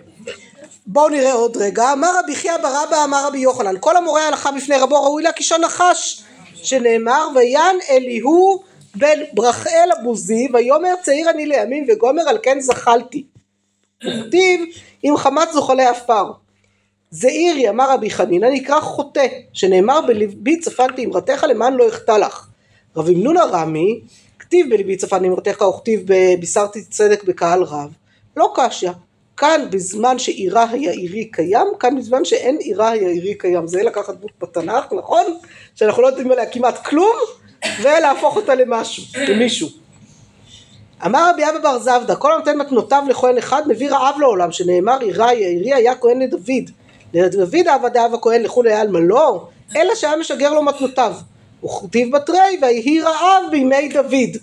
בואו 0.86 1.08
נראה 1.08 1.32
עוד 1.32 1.56
רגע, 1.56 1.92
אמר 1.92 2.18
רבי 2.18 2.34
חייא 2.34 2.56
ברבא 2.56 3.04
אמר 3.04 3.26
רבי 3.26 3.38
יוחנן, 3.38 3.74
כל 3.80 3.96
המורה 3.96 4.28
הלכה 4.28 4.52
בפני 4.52 4.76
רבו 4.76 5.02
ראוי 5.04 5.22
לה 5.22 5.32
קישון 5.32 5.60
נחש, 5.60 6.22
שנאמר 6.54 7.28
ויען 7.34 7.76
אליהו 7.90 8.62
בן 8.94 9.20
ברכאל 9.32 9.88
הבוזי 9.98 10.48
ויאמר 10.52 10.94
צעיר 11.02 11.30
אני 11.30 11.46
לימים 11.46 11.86
וגומר 11.88 12.28
על 12.28 12.38
כן 12.42 12.60
זחלתי. 12.60 13.24
וכתיב 14.04 14.60
אם 15.04 15.16
חמת 15.16 15.52
זוחלי 15.52 15.84
עפר. 15.84 16.43
זעירי 17.14 17.68
אמר 17.68 17.94
רבי 17.94 18.10
חנינא 18.10 18.46
נקרא 18.52 18.80
חוטא 18.80 19.26
שנאמר 19.52 20.00
בלבי 20.06 20.58
צפנתי 20.60 21.04
אמרתך 21.04 21.46
למען 21.48 21.74
לא 21.74 21.88
אחטא 21.88 22.12
לך. 22.12 22.46
רבי 22.96 23.14
מנונה 23.14 23.44
רמי 23.44 24.00
כתיב 24.38 24.70
בלבי 24.70 24.96
צפנתי 24.96 25.28
אמרתך 25.28 25.60
וכתיב 25.60 26.02
בבישרתי 26.06 26.84
צדק 26.84 27.24
בקהל 27.24 27.62
רב 27.62 27.92
לא 28.36 28.52
קשיא 28.54 28.90
כאן 29.36 29.60
בזמן 29.70 30.18
שעירה 30.18 30.70
היעירי 30.70 31.24
קיים, 31.24 31.66
כאן 31.80 31.96
בזמן 31.98 32.24
שאין 32.24 32.56
עירה 32.56 32.90
היעירי 32.90 33.34
קיים. 33.34 33.66
זה 33.66 33.82
לקחת 33.82 34.14
דמות 34.14 34.32
בתנ"ך, 34.40 34.92
נכון? 34.92 35.24
שאנחנו 35.74 36.02
לא 36.02 36.06
יודעים 36.06 36.32
עליה 36.32 36.46
כמעט 36.46 36.86
כלום, 36.86 37.16
ולהפוך 37.82 38.36
אותה 38.36 38.54
למשהו, 38.54 39.04
למישהו. 39.28 39.68
אמר 41.06 41.30
רבי 41.30 41.42
אבא 41.44 41.58
בר 41.58 41.78
זבדא, 41.78 42.14
כל 42.14 42.32
הנותן 42.32 42.58
מתנותיו 42.58 43.02
לכהן 43.08 43.38
אחד 43.38 43.68
מביא 43.68 43.90
רעב 43.90 44.20
לעולם, 44.20 44.52
שנאמר 44.52 45.00
עירה 45.00 45.28
היעירי 45.28 45.74
היה 45.74 45.94
כהן 45.94 46.22
לדוד. 46.22 46.70
לדוד 47.14 47.68
עבד 47.68 47.96
אב 47.96 48.14
הכהן 48.14 48.42
לכולי 48.42 48.72
עלמא 48.72 48.98
לא, 48.98 49.46
אלא 49.76 49.94
שהיה 49.94 50.16
משגר 50.16 50.54
לו 50.54 50.62
מתנותיו. 50.62 51.14
וכתיב 51.64 52.16
בתרי 52.16 52.58
ויהי 52.62 53.00
רעב 53.00 53.42
בימי 53.50 53.88
דוד. 53.88 54.36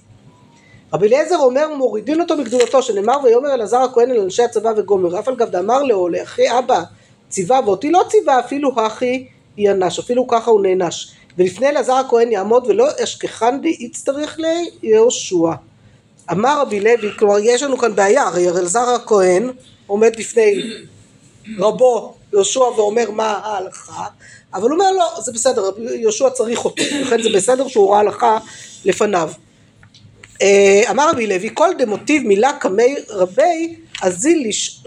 רבי 0.94 1.08
אליעזר 1.08 1.38
אומר 1.38 1.76
מורידין 1.76 2.22
אותו 2.22 2.38
מגדולתו 2.38 2.82
שנאמר 2.82 3.18
ויאמר 3.24 3.54
אלעזר 3.54 3.78
הכהן 3.78 4.12
אל 4.12 4.20
אנשי 4.20 4.44
הצבא 4.44 4.72
וגומר 4.78 5.20
אף 5.20 5.28
על 5.28 5.36
גב 5.36 5.50
דאמר 5.50 5.84
לו 5.84 6.08
לאחי 6.08 6.60
אבא 6.60 6.82
ציווה 7.30 7.60
ואותי 7.66 7.92
לא 7.92 8.04
ציווה 8.10 8.40
אפילו 8.40 8.72
הכי 8.82 9.28
ינש 9.58 10.00
אפילו 10.00 10.28
ככה 10.28 10.52
הוא 10.52 10.62
נענש 10.62 11.12
ולפני 11.38 11.70
אלעזר 11.70 11.94
הכהן 11.94 12.32
יעמוד 12.32 12.68
ולא 12.68 12.88
אשכחן 13.04 13.62
די 13.62 13.78
יצטרך 13.80 14.38
ליהושע 14.84 15.52
אמר 16.32 16.62
רבי 16.62 16.80
לוי 16.80 17.12
כלומר 17.20 17.40
יש 17.40 17.64
לנו 17.64 17.78
כאן 17.78 17.96
בעיה 17.96 18.24
הרי 18.24 18.50
אלעזר 18.50 18.90
הכהן 18.90 19.52
עומד 19.88 20.12
בפני 20.18 20.64
רבו 21.60 22.14
יהושע 22.34 22.60
ואומר 22.60 23.12
מה 23.12 23.32
ההלכה 23.44 24.06
אבל 24.54 24.64
הוא 24.64 24.72
אומר 24.72 24.92
לא 24.92 25.22
זה 25.22 25.32
בסדר 25.32 25.70
יהושע 25.94 26.30
צריך 26.30 26.66
אותו 26.66 26.84
לכן 27.02 27.22
זה 27.22 27.30
בסדר 27.36 27.68
שהוא 27.68 27.92
ראה 27.92 28.00
הלכה 28.00 28.38
לפניו. 28.86 29.32
אה, 30.42 30.82
אמר 30.92 31.10
רבי 31.12 31.28
לוי 31.28 31.50
כל 31.54 31.70
דמוטיב 31.78 32.24
מילה 32.28 32.54
קמי 32.54 32.96
רבי 33.10 33.76
אזיל 34.02 34.48
לש- 34.48 34.84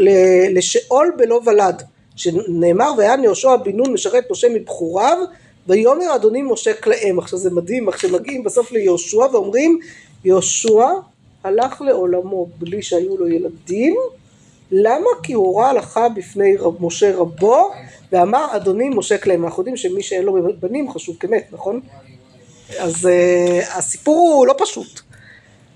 לשאול 0.54 1.12
בלא 1.16 1.40
ולד 1.46 1.82
שנאמר 2.16 2.90
ויען 2.98 3.24
יהושע 3.24 3.56
בן 3.56 3.76
נון 3.76 3.92
משרת 3.92 4.24
משה 4.30 4.48
מבחוריו 4.48 5.18
ויאמר 5.66 6.14
אדוני 6.14 6.42
משה 6.42 6.74
כלאם. 6.74 7.18
עכשיו 7.18 7.38
זה 7.38 7.50
מדהים 7.50 7.88
איך 7.88 7.98
שמגיעים 8.00 8.44
בסוף 8.44 8.72
ליהושע 8.72 9.16
ואומרים 9.32 9.78
יהושע 10.24 10.86
הלך 11.44 11.80
לעולמו 11.82 12.46
בלי 12.58 12.82
שהיו 12.82 13.16
לו 13.16 13.28
ילדים 13.28 13.96
למה? 14.70 15.10
כי 15.22 15.32
הוא 15.32 15.46
הורה 15.46 15.70
הלכה 15.70 16.08
בפני 16.08 16.56
רב, 16.56 16.74
משה 16.80 17.16
רבו 17.16 17.70
ואמר 18.12 18.56
אדוני 18.56 18.88
משה 18.88 19.18
כלאם 19.18 19.44
אנחנו 19.44 19.60
יודעים 19.60 19.76
שמי 19.76 20.02
שאין 20.02 20.24
לו 20.24 20.36
בנים 20.60 20.92
חשוב 20.92 21.16
כמת 21.20 21.48
נכון? 21.52 21.80
אז 22.78 23.04
uh, 23.04 23.76
הסיפור 23.76 24.34
הוא 24.36 24.46
לא 24.46 24.54
פשוט 24.58 25.00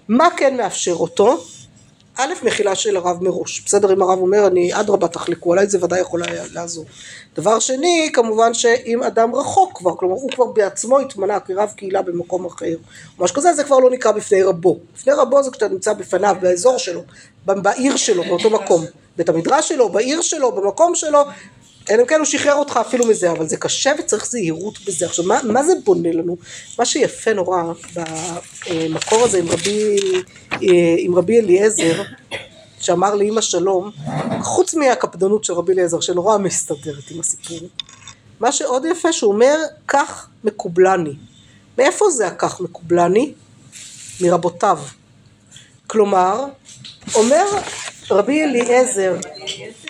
מה 0.09 0.29
כן 0.37 0.57
מאפשר 0.57 0.95
אותו? 0.95 1.45
א', 2.17 2.33
מחילה 2.43 2.75
של 2.75 2.97
הרב 2.97 3.23
מראש, 3.23 3.61
בסדר 3.61 3.93
אם 3.93 4.03
הרב 4.03 4.19
אומר 4.19 4.47
אני 4.47 4.81
אדרבה 4.81 5.09
תחלקו 5.09 5.53
עליי 5.53 5.67
זה 5.67 5.85
ודאי 5.85 6.01
יכול 6.01 6.23
לעזור. 6.53 6.85
דבר 7.39 7.59
שני 7.59 8.11
כמובן 8.13 8.55
שאם 8.55 9.03
אדם 9.03 9.35
רחוק 9.35 9.79
כבר, 9.79 9.97
כלומר 9.97 10.15
הוא 10.15 10.31
כבר 10.31 10.45
בעצמו 10.45 10.99
התמנה 10.99 11.41
כרב 11.41 11.73
קהילה 11.77 12.03
במקום 12.03 12.47
אחר, 12.47 12.75
משהו 13.19 13.37
כזה 13.37 13.55
זה 13.55 13.65
כבר 13.65 13.79
לא 13.79 13.91
נקרא 13.91 14.13
בפני 14.13 14.43
רבו, 14.43 14.79
בפני 14.95 15.13
רבו 15.13 15.43
זה 15.43 15.51
כשאתה 15.51 15.69
נמצא 15.69 15.93
בפניו, 15.93 16.37
באזור 16.41 16.79
שלו, 16.79 17.03
בעיר 17.47 17.97
שלו, 17.97 18.25
באותו 18.25 18.51
מקום, 18.51 18.85
בית 19.17 19.29
המדרש 19.29 19.69
שלו, 19.69 19.89
בעיר 19.89 20.23
שלו, 20.23 20.53
במקום 20.53 20.95
שלו, 20.95 21.21
אלא 21.91 22.03
אם 22.03 22.07
כן 22.07 22.19
הוא 22.19 22.25
שחרר 22.25 22.55
אותך 22.55 22.79
אפילו 22.87 23.07
מזה, 23.07 23.31
אבל 23.31 23.47
זה 23.47 23.57
קשה 23.57 23.93
וצריך 23.99 24.27
זהירות 24.27 24.75
בזה. 24.87 25.07
עכשיו, 25.07 25.25
מה, 25.25 25.41
מה 25.45 25.65
זה 25.65 25.73
בונה 25.85 26.13
לנו? 26.13 26.37
מה 26.79 26.85
שיפה 26.85 27.33
נורא 27.33 27.63
במקור 28.71 29.25
הזה 29.25 29.39
עם 29.39 29.49
רבי, 29.49 29.97
אה, 30.53 30.95
עם 30.99 31.15
רבי 31.15 31.41
אליעזר, 31.41 32.03
שאמר 32.89 33.15
לאמא 33.15 33.41
שלום, 33.41 33.91
חוץ 34.43 34.75
מהקפדנות 34.75 35.45
של 35.45 35.53
רבי 35.53 35.73
אליעזר, 35.73 36.01
שנורא 36.01 36.39
מסתדרת 36.39 37.11
עם 37.11 37.21
הסיפור, 37.21 37.69
מה 38.41 38.53
שעוד 38.53 38.85
יפה 38.85 39.13
שהוא 39.13 39.33
אומר, 39.33 39.57
כך 39.89 40.29
מקובלני. 40.45 41.13
מאיפה 41.79 42.11
זה 42.11 42.27
הכך 42.27 42.61
מקובלני? 42.61 43.33
מרבותיו. 44.21 44.79
כלומר, 45.87 46.45
אומר 47.15 47.47
רבי 48.11 48.45
אליעזר, 48.45 49.17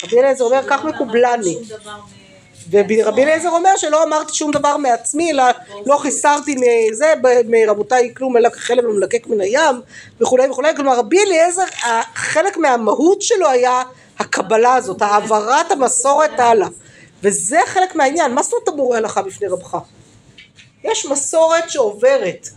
רבי 0.05 0.18
אליעזר 0.18 0.44
אומר 0.44 0.61
כך 0.68 0.84
מקובלני. 0.84 1.59
ורבי 2.71 3.23
אליעזר 3.25 3.49
אומר 3.49 3.77
שלא 3.77 4.03
אמרתי 4.03 4.35
שום 4.35 4.51
דבר 4.51 4.77
מעצמי 4.77 5.31
אלא 5.31 5.45
לא 5.87 5.97
חיסרתי 5.97 6.57
מזה 6.57 7.14
מרבותיי 7.49 8.14
כלום 8.16 8.37
אלא 8.37 8.49
כחלב 8.49 8.85
ומלקק 8.85 9.27
מן 9.27 9.41
הים 9.41 9.81
וכולי 10.21 10.49
וכולי. 10.51 10.77
כלומר 10.77 10.99
רבי 10.99 11.19
אליעזר 11.21 11.64
חלק 12.14 12.57
מהמהות 12.57 13.23
שלו 13.23 13.49
היה 13.49 13.83
הקבלה 14.19 14.75
הזאת 14.75 15.03
העברת 15.03 15.73
המסורת 15.73 16.41
הלאה. 16.41 16.69
וזה 17.23 17.59
חלק 17.66 17.95
מהעניין. 17.95 18.35
מה 18.35 18.43
זאת 18.43 18.53
אומרת 18.53 18.69
אתה 18.69 18.77
מורה 18.77 18.99
הלכה 18.99 19.23
בפני 19.23 19.49
רבך? 19.49 19.79
יש 20.85 21.07
מסורת 21.07 21.71
שעוברת. 21.71 22.49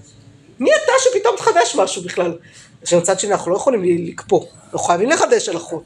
מי 0.59 0.70
אתה 0.74 0.91
שפתאום 0.99 1.36
תחדש 1.38 1.76
משהו 1.76 2.01
בכלל? 2.03 2.38
עכשיו 2.82 2.99
מצד 2.99 3.20
שני 3.20 3.32
אנחנו 3.32 3.51
לא 3.51 3.55
יכולים 3.55 3.84
לקפוא. 3.84 4.45
אנחנו 4.64 4.80
חייבים 4.80 5.09
לחדש 5.09 5.49
הלכות 5.49 5.84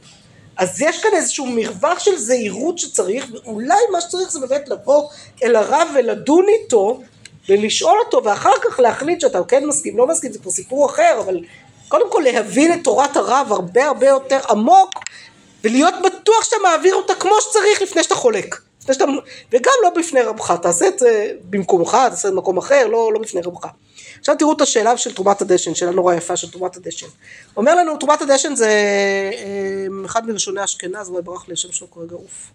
אז 0.58 0.82
יש 0.82 1.04
כאן 1.04 1.12
איזשהו 1.14 1.46
מרווח 1.46 2.00
של 2.00 2.18
זהירות 2.18 2.80
שצריך, 2.80 3.26
ואולי 3.32 3.80
מה 3.92 4.02
שצריך 4.02 4.32
זה 4.32 4.40
באמת 4.40 4.70
לבוא 4.70 5.10
אל 5.44 5.56
הרב 5.56 5.88
ולדון 5.96 6.46
איתו 6.50 7.02
ולשאול 7.50 7.98
אותו 8.06 8.24
ואחר 8.24 8.54
כך 8.64 8.80
להחליט 8.80 9.22
שאתה 9.22 9.40
כן 9.48 9.66
מסכים, 9.66 9.98
לא 9.98 10.08
מסכים, 10.08 10.32
זה 10.32 10.40
כבר 10.40 10.52
סיפור 10.52 10.86
אחר, 10.86 11.20
אבל 11.20 11.40
קודם 11.88 12.12
כל 12.12 12.22
להבין 12.26 12.74
את 12.74 12.80
תורת 12.84 13.18
הרב 13.18 13.48
הרבה 13.52 13.86
הרבה 13.86 14.08
יותר 14.08 14.40
עמוק 14.50 14.90
ולהיות 15.64 15.94
בטוח 16.06 16.44
שאתה 16.44 16.56
מעביר 16.64 16.96
אותה 16.96 17.16
כמו 17.16 17.34
שצריך 17.42 17.82
לפני 17.82 18.04
שאתה 18.04 18.16
חולק. 18.16 18.62
לפני 18.82 18.94
שאתה, 18.94 19.06
וגם 19.52 19.74
לא 19.84 19.90
בפני 19.90 20.22
רבך, 20.22 20.52
תעשה 20.62 20.88
את 20.88 21.00
זה 21.00 21.32
במקומך, 21.50 21.98
תעשה 22.10 22.28
את 22.28 22.32
זה 22.32 22.36
במקום 22.36 22.58
אחר, 22.58 22.88
לא, 22.88 23.14
לא 23.14 23.20
בפני 23.20 23.42
רבך. 23.42 23.66
עכשיו 24.26 24.38
תראו 24.40 24.54
את 24.54 24.62
השאלה 24.62 24.98
של 24.98 25.14
תרומת 25.14 25.42
הדשן, 25.42 25.76
שאלה 25.76 25.92
נורא 25.92 26.14
יפה 26.14 26.38
של 26.38 26.52
תרומת 26.52 26.78
הדשן. 26.78 27.08
אומר 27.58 27.76
לנו, 27.76 27.98
תרומת 27.98 28.22
הדשן 28.22 28.56
זה 28.56 28.68
אה, 28.68 30.06
אחד 30.06 30.28
מראשוני 30.28 30.64
אשכנז, 30.64 31.10
אולי 31.10 31.22
ברח 31.22 31.48
לי 31.48 31.54
השם 31.54 31.72
שלו 31.72 31.92
כרגע, 31.92 32.16
אוף. 32.16 32.52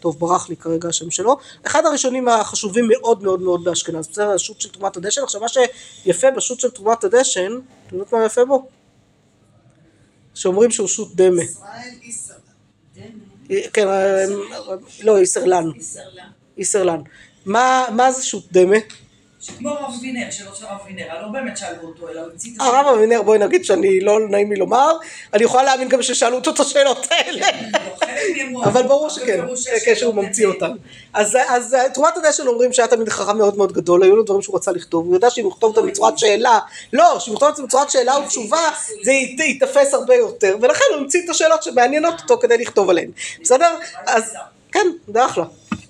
טוב, 0.00 0.18
ברח 0.18 0.48
לי 0.48 0.56
כרגע 0.56 0.88
השם 0.88 1.10
שלו. 1.10 1.36
אחד 1.66 1.86
הראשונים 1.86 2.28
החשובים 2.28 2.88
מאוד 2.88 3.22
מאוד 3.22 3.42
מאוד 3.42 3.64
באשכנז, 3.64 4.08
בסדר? 4.08 4.30
השו"ת 4.30 4.60
של 4.60 4.68
תרומת 4.68 4.96
הדשן. 4.96 5.22
עכשיו, 5.22 5.40
מה 5.40 5.46
שיפה 5.48 6.30
בשו"ת 6.30 6.60
של 6.60 6.70
תרומת 6.70 7.04
הדשן, 7.04 7.52
אתם 7.86 7.96
יודעות 7.96 8.12
מה 8.12 8.24
יפה 8.24 8.44
בו? 8.44 8.68
שאומרים 10.34 10.70
שהוא 10.70 10.88
שו"ת 10.88 11.14
דמה. 11.14 11.42
כן, 13.72 13.88
אה, 13.88 14.24
לא, 15.02 15.18
איסרלן. 15.18 15.64
איסרלן. 16.58 17.00
מה 17.44 18.12
זה 18.12 18.24
שו"ת 18.24 18.52
דמה? 18.52 18.76
כמו 19.58 19.70
הרב 19.70 19.94
אבינר, 19.98 20.30
שלא 20.30 20.54
של 20.54 20.64
הרב 20.66 20.78
אבינר, 20.84 21.22
לא 21.22 21.28
באמת 21.28 21.56
שאלו 21.56 21.82
אותו, 21.82 22.08
אלא 22.08 22.20
הוא 22.20 22.30
המציא 22.32 22.50
את 22.56 22.60
הרב 22.60 22.86
אבינר, 22.96 23.22
בואי 23.22 23.38
נגיד 23.38 23.64
שאני 23.64 24.00
לא 24.00 24.28
נעים 24.28 24.52
לי 24.52 24.58
לומר, 24.58 24.90
אני 25.34 25.44
יכולה 25.44 25.62
להאמין 25.62 25.88
גם 25.88 26.02
ששאלו 26.02 26.36
אותו 26.36 26.50
את 26.50 26.60
השאלות 26.60 27.06
האלה. 27.10 27.46
אבל 28.64 28.82
ברור 28.82 29.08
שכן, 29.08 29.40
כן, 29.84 29.94
שהוא 29.94 30.14
ממציא 30.14 30.46
אותן. 30.46 30.70
אז, 31.12 31.38
אז 31.48 31.76
תרומת 31.94 32.16
הדשן 32.16 32.46
אומרים 32.46 32.72
שהיה 32.72 32.88
תמיד 32.88 33.08
חכם 33.08 33.38
מאוד 33.38 33.56
מאוד 33.56 33.72
גדול, 33.72 34.02
היו 34.02 34.16
לו 34.16 34.22
דברים 34.22 34.42
שהוא 34.42 34.56
רצה 34.56 34.72
לכתוב, 34.72 35.06
הוא 35.06 35.16
ידע 35.16 35.30
שאם 35.30 35.44
הוא 35.44 35.52
יכתוב 35.52 35.76
אותם 35.76 35.88
בצורת 35.88 36.18
שאלה, 36.18 36.58
לא, 36.92 37.18
שאם 37.18 37.32
הוא 37.32 37.36
יכתוב 37.36 37.48
אותם 37.50 37.64
בצורת 37.66 37.90
שאלה 37.90 38.18
ותשובה, 38.24 38.60
זה 39.04 39.12
ית- 39.12 39.40
ייתפס 39.40 39.94
הרבה 39.94 40.14
יותר, 40.14 40.56
ולכן 40.60 40.84
הוא 40.92 41.00
המציא 41.00 41.20
את 41.24 41.30
השאלות 41.30 41.62
שמעניינות 41.62 42.14
אותו 42.22 42.38
כדי 42.38 42.58
לכתוב 42.58 42.90
עליהן, 42.90 43.10
בסדר? 43.42 43.76
אז, 44.06 44.34
כן, 44.72 44.86
זה 45.14 45.26
אחלה. 45.26 45.44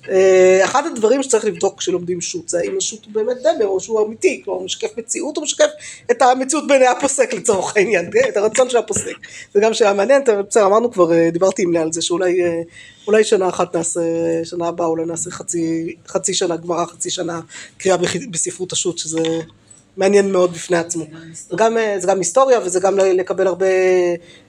אה, 0.08 0.60
אחד 0.64 0.86
הדברים 0.86 1.22
שצריך 1.22 1.44
לבדוק 1.44 1.78
כשלומדים 1.78 2.20
שו"ת 2.20 2.48
זה 2.48 2.58
האם 2.58 2.76
השו"ת 2.78 3.04
הוא 3.04 3.12
באמת 3.14 3.36
דבר 3.40 3.66
או 3.66 3.80
שהוא 3.80 4.06
אמיתי, 4.06 4.42
כלומר 4.44 4.58
הוא 4.58 4.64
משקף 4.64 4.98
מציאות 4.98 5.36
או 5.36 5.42
משקף 5.42 5.68
את 6.10 6.22
המציאות 6.22 6.66
בעיני 6.66 6.86
הפוסק 6.86 7.34
לצורך 7.34 7.76
העניין, 7.76 8.10
כן? 8.12 8.28
את 8.28 8.36
הרצון 8.36 8.70
של 8.70 8.76
הפוסק. 8.76 9.14
זה 9.54 9.60
גם 9.60 9.74
שאלה 9.74 9.92
מעניינת, 9.92 10.28
אבל 10.28 10.42
בסדר 10.42 10.66
אמרנו 10.66 10.92
כבר, 10.92 11.12
אה, 11.12 11.30
דיברתי 11.30 11.62
עם 11.62 11.72
לאה 11.72 11.82
על 11.82 11.92
זה 11.92 12.02
שאולי 12.02 12.42
אה, 12.44 12.62
אולי 13.06 13.24
שנה 13.24 13.48
אחת 13.48 13.76
נעשה, 13.76 14.00
שנה 14.44 14.68
הבאה 14.68 14.86
אולי 14.86 15.04
נעשה 15.06 15.30
חצי, 15.30 15.96
חצי 16.08 16.34
שנה 16.34 16.56
גמרא, 16.56 16.84
חצי 16.84 17.10
שנה 17.10 17.40
קריאה 17.78 17.96
בספרות 18.30 18.72
השו"ת, 18.72 18.98
שזה 18.98 19.20
מעניין 20.00 20.32
מאוד 20.32 20.52
בפני 20.52 20.76
עצמו. 20.76 21.04
זה 21.50 21.56
גם, 21.56 21.78
אה, 21.78 21.96
זה 21.98 22.06
גם 22.06 22.18
היסטוריה 22.18 22.60
וזה 22.60 22.80
גם 22.80 22.98
לקבל 22.98 23.46
הרבה, 23.46 23.66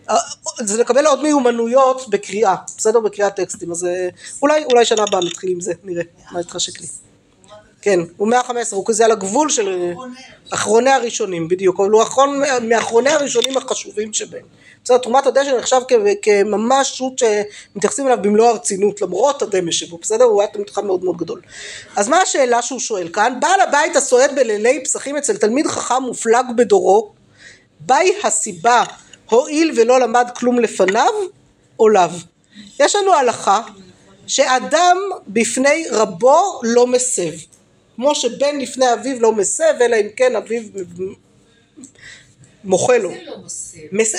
אה, 0.09 0.15
זה 0.59 0.81
לקבל 0.81 1.05
עוד 1.07 1.21
מיומנויות 1.23 2.09
בקריאה, 2.09 2.55
בסדר? 2.77 2.99
בקריאת 2.99 3.35
טקסטים, 3.35 3.71
אז 3.71 3.85
אה, 3.85 4.09
אולי, 4.41 4.65
אולי 4.65 4.85
שנה 4.85 5.03
הבאה 5.03 5.21
נתחיל 5.21 5.49
עם 5.51 5.61
זה, 5.61 5.73
נראה 5.83 6.03
מה 6.31 6.41
יתחשק 6.41 6.81
לי. 6.81 6.87
כן, 7.81 7.99
הוא 8.17 8.27
115, 8.27 8.77
הוא 8.77 8.85
כזה 8.85 9.05
על 9.05 9.11
הגבול 9.11 9.49
של 9.49 9.93
אחרוני 10.53 10.89
הראשונים, 10.89 11.47
בדיוק, 11.47 11.79
אבל 11.79 11.89
הוא 11.89 12.03
אחרון, 12.03 12.41
מאחרוני 12.61 13.09
הראשונים 13.09 13.57
החשובים 13.57 14.13
שבהם. 14.13 14.45
בסדר, 14.83 14.97
תרומת 14.97 15.27
הדשן 15.27 15.57
נחשב 15.57 15.81
כממש 16.21 16.97
שו"ת 16.97 17.19
שמתייחסים 17.19 18.07
אליו 18.07 18.17
במלוא 18.21 18.47
הרצינות, 18.49 19.01
למרות 19.01 19.41
הדמה 19.41 19.71
שבו, 19.71 19.97
בסדר? 19.97 20.23
הוא 20.23 20.41
היה 20.41 20.51
חכם 20.51 20.81
מאוד 20.81 21.03
מאוד 21.03 21.17
גדול. 21.17 21.41
אז 21.95 22.07
מה 22.07 22.17
השאלה 22.17 22.61
שהוא 22.61 22.79
שואל 22.79 23.09
כאן? 23.13 23.33
בעל 23.39 23.61
הבית 23.61 23.95
הסועד 23.95 24.35
בלילי 24.35 24.83
פסחים 24.83 25.17
אצל 25.17 25.37
תלמיד 25.37 25.67
חכם 25.67 26.03
מופלג 26.03 26.45
בדורו, 26.55 27.11
באי 27.79 28.13
הסיבה 28.23 28.83
הואיל 29.29 29.71
ולא 29.75 29.99
למד 29.99 30.27
כלום 30.35 30.59
לפניו, 30.59 31.13
או 31.79 31.89
לאו. 31.89 32.09
יש 32.79 32.95
לנו 32.95 33.13
הלכה 33.13 33.61
שאדם 34.27 34.97
בפני 35.27 35.85
רבו 35.91 36.59
לא 36.63 36.87
מסב. 36.87 37.50
כמו 37.95 38.15
שבן 38.15 38.59
לפני 38.59 38.93
אביו 38.93 39.19
לא 39.19 39.31
מסב, 39.31 39.73
אלא 39.81 39.95
אם 39.95 40.07
כן 40.15 40.35
אביו 40.35 40.63
מוחה 42.63 42.97
לו. 42.97 43.11
לא 43.11 43.37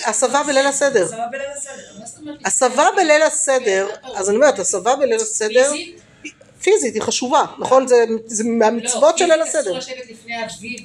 הסבה 0.05 0.43
בליל 0.43 0.67
הסדר. 0.67 1.09
הסבה 2.45 2.85
בליל 2.97 3.23
הסדר, 3.23 3.89
אז 4.15 4.29
אני 4.29 4.37
אומרת, 4.37 4.59
הסבה 4.59 4.97
בליל 4.97 5.21
הסדר, 5.21 5.73
פיזית? 6.63 6.95
היא 6.95 7.03
חשובה, 7.03 7.45
נכון? 7.59 7.87
זה, 7.87 8.05
זה 8.27 8.45
מהמצוות 8.45 9.19
של 9.19 9.25
ליל 9.25 9.37
לא, 9.37 9.43
הסדר. 9.43 9.79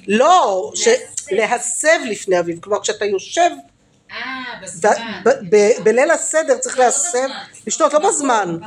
לא. 0.08 0.72
להסב 1.32 2.00
לפני 2.10 2.40
אביו, 2.40 2.62
כלומר 2.62 2.82
כשאתה 2.82 3.06
יושב 3.06 3.50
אה, 4.12 5.80
בליל 5.84 6.12
הסדר 6.12 6.58
צריך 6.58 6.80
להסב. 6.80 7.28
לשתות 7.68 7.94
לא 7.94 8.00
בזמן, 8.00 8.58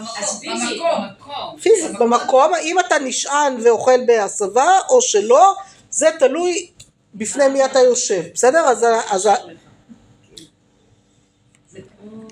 פיזית, 0.41 0.70
במקום. 0.70 1.09
במקום. 1.09 1.61
פיזית, 1.61 1.99
במקום, 1.99 2.53
אם 2.62 2.78
אתה 2.78 2.99
נשען 2.99 3.57
ואוכל 3.64 4.01
בהסבה 4.07 4.78
או 4.88 5.03
שלא, 5.03 5.55
זה 5.91 6.09
תלוי 6.18 6.70
בפני 7.14 7.49
מי 7.49 7.64
אתה 7.64 7.78
יושב, 7.78 8.22
בסדר? 8.34 8.59
אז, 8.59 8.86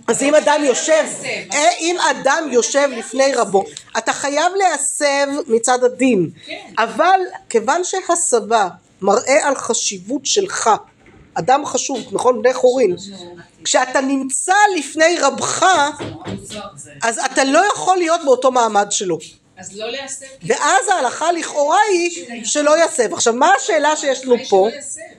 אז, 0.09 0.23
אם 0.23 0.35
אדם 0.35 0.61
יושב, 0.65 1.05
אה, 1.53 1.69
אם 1.81 1.97
אדם 2.11 2.49
יושב 2.51 2.89
לפני 2.93 3.35
רבו, 3.35 3.65
אתה 3.99 4.13
חייב 4.13 4.53
להסב 4.57 5.27
מצד 5.47 5.85
הדין, 5.85 6.31
אבל 6.79 7.21
כיוון 7.51 7.85
שהסבה 7.85 8.69
מראה 9.03 9.49
על 9.49 9.55
חשיבות 9.57 10.27
שלך, 10.27 10.71
אדם 11.39 11.66
חשוב, 11.66 11.99
נכון? 12.12 12.43
בני 12.43 12.55
חורין, 12.55 12.97
כשאתה 13.64 14.01
נמצא 14.01 14.55
לפני 14.76 15.18
רבך, 15.20 15.66
אז 17.03 17.18
אתה 17.18 17.45
לא 17.45 17.62
יכול 17.72 17.97
להיות 17.97 18.20
באותו 18.24 18.51
מעמד 18.51 18.86
שלו. 18.91 19.18
אז 19.59 19.76
לא 19.76 19.91
להסב. 19.91 20.26
ואז 20.43 20.89
ההלכה 20.89 21.32
לכאורה 21.32 21.78
היא 21.91 22.45
שלא 22.45 22.84
יסב. 22.84 23.14
עכשיו 23.14 23.32
מה 23.34 23.53
השאלה 23.57 23.97
שיש 23.97 24.24
לנו 24.24 24.36
פה? 24.49 24.68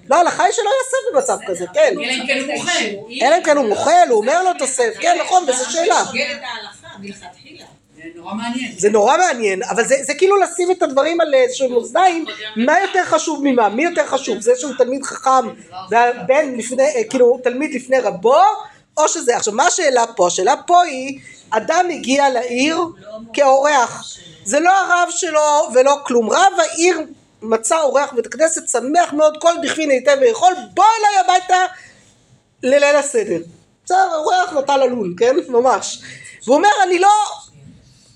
לא, 0.09 0.15
ההלכה 0.15 0.43
היא 0.43 0.53
שלא 0.53 0.70
יסב 0.82 1.15
במצב 1.15 1.38
כזה, 1.47 1.65
כן. 1.74 1.93
אלא 1.99 2.11
אם 2.11 2.28
כן 2.28 2.39
הוא 2.39 2.53
מוכן. 2.53 2.95
אלא 3.22 3.38
אם 3.38 3.43
כן 3.43 3.57
הוא 3.57 3.70
מוכל, 3.70 4.09
הוא 4.09 4.22
אומר 4.22 4.43
לו 4.43 4.49
תסב, 4.59 4.91
כן 5.01 5.17
נכון, 5.26 5.43
וזו 5.47 5.72
שאלה. 5.72 6.03
נורא 8.16 8.34
מעניין. 8.34 8.72
זה 8.78 8.89
נורא 8.89 9.18
מעניין, 9.18 9.64
אבל 9.64 9.86
זה, 9.86 9.95
זה 10.02 10.14
כאילו 10.14 10.38
לשים 10.38 10.72
את 10.72 10.84
הדברים 10.84 11.22
על 11.22 11.34
איזשהם 11.34 11.74
מאזניים, 11.74 12.26
מה 12.56 12.82
יותר 12.82 13.04
חשוב 13.06 13.41
ממה? 13.43 13.70
מי 13.70 13.84
יותר 13.84 14.06
חשוב? 14.06 14.39
זה 14.39 14.52
שהוא 14.58 14.74
תלמיד 14.78 15.04
חכם, 15.04 15.47
והבן 15.89 16.56
לפני, 16.58 16.84
אה, 16.84 17.04
כאילו 17.10 17.39
תלמיד 17.43 17.74
לפני 17.76 18.00
רבו, 18.00 18.41
או 18.97 19.08
שזה, 19.08 19.36
עכשיו 19.36 19.54
מה 19.54 19.66
השאלה 19.66 20.08
פה? 20.16 20.28
השאלה 20.28 20.56
פה 20.68 20.82
היא, 20.82 21.20
אדם 21.50 21.86
הגיע 21.91 22.30
לעיר 22.30 22.78
כאורח, 23.34 24.18
זה 24.43 24.60
לא 24.60 24.72
הרב 24.72 25.08
שלו 25.10 25.41
ולא 25.74 25.97
כלום, 26.06 26.30
רב 26.30 26.54
העיר 26.58 27.00
מצא 27.41 27.82
אורח 27.82 28.14
בית 28.14 28.26
הכנסת, 28.26 28.70
שמח 28.70 29.14
מאוד, 29.14 29.38
כל 29.41 29.54
דכפין 29.62 29.89
היטב 29.89 30.18
ויכול, 30.22 30.54
בוא 30.74 30.86
אליי 31.00 31.36
הביתה 31.36 31.66
לליל 32.64 32.95
הסדר. 32.95 33.38
בסדר, 33.86 34.16
אורח 34.16 34.54
נטע 34.54 34.78
ללול, 34.78 35.14
כן? 35.18 35.36
ממש. 35.47 36.02
והוא 36.45 36.58
אומר, 36.58 36.70
אני 36.84 37.00
לא... 37.00 37.10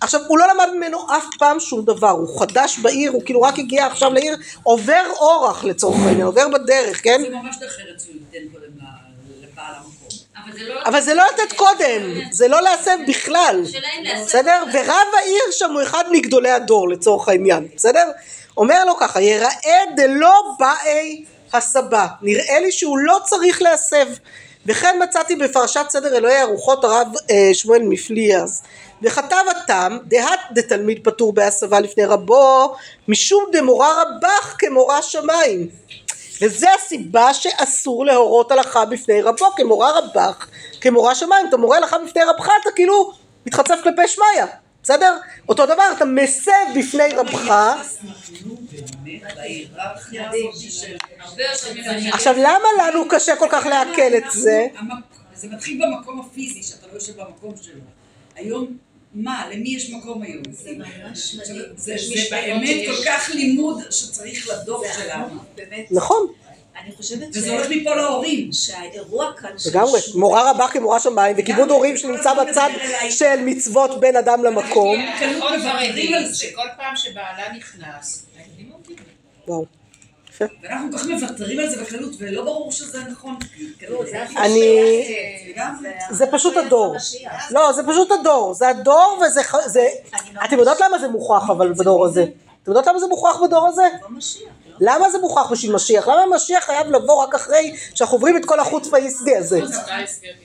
עכשיו, 0.04 0.22
הוא 0.28 0.38
לא 0.38 0.48
למד 0.48 0.70
ממנו 0.76 1.08
אף 1.18 1.26
פעם 1.40 1.60
שום 1.60 1.86
דבר, 1.86 2.10
הוא 2.10 2.40
חדש 2.40 2.80
בעיר, 2.80 3.12
הוא 3.12 3.22
כאילו 3.26 3.42
רק 3.42 3.60
הגיע 3.60 3.86
עכשיו 3.86 4.14
לעיר, 4.14 4.38
עובר 4.64 5.04
אורח 5.20 5.64
לצורך 5.64 6.00
העניין, 6.06 6.22
עובר 6.22 6.48
בדרך, 6.48 7.04
כן? 7.04 7.22
זה 7.22 7.30
ממש 7.30 7.56
דרך 7.60 7.80
ארץ 7.80 8.04
שהוא 8.04 8.16
ייתן 8.16 8.48
קודם 8.54 8.68
לבעל 9.42 9.74
המקום. 9.76 9.94
אבל 10.46 10.54
זה 10.54 10.64
לא... 10.64 10.82
אבל 10.86 11.02
זה 11.02 11.14
לא 11.14 11.24
לתת 11.34 11.54
קודם, 11.56 12.32
זה 12.32 12.48
לא 12.48 12.62
להסב 12.62 12.98
בכלל, 13.08 13.64
בסדר? 14.22 14.64
ורב 14.74 15.08
העיר 15.20 15.42
שם 15.52 15.72
הוא 15.72 15.82
אחד 15.82 16.04
מגדולי 16.12 16.52
הדור 16.52 16.90
לצורך 16.90 17.30
העניין, 17.30 17.68
בסדר? 17.76 18.08
אומר 18.58 18.86
לו 18.86 18.98
ככה, 18.98 19.22
יראה 19.22 19.82
דלא 19.96 20.34
באי 20.60 21.26
הסבה, 21.54 22.08
נראה 22.22 22.60
לי 22.60 22.72
שהוא 22.72 22.98
לא 22.98 23.20
צריך 23.24 23.62
להסב. 23.62 24.08
וכן 24.66 25.00
מצאתי 25.04 25.36
בפרשת 25.36 25.86
סדר 25.90 26.18
אלוהי 26.18 26.38
הרוחות 26.38 26.84
הרב 26.84 27.08
אה, 27.32 27.50
שמואל 27.54 27.82
מפליאז 27.82 28.62
וכתב 29.04 29.46
התם 29.52 29.98
דהת 30.06 30.40
דתלמיד 30.52 31.00
פטור 31.04 31.34
בהסבה 31.34 31.80
לפני 31.80 32.06
רבו 32.06 32.76
משום 33.08 33.44
דמורה 33.52 34.02
רבך 34.02 34.56
כמורה 34.60 35.02
שמיים 35.02 35.70
וזה 36.42 36.68
הסיבה 36.74 37.34
שאסור 37.34 38.06
להורות 38.06 38.52
הלכה 38.52 38.86
בפני 38.86 39.22
רבו 39.22 39.46
כמורה 39.56 40.00
רבך 40.00 40.48
כמורה 40.82 41.16
שמיים 41.16 41.48
אתה 41.50 41.58
מורה 41.58 41.78
הלכה 41.78 41.98
בפני 41.98 42.24
רבך 42.24 42.50
אתה 42.62 42.72
כאילו 42.76 43.14
מתחצף 43.46 43.80
כלפי 43.84 44.08
שמיא 44.08 44.46
בסדר? 44.84 45.18
אותו 45.50 45.66
דבר 45.66 45.84
אתה 45.98 46.06
מסב 46.06 46.52
בפני 46.76 47.08
רבך 47.16 47.52
עכשיו 52.14 52.36
למה 52.38 52.68
לנו 52.80 53.08
קשה 53.10 53.36
כל 53.36 53.48
כך 53.52 53.66
לעכל 53.66 54.18
את 54.18 54.32
זה? 54.32 54.68
זה 55.36 55.48
מתחיל 55.48 55.82
במקום 55.86 56.20
הפיזי, 56.20 56.64
שאתה 56.64 56.88
לא 56.88 56.94
יושב 56.94 57.14
במקום 57.22 57.54
שלו. 57.62 57.82
היום, 58.36 58.78
מה, 59.14 59.50
למי 59.52 59.70
יש 59.70 59.90
מקום 59.90 60.22
היום? 60.22 60.44
זה 60.52 60.72
ממש 60.72 61.36
מדהים. 61.36 61.64
זה 61.76 61.96
באמת 62.32 62.86
כל 62.86 63.06
כך 63.06 63.30
לימוד 63.34 63.82
שצריך 63.92 64.50
לדור 64.50 64.84
שלנו. 64.96 65.36
נכון 65.92 66.34
אני 66.82 66.92
חושבת 66.96 67.28
וזה 67.30 67.52
הולך 67.52 67.68
מפה 67.70 67.96
להורים. 67.96 68.54
שהאירוע 68.54 69.34
כאן 69.38 69.50
לגמרי, 69.72 70.00
מורה 70.16 70.52
רבה 70.52 70.68
כמורה 70.68 71.00
שמיים 71.00 71.36
וכיבוד 71.40 71.70
הורים 71.70 71.98
שנמצא 71.98 72.34
בצד 72.34 72.70
של 73.10 73.36
מצוות 73.46 74.00
בין 74.00 74.16
אדם 74.16 74.44
למקום. 74.44 74.98
נכון. 75.00 75.60
שכל 76.34 76.68
פעם 76.78 76.96
שבעלה 76.96 77.54
נכנס. 77.58 78.26
וואו. 79.48 79.66
ואנחנו 80.42 80.92
כל 80.92 80.98
כך 80.98 81.06
מוותרים 81.06 81.60
על 81.60 81.70
זה 81.70 81.82
בקלות, 81.82 82.12
ולא 82.20 82.44
ברור 82.44 82.72
שזה 82.72 83.00
נכון. 83.12 83.36
זה 84.06 84.24
אני. 84.38 85.06
זה 86.10 86.26
פשוט 86.32 86.58
הדור. 86.58 86.96
לא, 87.52 87.72
זה 87.72 87.84
פשוט 87.88 88.12
הדור. 88.12 88.54
זה 88.54 88.70
הדור 88.70 89.22
וזה, 89.26 89.42
זה, 89.66 89.88
אתם 90.46 90.60
יודעות 90.60 90.82
למה 90.82 91.00
זה 91.00 91.08
מוכרח 91.08 91.50
אבל 91.50 91.74
בדור 91.74 92.06
הזה? 92.06 92.24
אתם 92.64 92.72
יודעות 92.72 92.88
למה 92.88 93.00
זה 93.00 93.08
מוכרח 93.08 93.42
בדור 93.42 93.68
הזה? 93.68 93.84
למה 94.80 95.10
זה 95.10 95.18
מוכרח 95.18 95.52
בשביל 95.52 95.76
משיח? 95.76 96.08
למה 96.08 96.36
משיח 96.36 96.64
חייב 96.64 96.88
לבוא 96.88 97.24
רק 97.24 97.36
אחרי 97.36 97.76
שאנחנו 97.96 98.16
עוברים 98.16 98.38
את 98.38 98.46
כל 98.46 98.60
החוץ 98.60 98.88
והיסגי 98.92 99.36
הזה? 99.36 99.60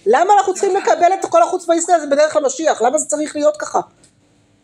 למה 0.06 0.34
אנחנו 0.38 0.54
צריכים 0.54 0.76
לקבל 0.76 1.12
את 1.20 1.26
כל 1.26 1.42
החוץ 1.42 1.68
והיסגי 1.68 1.92
הזה 1.92 2.06
בדרך 2.06 2.36
למשיח? 2.36 2.82
למה 2.82 2.98
זה 2.98 3.06
צריך 3.06 3.36
להיות 3.36 3.56
ככה? 3.56 3.80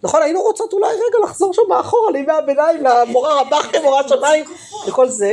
נכון, 0.04 0.22
היינו 0.22 0.42
רוצות 0.42 0.72
אולי 0.72 0.86
רגע 0.86 1.18
לחזור 1.24 1.54
שם 1.54 1.62
מאחורה 1.68 2.10
לימי 2.10 2.32
הביניים, 2.32 2.84
למורה 2.84 3.40
רבך 3.40 3.68
כמורה 3.72 4.02
שמיים, 4.08 4.44
וכל 4.88 5.08
זה. 5.08 5.32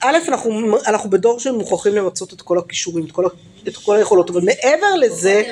א', 0.00 0.18
אנחנו, 0.28 0.76
אנחנו 0.86 1.10
בדור 1.10 1.40
שמוכרחים 1.40 1.94
למצות 1.94 2.32
את 2.32 2.42
כל 2.42 2.58
הכישורים, 2.58 3.04
את 3.04 3.12
כל, 3.12 3.24
את 3.68 3.76
כל 3.76 3.96
היכולות, 3.96 4.30
אבל 4.30 4.40
מעבר 4.44 4.94
לזה, 4.94 5.42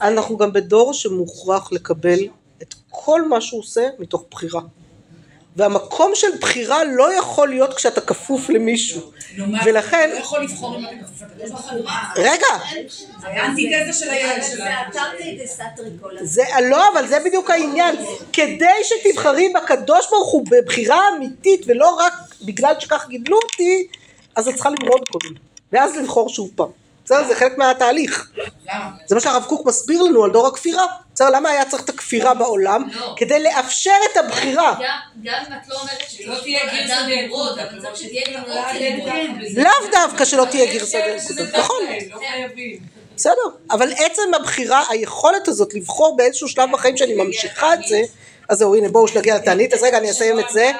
אנחנו 0.00 0.36
גם 0.36 0.52
בדור 0.52 0.94
שמוכרח 0.94 1.72
לקבל 1.72 2.18
את 2.62 2.74
כל 2.90 3.28
מה 3.28 3.40
שהוא 3.40 3.60
עושה 3.60 3.88
מתוך 3.98 4.24
בחירה. 4.30 4.60
והמקום 5.56 6.10
של 6.14 6.26
בחירה 6.40 6.84
לא 6.84 7.14
יכול 7.18 7.48
להיות 7.48 7.74
כשאתה 7.74 8.00
כפוף 8.00 8.50
למישהו. 8.50 9.12
ולכן- 9.64 10.10
לא 10.12 10.18
יכול 10.18 10.42
לבחור 10.42 10.76
אם 10.76 10.84
אתה 10.86 10.94
כפוף 11.04 11.22
לקדוש 11.22 11.50
ברוך. 11.50 11.90
רגע, 12.16 12.46
זה 13.20 13.26
האנטיתזה 13.26 13.92
של 13.92 14.10
הילד 14.10 14.42
שלנו. 14.52 14.70
זה, 16.22 16.42
לא, 16.70 16.88
אבל 16.92 17.06
זה 17.08 17.18
בדיוק 17.24 17.50
העניין. 17.50 17.96
כדי 18.32 18.66
שתבחרי 18.84 19.52
בקדוש 19.54 20.06
ברוך 20.10 20.30
הוא 20.32 20.44
בבחירה 20.50 21.00
אמיתית 21.16 21.60
ולא 21.66 21.88
רק 21.94 22.12
בגלל 22.42 22.74
שכך 22.78 23.06
גידלו 23.08 23.36
אותי, 23.42 23.86
אז 24.36 24.48
את 24.48 24.54
צריכה 24.54 24.70
ללמוד 24.70 25.08
קודם. 25.08 25.34
ואז 25.72 25.96
לבחור 25.96 26.28
שוב 26.28 26.50
פעם. 26.56 26.81
בסדר? 27.04 27.28
זה 27.28 27.34
חלק 27.34 27.58
מהתהליך. 27.58 28.30
למה? 28.74 28.90
זה 29.06 29.14
מה 29.14 29.20
שהרב 29.20 29.44
קוק 29.48 29.66
מסביר 29.66 30.02
לנו 30.02 30.24
על 30.24 30.30
דור 30.30 30.46
הכפירה. 30.46 30.84
בסדר? 31.14 31.30
למה 31.30 31.48
היה 31.50 31.64
צריך 31.64 31.82
את 31.82 31.88
הכפירה 31.88 32.34
בעולם? 32.34 32.88
לא. 32.94 33.14
כדי 33.18 33.42
לאפשר 33.42 33.90
את 34.12 34.16
הבחירה. 34.16 34.74
גם- 34.82 34.98
אם 35.24 35.52
את 35.62 35.68
לא 35.68 35.80
אומרת 35.80 35.98
שלא 36.08 36.34
תהיה 36.42 36.60
דינקותא, 36.70 37.00
ללמוד, 37.08 37.58
אבל 37.58 37.80
צריך 37.80 37.96
שזה 37.96 38.04
שתהיה 38.06 38.22
גם 38.34 38.42
אופציה. 38.50 38.90
ללמוד. 38.90 39.08
לאו 39.56 39.90
דווקא 39.92 40.24
שלא 40.24 40.44
תהיה 40.50 40.80
שזה 40.80 40.98
דינקותא. 41.34 41.58
נכון. 41.58 41.76
לא. 42.10 42.18
בסדר, 43.16 43.34
אבל 43.70 43.92
עצם 43.92 44.34
הבחירה, 44.40 44.82
היכולת 44.90 45.48
הזאת 45.48 45.74
לבחור 45.74 46.16
באיזשהו 46.16 46.48
שלב 46.48 46.68
בחיים 46.72 46.96
שאני 46.96 47.14
ממשיכה 47.14 47.74
את 47.74 47.78
זה, 47.88 48.00
אז 48.48 48.58
זהו, 48.58 48.74
הנה 48.74 48.88
בואו 48.88 49.08
שנגיע 49.08 49.36
לתענית, 49.36 49.74
אז 49.74 49.82
רגע 49.82 49.98
אני 49.98 50.10
אסיים 50.10 50.40
את 50.40 50.44
זה. 50.50 50.70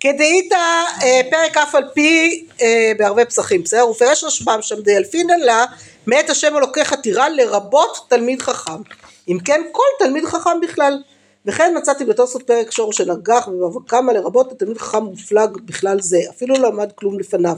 כדאית 0.00 0.52
אה, 0.52 1.20
פרק 1.30 1.56
אף 1.56 1.74
על 1.74 1.84
פי 1.94 2.44
אה, 2.62 2.92
בערבי 2.98 3.24
פסחים, 3.24 3.62
בסדר? 3.62 3.90
ופרש 3.90 4.24
רשב"ם 4.24 4.58
שם 4.62 4.80
דיאלפינן 4.80 5.40
לה, 5.40 5.64
מאת 6.06 6.30
השם 6.30 6.56
אלוקיך 6.56 6.94
תירא 6.94 7.28
לרבות 7.28 8.06
תלמיד 8.08 8.42
חכם. 8.42 8.82
אם 9.28 9.38
כן, 9.44 9.60
כל 9.72 10.04
תלמיד 10.04 10.24
חכם 10.24 10.60
בכלל. 10.62 11.02
וכן 11.46 11.74
מצאתי 11.76 12.04
בתוספות 12.04 12.42
פרק 12.42 12.70
שור 12.70 12.92
של 12.92 13.10
אג"ח 13.10 13.48
ובבא 13.48 13.80
קמא 13.86 14.12
לרבות 14.12 14.52
התלמיד 14.52 14.78
חכם 14.78 15.02
מופלג 15.02 15.56
בכלל 15.64 16.00
זה, 16.00 16.18
אפילו 16.30 16.54
לא 16.54 16.68
למד 16.68 16.92
כלום 16.92 17.18
לפניו. 17.18 17.56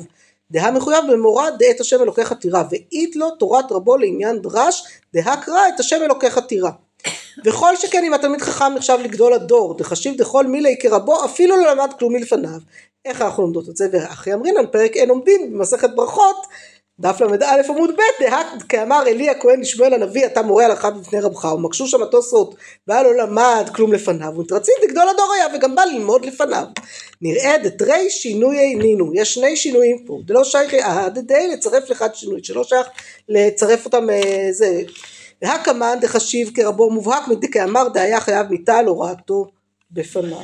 דהה 0.51 0.71
מחויב 0.71 1.05
במורה 1.13 1.51
דעת 1.51 1.81
השם 1.81 2.03
אלוקיך 2.03 2.33
תירא, 2.33 2.63
ואית 2.71 3.17
לו 3.17 3.31
תורת 3.31 3.73
רבו 3.73 3.97
לעניין 3.97 4.43
דרש, 4.43 4.83
דהה 5.15 5.43
קרא 5.43 5.69
את 5.75 5.81
השם 5.81 6.03
אלוקיך 6.03 6.39
תירא. 6.39 6.71
וכל 7.45 7.77
שכן 7.77 8.05
אם 8.05 8.15
התלמיד 8.15 8.43
חכם 8.43 8.75
נחשב 8.75 8.99
לגדול 9.03 9.33
הדור, 9.33 9.77
דחשיב 9.79 10.17
דכל 10.17 10.47
מילי 10.47 10.77
כרבו, 10.81 11.25
אפילו 11.25 11.57
לא 11.57 11.71
למד 11.71 11.93
כלום 11.99 12.13
מלפניו. 12.13 12.61
איך 13.05 13.23
אנחנו 13.23 13.43
לומדות 13.43 13.69
את 13.69 13.77
זה? 13.77 13.89
ואחי 13.93 14.35
אמרינן 14.35 14.67
פרק 14.73 14.97
אין 14.97 15.11
עומדים 15.11 15.53
במסכת 15.53 15.91
ברכות, 15.95 16.47
דף 17.01 17.21
ל"א 17.21 17.61
עמוד 17.69 17.91
ב', 17.91 18.23
דהק 18.23 18.47
כאמר 18.69 19.03
אלי 19.07 19.31
הכהן 19.31 19.61
לשמואל 19.61 19.95
הנביא 19.95 20.27
אתה 20.27 20.43
מורה 20.43 20.65
הלכה 20.65 20.91
בפני 20.91 21.21
רבך 21.21 21.45
ומקשו 21.45 21.87
שם 21.87 22.03
התוספות 22.03 22.55
והיה 22.89 23.03
לא 23.03 23.15
למד 23.17 23.71
כלום 23.75 23.93
לפניו 23.93 24.33
ונתרצית 24.37 24.75
לגדול 24.83 25.09
הדור 25.09 25.33
היה 25.37 25.47
וגם 25.55 25.75
בא 25.75 25.83
ללמוד 25.83 26.25
לפניו 26.25 26.65
נראה 27.23 27.59
דתרי 27.59 28.11
שינויי 28.11 28.75
נינו 28.75 29.15
יש 29.15 29.35
שני 29.35 29.57
שינויים 29.57 30.05
פה 30.07 30.19
דלא 30.25 30.45
שייך 30.45 30.75
ההדדי 30.83 31.49
לצרף 31.49 31.91
לאחד 31.91 32.15
שינוי 32.15 32.41
שלא 32.45 32.65
שייך 32.65 32.87
לצרף 33.29 33.85
אותם 33.85 34.11
אה, 34.11 34.49
זה 34.51 34.81
והקמן 35.43 35.99
דחשיב 36.01 36.51
כרבו 36.55 36.91
מובהק 36.91 37.29
מדכאמר 37.29 37.89
דהיה 37.89 38.21
חייב 38.21 38.47
מיתה 38.51 38.77
על 38.77 38.87
הוראתו 38.87 39.51
בפניו? 39.91 40.39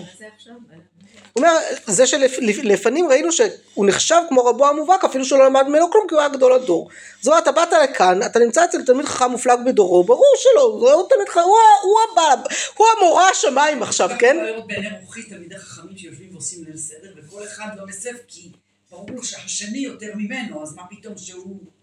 הוא 1.36 1.44
אומר, 1.44 1.58
זה 1.86 2.06
שלפנים 2.06 3.08
ראינו 3.08 3.32
שהוא 3.32 3.86
נחשב 3.86 4.20
כמו 4.28 4.44
רבו 4.44 4.66
המובהק 4.66 5.04
אפילו 5.04 5.24
שלא 5.24 5.46
למד 5.46 5.68
ממנו 5.68 5.90
כלום 5.90 6.06
כי 6.08 6.14
הוא 6.14 6.20
היה 6.20 6.28
גדול 6.28 6.52
הדור. 6.52 6.88
זאת 7.20 7.26
אומרת, 7.26 7.42
אתה 7.42 7.52
באת 7.52 7.68
לכאן, 7.84 8.22
אתה 8.22 8.38
נמצא 8.38 8.64
אצל 8.64 8.84
תלמיד 8.84 9.06
חכם 9.06 9.30
מופלג 9.30 9.58
בדורו, 9.66 10.04
ברור 10.04 10.34
שלא, 10.36 10.62
הוא 10.62 11.08
תלמיד 11.08 11.28
חכם, 11.28 11.40
הוא, 11.40 11.56
הוא 11.82 11.98
הבעל, 12.12 12.38
הוא 12.76 12.86
המורה 12.96 13.30
השמיים 13.30 13.82
עכשיו, 13.82 14.10
כן? 14.18 14.36
אפשר 14.36 14.52
לראות 14.52 14.66
בעיני 14.66 14.88
רוחי 15.00 15.22
תלמידי 15.22 15.58
חכמים 15.58 15.96
שיושבים 15.96 16.28
ועושים 16.32 16.64
ליל 16.64 16.76
סדר, 16.76 17.12
וכל 17.16 17.44
אחד 17.44 17.68
לא 17.76 17.86
מסב 17.86 18.14
כי 18.28 18.52
ברור 18.90 19.22
שהשני 19.22 19.78
יותר 19.78 20.12
ממנו, 20.14 20.62
אז 20.62 20.74
מה 20.74 20.82
פתאום 20.90 21.14
שהוא. 21.16 21.75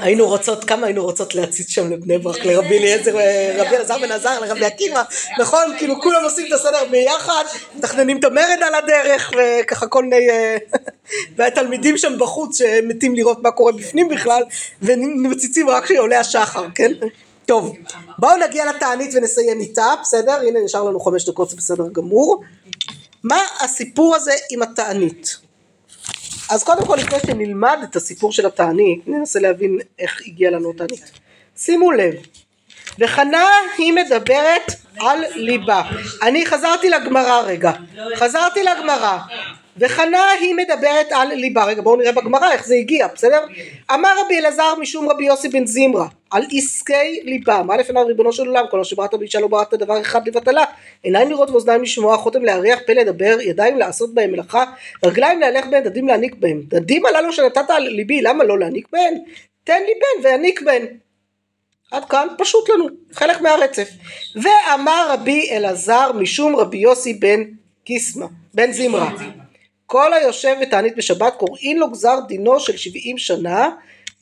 היינו 0.00 0.26
רוצות, 0.26 0.64
כמה 0.64 0.86
היינו 0.86 1.04
רוצות 1.04 1.34
להציץ 1.34 1.70
שם 1.70 1.92
לבני 1.92 2.18
ברק, 2.18 2.44
לרבי 2.44 2.78
אליעזר, 2.78 3.10
רבי 3.56 3.76
אלעזר 3.76 3.98
בן 3.98 4.12
עזר, 4.12 4.40
לרבי 4.40 4.64
עקיבא, 4.64 5.02
נכון? 5.38 5.62
כאילו 5.78 6.00
כולם 6.02 6.24
עושים 6.24 6.46
את 6.46 6.52
הסדר 6.52 6.84
ביחד, 6.90 7.44
מתכננים 7.76 8.18
את 8.18 8.24
המרד 8.24 8.58
על 8.66 8.74
הדרך, 8.74 9.32
וככה 9.36 9.86
כל 9.86 10.04
מיני, 10.04 10.30
אה, 10.30 10.56
והתלמידים 11.36 11.98
שם 11.98 12.18
בחוץ 12.18 12.58
שמתים 12.58 13.14
לראות 13.14 13.42
מה 13.42 13.50
קורה 13.50 13.72
בפנים 13.72 14.08
בכלל, 14.08 14.42
ומציצים 14.82 15.68
רק 15.68 15.84
כשעולה 15.84 16.20
השחר, 16.20 16.66
כן? 16.74 16.92
טוב, 17.46 17.76
בואו 18.18 18.36
נגיע 18.36 18.72
לתענית 18.72 19.14
ונסיים 19.14 19.60
איתה, 19.60 19.94
בסדר? 20.02 20.32
הנה 20.32 20.60
נשאר 20.64 20.84
לנו 20.84 21.00
חמש 21.00 21.28
דקות, 21.28 21.50
זה 21.50 21.56
בסדר 21.56 21.84
גמור. 21.92 22.42
מה 23.24 23.38
הסיפור 23.60 24.16
הזה 24.16 24.32
עם 24.50 24.62
התענית? 24.62 25.36
אז 26.50 26.64
קודם 26.64 26.86
כל 26.86 26.96
לפני 26.96 27.18
שנלמד 27.26 27.78
את 27.90 27.96
הסיפור 27.96 28.32
של 28.32 28.46
התענית, 28.46 29.08
ננסה 29.08 29.40
להבין 29.40 29.78
איך 29.98 30.20
הגיעה 30.26 30.50
לנו 30.52 30.70
התענית. 30.70 31.10
שימו 31.56 31.92
לב, 31.92 32.14
וחנה 32.98 33.46
היא 33.78 33.92
מדברת 33.92 34.72
על 35.00 35.18
ליבה. 35.34 35.82
אני 36.22 36.46
חזרתי 36.46 36.90
לגמרא 36.90 37.40
רגע, 37.40 37.72
חזרתי 38.16 38.62
לגמרא. 38.62 39.18
וחנה 39.76 40.30
היא 40.40 40.54
מדברת 40.54 41.06
על 41.10 41.28
ליבה, 41.34 41.64
רגע 41.64 41.82
בואו 41.82 41.96
נראה 41.96 42.12
בגמרא 42.12 42.52
איך 42.52 42.66
זה 42.66 42.74
הגיע, 42.74 43.06
בסדר? 43.14 43.44
אמר 43.94 44.08
רבי 44.24 44.38
אלעזר 44.38 44.74
משום 44.80 45.08
רבי 45.08 45.24
יוסי 45.24 45.48
בן 45.48 45.66
זמרה 45.66 46.06
על 46.30 46.42
עסקי 46.52 47.20
ליבה, 47.24 47.62
מה 47.62 47.76
לפניו 47.76 48.06
ריבונו 48.06 48.32
של 48.32 48.46
עולם, 48.46 48.64
כל 48.70 48.78
מה 48.78 48.84
שבראת 48.84 49.14
באישה 49.14 49.40
לא 49.40 49.46
בראת 49.46 49.74
דבר 49.74 50.00
אחד 50.00 50.28
לבטלה, 50.28 50.64
עיניים 51.02 51.30
לראות 51.30 51.50
ואוזניים 51.50 51.82
לשמוע, 51.82 52.16
חותם 52.16 52.44
להריח, 52.44 52.78
פה 52.86 52.92
לדבר, 52.92 53.36
ידיים 53.40 53.78
לעשות 53.78 54.14
בהם 54.14 54.30
מלאכה, 54.32 54.64
רגליים 55.04 55.40
להלך 55.40 55.66
בהן, 55.66 55.82
דדים 55.82 56.08
להניק 56.08 56.34
בהם, 56.34 56.62
דדים 56.68 57.06
הללו 57.06 57.32
שנתת 57.32 57.70
על 57.70 57.82
ליבי, 57.82 58.22
למה 58.22 58.44
לא 58.44 58.58
להניק 58.58 58.88
בהן? 58.92 59.14
תן 59.64 59.82
לי 59.86 59.92
בן 59.94 60.28
ואניק 60.28 60.62
בהן. 60.62 60.86
עד 61.90 62.04
כאן 62.04 62.28
פשוט 62.38 62.68
לנו, 62.68 62.86
חלק 63.12 63.40
מהרצף. 63.40 63.88
ואמר 64.36 65.06
רבי 65.10 65.50
אלעזר 65.50 66.12
משום 66.12 66.56
רבי 66.56 66.78
יוסי 66.78 67.14
בן 67.14 67.42
קיסמא, 67.84 68.26
בן 68.54 68.72
זמרה. 68.72 69.10
כל 69.92 70.14
היושב 70.14 70.56
ותענית 70.62 70.96
בשבת 70.96 71.34
קוראין 71.38 71.78
לו 71.78 71.90
גזר 71.90 72.18
דינו 72.28 72.60
של 72.60 72.76
שבעים 72.76 73.18
שנה 73.18 73.70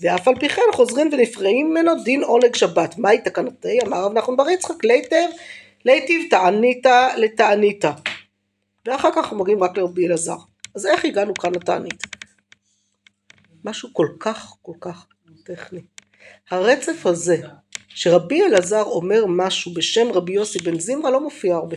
ואף 0.01 0.29
על 0.29 0.35
פי 0.41 0.49
כן 0.49 0.63
חוזרים 0.73 1.11
ונפרעים 1.13 1.71
ממנו 1.71 2.03
דין 2.05 2.23
עונג 2.23 2.55
שבת. 2.55 2.99
מהי 2.99 3.21
תקנתי? 3.21 3.79
אמר 3.87 4.05
רב 4.05 4.13
נחמן 4.13 4.37
בר 4.37 4.49
יצחק 4.49 4.85
ליטב 4.85 5.27
ליטיב 5.85 6.31
תעניתא 6.31 7.09
לתעניתא. 7.17 7.91
ואחר 8.87 9.11
כך 9.11 9.17
אנחנו 9.17 9.39
מגיעים 9.39 9.63
רק 9.63 9.79
לרבי 9.79 10.07
אלעזר. 10.07 10.37
אז 10.75 10.87
איך 10.87 11.05
הגענו 11.05 11.35
כאן 11.35 11.55
לתענית? 11.55 12.03
משהו 13.65 13.89
כל 13.93 14.09
כך 14.21 14.55
כל 14.63 14.75
כך 14.81 15.07
טכני. 15.45 15.81
הרצף 16.51 17.07
הזה 17.07 17.37
שרבי 17.89 18.43
אלעזר 18.43 18.83
אומר 18.83 19.27
משהו 19.29 19.75
בשם 19.75 20.13
רבי 20.13 20.33
יוסי 20.33 20.59
בן 20.59 20.79
זמרה 20.79 21.11
לא 21.11 21.21
מופיע 21.21 21.55
הרבה. 21.55 21.77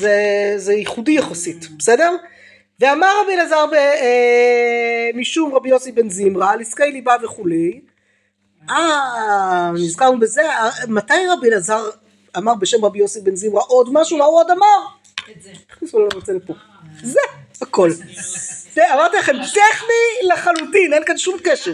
זה, 0.00 0.54
זה 0.56 0.72
ייחודי 0.72 1.12
יחסית, 1.12 1.68
בסדר? 1.78 2.16
ואמר 2.80 3.08
רבי 3.22 3.34
אלעזר 3.34 3.64
אה, 3.74 5.10
משום 5.14 5.54
רבי 5.54 5.68
יוסי 5.68 5.92
בן 5.92 6.10
זמרה 6.10 6.50
על 6.50 6.60
עסקי 6.60 6.92
ליבה 6.92 7.16
וכולי. 7.22 7.80
אה, 8.70 9.70
נזכרנו 9.74 10.20
בזה, 10.20 10.42
אה, 10.50 10.70
מתי 10.88 11.14
רבי 11.30 11.48
אלעזר 11.48 11.90
אמר 12.36 12.54
בשם 12.54 12.84
רבי 12.84 12.98
יוסי 12.98 13.20
בן 13.20 13.36
זמרה 13.36 13.62
עוד 13.62 13.88
משהו, 13.92 14.18
מה 14.18 14.24
הוא 14.24 14.38
עוד 14.38 14.50
אמר? 14.50 14.86
הכניסו 15.70 15.98
לנו 15.98 16.20
את 16.20 16.26
זה 16.26 16.32
לפה. 16.32 16.54
זה 17.02 17.18
הכל. 17.62 17.90
זה, 18.74 18.94
אמרתי 18.94 19.16
לכם, 19.16 19.32
טכני 19.32 20.28
לחלוטין, 20.32 20.92
אין 20.92 21.02
כאן 21.06 21.18
שום 21.18 21.38
קשר. 21.44 21.72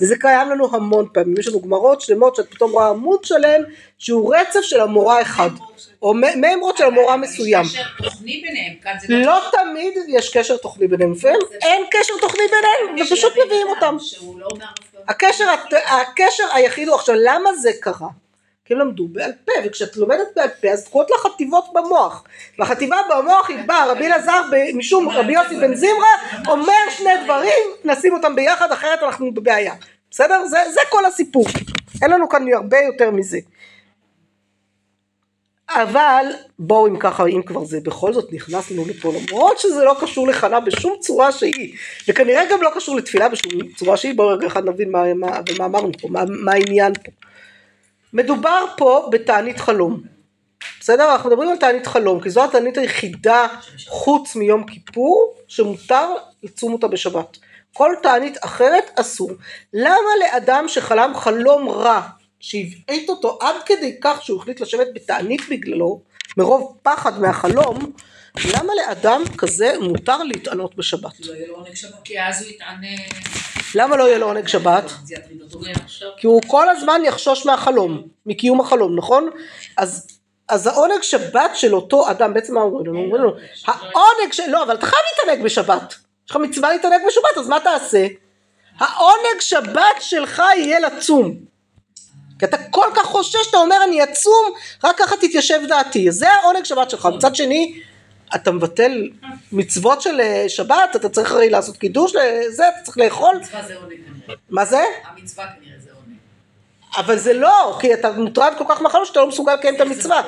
וזה 0.00 0.16
קיים 0.16 0.50
לנו 0.50 0.76
המון 0.76 1.08
פעמים, 1.14 1.34
יש 1.38 1.48
לנו 1.48 1.60
גמרות 1.60 2.00
שלמות 2.00 2.36
שאת 2.36 2.50
פתאום 2.50 2.70
רואה 2.72 2.88
עמוד 2.88 3.24
שלם 3.24 3.62
שהוא 3.98 4.34
רצף 4.34 4.60
של 4.60 4.80
המורה 4.80 5.22
אחד, 5.22 5.50
או 6.02 6.14
מ- 6.14 6.40
מימרות 6.40 6.76
של 6.76 6.84
המורה 6.84 7.16
מסוים. 7.16 7.64
יש 7.64 7.72
קשר 7.76 7.82
תוכני 8.04 8.42
ביניהם, 8.46 8.74
כאן 8.82 8.92
זה 9.00 9.14
לא 9.16 9.40
תמיד 9.52 9.94
יש 10.08 10.36
קשר 10.36 10.56
תוכני 10.56 10.88
ביניהם, 10.88 11.12
לפעמים 11.12 11.38
אין 11.62 11.82
קשר 11.90 12.14
תוכני 12.20 12.42
ביניהם, 12.50 13.06
ופשוט 13.06 13.32
מביאים 13.46 13.66
אותם. 13.68 13.96
לא. 14.38 14.48
הקשר, 15.08 15.44
הקשר 15.86 16.44
היחיד 16.52 16.88
הוא 16.88 16.96
עכשיו 16.96 17.14
למה 17.18 17.54
זה 17.54 17.70
קרה? 17.80 18.08
כי 18.64 18.74
הם 18.74 18.80
למדו 18.80 19.08
בעל 19.08 19.32
פה 19.44 19.52
וכשאת 19.64 19.96
לומדת 19.96 20.26
בעל 20.36 20.48
פה 20.48 20.68
אז 20.68 20.88
קוראות 20.88 21.10
לה 21.10 21.16
חטיבות 21.18 21.64
במוח 21.74 22.24
והחטיבה 22.58 22.96
במוח 23.10 23.48
היא 23.50 23.58
באה 23.66 23.92
רבי 23.92 24.06
אלעזר 24.06 24.40
משום 24.74 25.08
רבי 25.08 25.32
יוסי 25.32 25.56
בן 25.56 25.74
זמרה 25.74 26.12
אומר 26.48 26.72
שני 26.98 27.10
דברים 27.24 27.54
נשים 27.84 28.12
אותם 28.14 28.34
ביחד 28.36 28.72
אחרת 28.72 29.02
אנחנו 29.02 29.34
בבעיה 29.34 29.74
בסדר? 30.10 30.46
זה, 30.46 30.58
זה 30.72 30.80
כל 30.90 31.04
הסיפור 31.04 31.44
אין 32.02 32.10
לנו 32.10 32.28
כאן 32.28 32.52
הרבה 32.54 32.78
יותר 32.78 33.10
מזה 33.10 33.38
אבל 35.74 36.26
בואו 36.58 36.86
אם 36.86 36.98
ככה 36.98 37.26
אם 37.26 37.42
כבר 37.42 37.64
זה 37.64 37.80
בכל 37.82 38.12
זאת 38.12 38.32
נכנס 38.32 38.70
לנו 38.70 38.84
לפה 38.88 39.12
למרות 39.12 39.58
שזה 39.58 39.84
לא 39.84 39.96
קשור 40.00 40.28
לחנה 40.28 40.60
בשום 40.60 40.96
צורה 41.00 41.32
שהיא 41.32 41.76
וכנראה 42.08 42.42
גם 42.50 42.62
לא 42.62 42.70
קשור 42.74 42.96
לתפילה 42.96 43.28
בשום 43.28 43.52
צורה 43.76 43.96
שהיא 43.96 44.14
בואו 44.14 44.28
רגע 44.28 44.46
אחד 44.46 44.68
נבין 44.68 44.90
מה, 44.90 45.14
מה, 45.14 45.40
מה 45.58 45.64
אמרנו 45.64 45.90
פה 46.00 46.08
מה, 46.08 46.24
מה 46.28 46.52
העניין 46.52 46.92
פה. 46.94 47.12
מדובר 48.12 48.64
פה 48.76 49.08
בתענית 49.12 49.60
חלום. 49.60 50.00
בסדר? 50.80 51.12
אנחנו 51.12 51.30
מדברים 51.30 51.48
על 51.48 51.56
תענית 51.56 51.86
חלום 51.86 52.20
כי 52.20 52.30
זו 52.30 52.44
התענית 52.44 52.78
היחידה 52.78 53.46
חוץ 53.88 54.36
מיום 54.36 54.64
כיפור 54.64 55.34
שמותר 55.48 56.08
לצום 56.42 56.72
אותה 56.72 56.88
בשבת. 56.88 57.38
כל 57.72 57.92
תענית 58.02 58.36
אחרת 58.44 58.90
אסור. 59.00 59.30
למה 59.72 60.10
לאדם 60.20 60.64
שחלם 60.68 61.12
חלום 61.14 61.68
רע 61.68 62.00
שהבעט 62.42 63.08
אותו 63.08 63.38
עד 63.40 63.54
כדי 63.66 63.96
כך 64.00 64.22
שהוא 64.22 64.40
החליט 64.40 64.60
לשבת 64.60 64.86
בתענית 64.94 65.40
בגללו 65.50 66.00
מרוב 66.36 66.78
פחד 66.82 67.20
מהחלום 67.20 67.92
למה 68.54 68.72
לאדם 68.74 69.22
כזה 69.38 69.74
מותר 69.80 70.22
להתענות 70.22 70.76
בשבת 70.76 71.20
לא 71.26 71.32
יהיה 71.32 71.48
לו 71.48 71.54
עונג 71.54 71.74
שבת. 71.74 71.94
כי 72.04 72.22
אז 72.22 72.42
הוא 72.42 72.50
יתענה... 72.50 72.88
למה 73.74 73.96
לא 73.96 74.08
יהיה 74.08 74.18
לו 74.18 74.26
עונג 74.26 74.48
שבת. 74.48 74.84
כי 76.16 76.26
הוא 76.26 76.42
כל 76.46 76.68
הזמן 76.68 77.00
יחשוש 77.04 77.46
מהחלום, 77.46 78.02
מקיום 78.26 78.60
החלום, 78.60 78.98
נכון? 78.98 79.30
אז, 79.76 80.06
אז 80.48 80.66
העונג 80.66 81.02
שבת 81.02 81.50
של 81.54 81.74
אותו 81.74 82.10
אדם, 82.10 82.34
בעצם 82.34 82.54
מה 82.54 82.60
אומרים 82.60 82.86
לנו? 82.86 82.98
אומרים 82.98 83.22
לנו, 83.22 83.32
העונג 83.66 84.32
של... 84.32 84.42
לא, 84.48 84.62
אבל 84.62 84.74
אתה 84.74 84.86
חייב 84.86 85.02
להתענג 85.12 85.44
בשבת. 85.44 85.94
יש 86.24 86.30
לך 86.30 86.36
מצווה 86.36 86.72
להתענג 86.72 87.00
בשבת, 87.06 87.38
אז 87.38 87.48
מה 87.48 87.60
תעשה? 87.60 88.06
העונג 88.78 89.40
שבת 89.40 89.96
שלך 90.00 90.42
יהיה 90.56 90.80
לצום. 90.80 91.51
כי 92.42 92.46
אתה 92.46 92.56
כל 92.70 92.86
כך 92.94 93.04
חושש, 93.06 93.48
אתה 93.50 93.56
אומר 93.56 93.76
אני 93.84 94.02
אצום, 94.02 94.54
רק 94.84 94.98
ככה 94.98 95.16
תתיישב 95.16 95.60
דעתי. 95.68 96.10
זה 96.10 96.28
העונג 96.28 96.64
שבת 96.64 96.90
שלך. 96.90 97.08
מצד 97.16 97.36
שני, 97.36 97.80
אתה 98.34 98.50
מבטל 98.50 99.08
מצוות 99.52 100.02
של 100.02 100.20
אה, 100.20 100.44
שבת, 100.48 100.96
אתה 100.96 101.08
צריך 101.08 101.32
הרי 101.32 101.50
לעשות 101.50 101.76
קידוש, 101.76 102.14
לזה, 102.14 102.68
אתה 102.68 102.76
צריך 102.84 102.98
לאכול. 102.98 103.34
המצווה 103.36 103.62
זה 103.62 103.74
עונג 103.76 103.90
כנראה. 104.26 104.40
מה 104.50 104.64
זה? 104.64 104.84
המצווה 105.04 105.44
כנראה 105.46 105.78
זה 105.84 105.90
עונג. 105.90 106.16
אבל 106.96 107.18
זה 107.18 107.32
לא, 107.32 107.76
כי 107.80 107.94
אתה 107.94 108.12
מוטרד 108.12 108.52
כל 108.58 108.64
כך 108.68 108.82
מהחלום 108.82 109.04
שאתה 109.04 109.20
לא 109.20 109.28
מסוגל 109.28 109.54
לקיים 109.54 109.74
את 109.74 109.80
המצווה. 109.80 110.22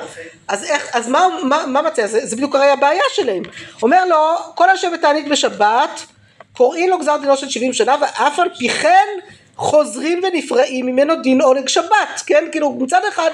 אז 0.47 0.63
איך, 0.63 0.89
אז 0.93 1.09
מה, 1.09 1.27
מה, 1.43 1.65
מה 1.65 1.81
מציע? 1.81 2.07
זה, 2.07 2.25
זה 2.25 2.35
בדיוק 2.35 2.55
הרי 2.55 2.69
הבעיה 2.69 3.03
שלהם. 3.13 3.43
אומר 3.81 4.05
לו, 4.05 4.35
כל 4.55 4.69
היושב 4.69 4.91
בתענית 4.93 5.27
בשבת, 5.27 6.05
קוראים 6.53 6.89
לו 6.89 6.99
גזר 6.99 7.17
דינו 7.21 7.37
של 7.37 7.49
70 7.49 7.73
שנה, 7.73 7.95
ואף 8.01 8.39
על 8.39 8.49
פי 8.57 8.69
כן 8.69 9.07
חוזרים 9.55 10.21
ונפרעים 10.23 10.85
ממנו 10.85 11.21
דין 11.21 11.41
עונג 11.41 11.67
שבת, 11.67 12.21
כן? 12.25 12.43
כאילו 12.51 12.71
מצד 12.71 13.01
אחד, 13.09 13.29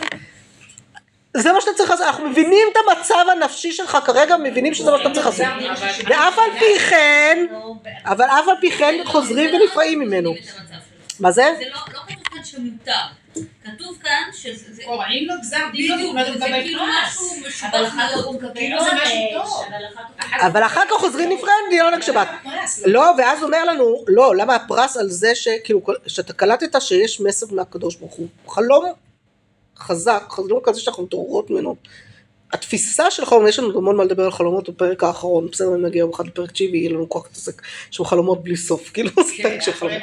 זה 1.38 1.54
מה 1.54 1.62
שאתה 1.62 1.74
צריך 1.74 1.90
לעשות, 1.90 2.06
אנחנו 2.06 2.30
מבינים 2.30 2.68
את 2.72 2.78
המצב 2.88 3.26
הנפשי 3.32 3.72
שלך 3.72 3.98
כרגע, 4.06 4.38
מבינים 4.38 4.74
שזה 4.74 4.92
מה 4.92 4.98
שאתה 4.98 5.10
צריך 5.14 5.26
לעשות. 5.26 5.46
ואף 6.08 6.38
על 6.38 6.60
פי 6.60 6.80
כן, 6.80 7.46
אבל 8.06 8.26
אף 8.26 8.48
על 8.48 8.56
פי 8.62 8.72
כן 8.72 8.96
חוזרים 9.06 9.56
ונפרעים 9.56 10.00
ממנו. 10.00 10.34
מה 11.20 11.32
זה? 11.32 11.54
זה 11.60 11.66
לא 11.70 11.78
לא 12.42 12.46
כתוב 12.46 12.64
כאן 12.64 13.14
שמותר. 13.34 13.42
כתוב 13.64 13.98
כאן 14.04 14.30
שזה... 14.34 14.74
זה- 14.74 14.84
קוראים 14.86 15.28
לו 15.28 15.34
גזר 15.42 15.58
דין, 15.72 15.92
בדיוק, 15.98 16.00
הוא 16.00 16.20
הוא 16.20 16.24
זה 16.26 16.46
מקבל 16.46 16.62
כאילו. 16.64 16.82
משהו 16.84 17.28
אבל 17.42 17.48
משובח 17.48 17.88
אחר 17.88 18.08
כך 18.10 18.16
הוא 18.18 18.24
מאוד. 18.24 18.36
מקבל 18.36 18.54
כאילו 18.56 18.84
זה 18.84 18.90
משהו 19.04 19.16
טוב. 19.34 19.64
אבל 20.42 20.64
אחר 20.66 20.82
כך 20.90 20.96
חוזרים 21.00 21.30
נפרדים 21.30 21.54
דין 21.70 21.82
עונג 21.82 22.02
שבת. 22.02 22.28
לא, 22.86 23.12
ואז 23.18 23.44
אומר 23.44 23.64
לנו, 23.66 24.04
לא, 24.08 24.36
למה 24.36 24.56
הפרס 24.56 24.98
על 24.98 25.10
זה 25.10 25.36
שכאילו, 25.36 25.82
שאתה 26.08 26.34
קלטת 26.34 26.82
שיש 26.82 27.22
מסר 27.22 27.46
מהקדוש 27.52 27.96
ברוך 27.96 28.14
הוא. 28.14 28.28
חלום 28.48 28.86
חזק, 29.78 30.24
חלום 30.30 30.60
כזה 30.64 30.80
שאנחנו 30.82 31.04
מתעוררות 31.04 31.50
ממנו. 31.50 31.76
התפיסה 32.54 33.12
של 33.12 33.26
חלום, 33.26 33.48
יש 33.48 33.60
לנו 33.60 33.78
המון 33.78 33.96
מה 33.96 34.04
לדבר 34.04 34.24
על 34.26 34.32
חלומות 34.32 34.70
בפרק 34.70 35.04
האחרון, 35.04 35.48
בסדר, 35.52 35.68
אם 35.68 35.86
נגיע 35.86 36.00
יום 36.00 36.12
אחד 36.14 36.28
לפרק 36.28 36.52
תשיעי, 36.52 36.78
יהיה 36.78 36.90
לנו 36.90 37.10
כוח 37.10 37.26
להתעסק, 37.26 37.62
יש 37.92 37.98
שם 37.98 38.04
חלומות 38.06 38.44
בלי 38.44 38.58
סוף, 38.58 38.90
כאילו, 38.94 39.10
זה 39.16 39.44
פרק 39.44 39.62
של 39.62 39.72
חלומות. 39.72 40.02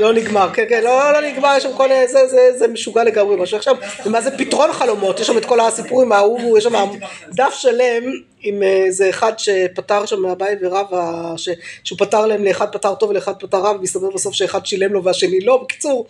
לא 0.00 0.12
נגמר, 0.12 0.50
כן, 0.54 0.64
כן, 0.68 0.84
לא, 0.84 1.12
לא 1.12 1.20
נגמר, 1.20 1.54
יש 1.56 1.62
שם 1.62 1.72
כל 1.76 1.88
זה, 2.06 2.26
זה, 2.28 2.58
זה 2.58 2.68
משוגע 2.68 3.04
לגמרי 3.04 3.36
משהו. 3.36 3.56
עכשיו, 3.56 3.76
ומה 4.06 4.20
זה 4.20 4.38
פתרון 4.38 4.72
חלומות, 4.72 5.20
יש 5.20 5.26
שם 5.26 5.38
את 5.38 5.44
כל 5.44 5.60
הסיפורים 5.60 6.12
ההוא, 6.12 6.58
יש 6.58 6.64
שם 6.64 6.90
דף 7.32 7.54
שלם 7.54 8.12
עם 8.42 8.62
אה, 8.62 8.68
איזה 8.84 9.10
אחד 9.10 9.32
שפטר 9.38 10.06
שם 10.06 10.22
מהבית 10.22 10.58
ורב, 10.62 10.94
ה- 10.94 11.34
ש- 11.36 11.48
שהוא 11.84 11.98
פתר 11.98 12.26
להם, 12.26 12.44
לאחד 12.44 12.72
פתר 12.72 12.94
טוב 12.94 13.10
ולאחד 13.10 13.32
פתר 13.40 13.58
רע, 13.58 13.70
ומסתבר 13.70 14.10
בסוף 14.14 14.34
שאחד 14.34 14.66
שילם 14.66 14.92
לו 14.92 15.04
והשני 15.04 15.40
לא, 15.40 15.56
בקיצור. 15.64 16.06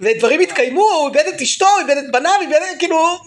ודברים 0.00 0.40
התקיימו, 0.40 0.82
הוא 0.82 1.08
איבד 1.08 1.24
את 1.34 1.40
אשתו, 1.40 1.66
איבד 1.80 1.96
את 1.96 2.12
בניו, 2.12 2.32
איבד, 2.40 2.60
כאילו, 2.78 3.18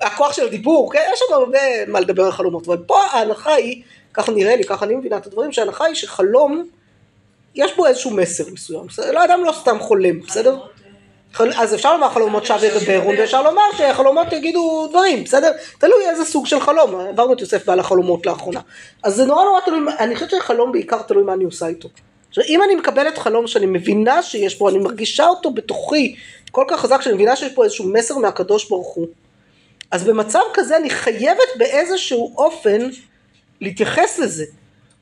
הכוח 0.00 0.32
של 0.32 0.46
הדיבור, 0.46 0.92
כן, 0.92 1.10
יש 1.12 1.18
שם 1.18 1.34
הרבה 1.34 1.86
מה 1.86 2.00
לדבר 2.00 2.24
על 2.24 2.32
חלומות, 2.32 2.66
אבל 2.66 2.76
פה 2.86 3.02
ההנחה 3.02 3.54
היא, 3.54 3.82
ככה 4.14 4.32
נראה 4.32 4.56
לי, 4.56 4.64
ככה 4.64 4.84
אני 4.84 4.94
מבינה 4.94 5.16
את 5.16 5.26
הדברים, 5.26 5.52
שההנחה 5.52 5.84
היא 5.84 5.94
שחלום, 5.94 6.64
יש 7.54 7.76
בו 7.76 7.86
איזשהו 7.86 8.10
מסר 8.10 8.44
מסוים, 8.52 8.86
בסדר? 8.86 9.12
לא 9.12 9.24
אדם 9.24 9.44
לא 9.44 9.52
סתם 9.52 9.78
חולם, 9.78 10.20
בסדר? 10.20 10.56
אז 11.56 11.74
אפשר 11.74 11.92
לומר 11.92 12.08
חלומות 12.08 12.46
שווא 12.46 12.66
ידברו, 12.66 13.10
ואפשר 13.18 13.42
לומר 13.42 13.62
שחלומות 13.78 14.32
יגידו 14.32 14.86
דברים, 14.90 15.24
בסדר? 15.24 15.52
תלוי 15.78 16.08
איזה 16.08 16.24
סוג 16.24 16.46
של 16.46 16.60
חלום, 16.60 17.00
עברנו 17.00 17.32
את 17.32 17.40
יוסף 17.40 17.66
בעל 17.66 17.80
החלומות 17.80 18.26
לאחרונה. 18.26 18.60
אז 19.02 19.14
זה 19.14 19.24
נורא 19.24 19.44
נורא 19.44 19.60
תלוי, 19.60 19.80
אני 19.98 20.14
חושבת 20.14 20.30
שחלום 20.30 20.72
בעיקר 20.72 21.02
תלוי 21.02 21.22
מה 21.22 21.32
אני 21.32 21.44
עושה 21.44 21.66
איתו. 21.66 21.88
עכשיו 22.38 22.54
אם 22.54 22.62
אני 22.62 22.74
מקבלת 22.74 23.18
חלום 23.18 23.46
שאני 23.46 23.66
מבינה 23.66 24.22
שיש 24.22 24.54
פה, 24.54 24.70
אני 24.70 24.78
מרגישה 24.78 25.26
אותו 25.26 25.50
בתוכי 25.50 26.16
כל 26.50 26.64
כך 26.68 26.80
חזק, 26.80 27.00
שאני 27.02 27.14
מבינה 27.14 27.36
שיש 27.36 27.52
פה 27.52 27.64
איזשהו 27.64 27.88
מסר 27.88 28.18
מהקדוש 28.18 28.68
ברוך 28.68 28.94
הוא, 28.94 29.06
אז 29.90 30.04
במצב 30.04 30.40
כזה 30.54 30.76
אני 30.76 30.90
חייבת 30.90 31.48
באיזשהו 31.58 32.34
אופן 32.36 32.88
להתייחס 33.60 34.18
לזה. 34.18 34.44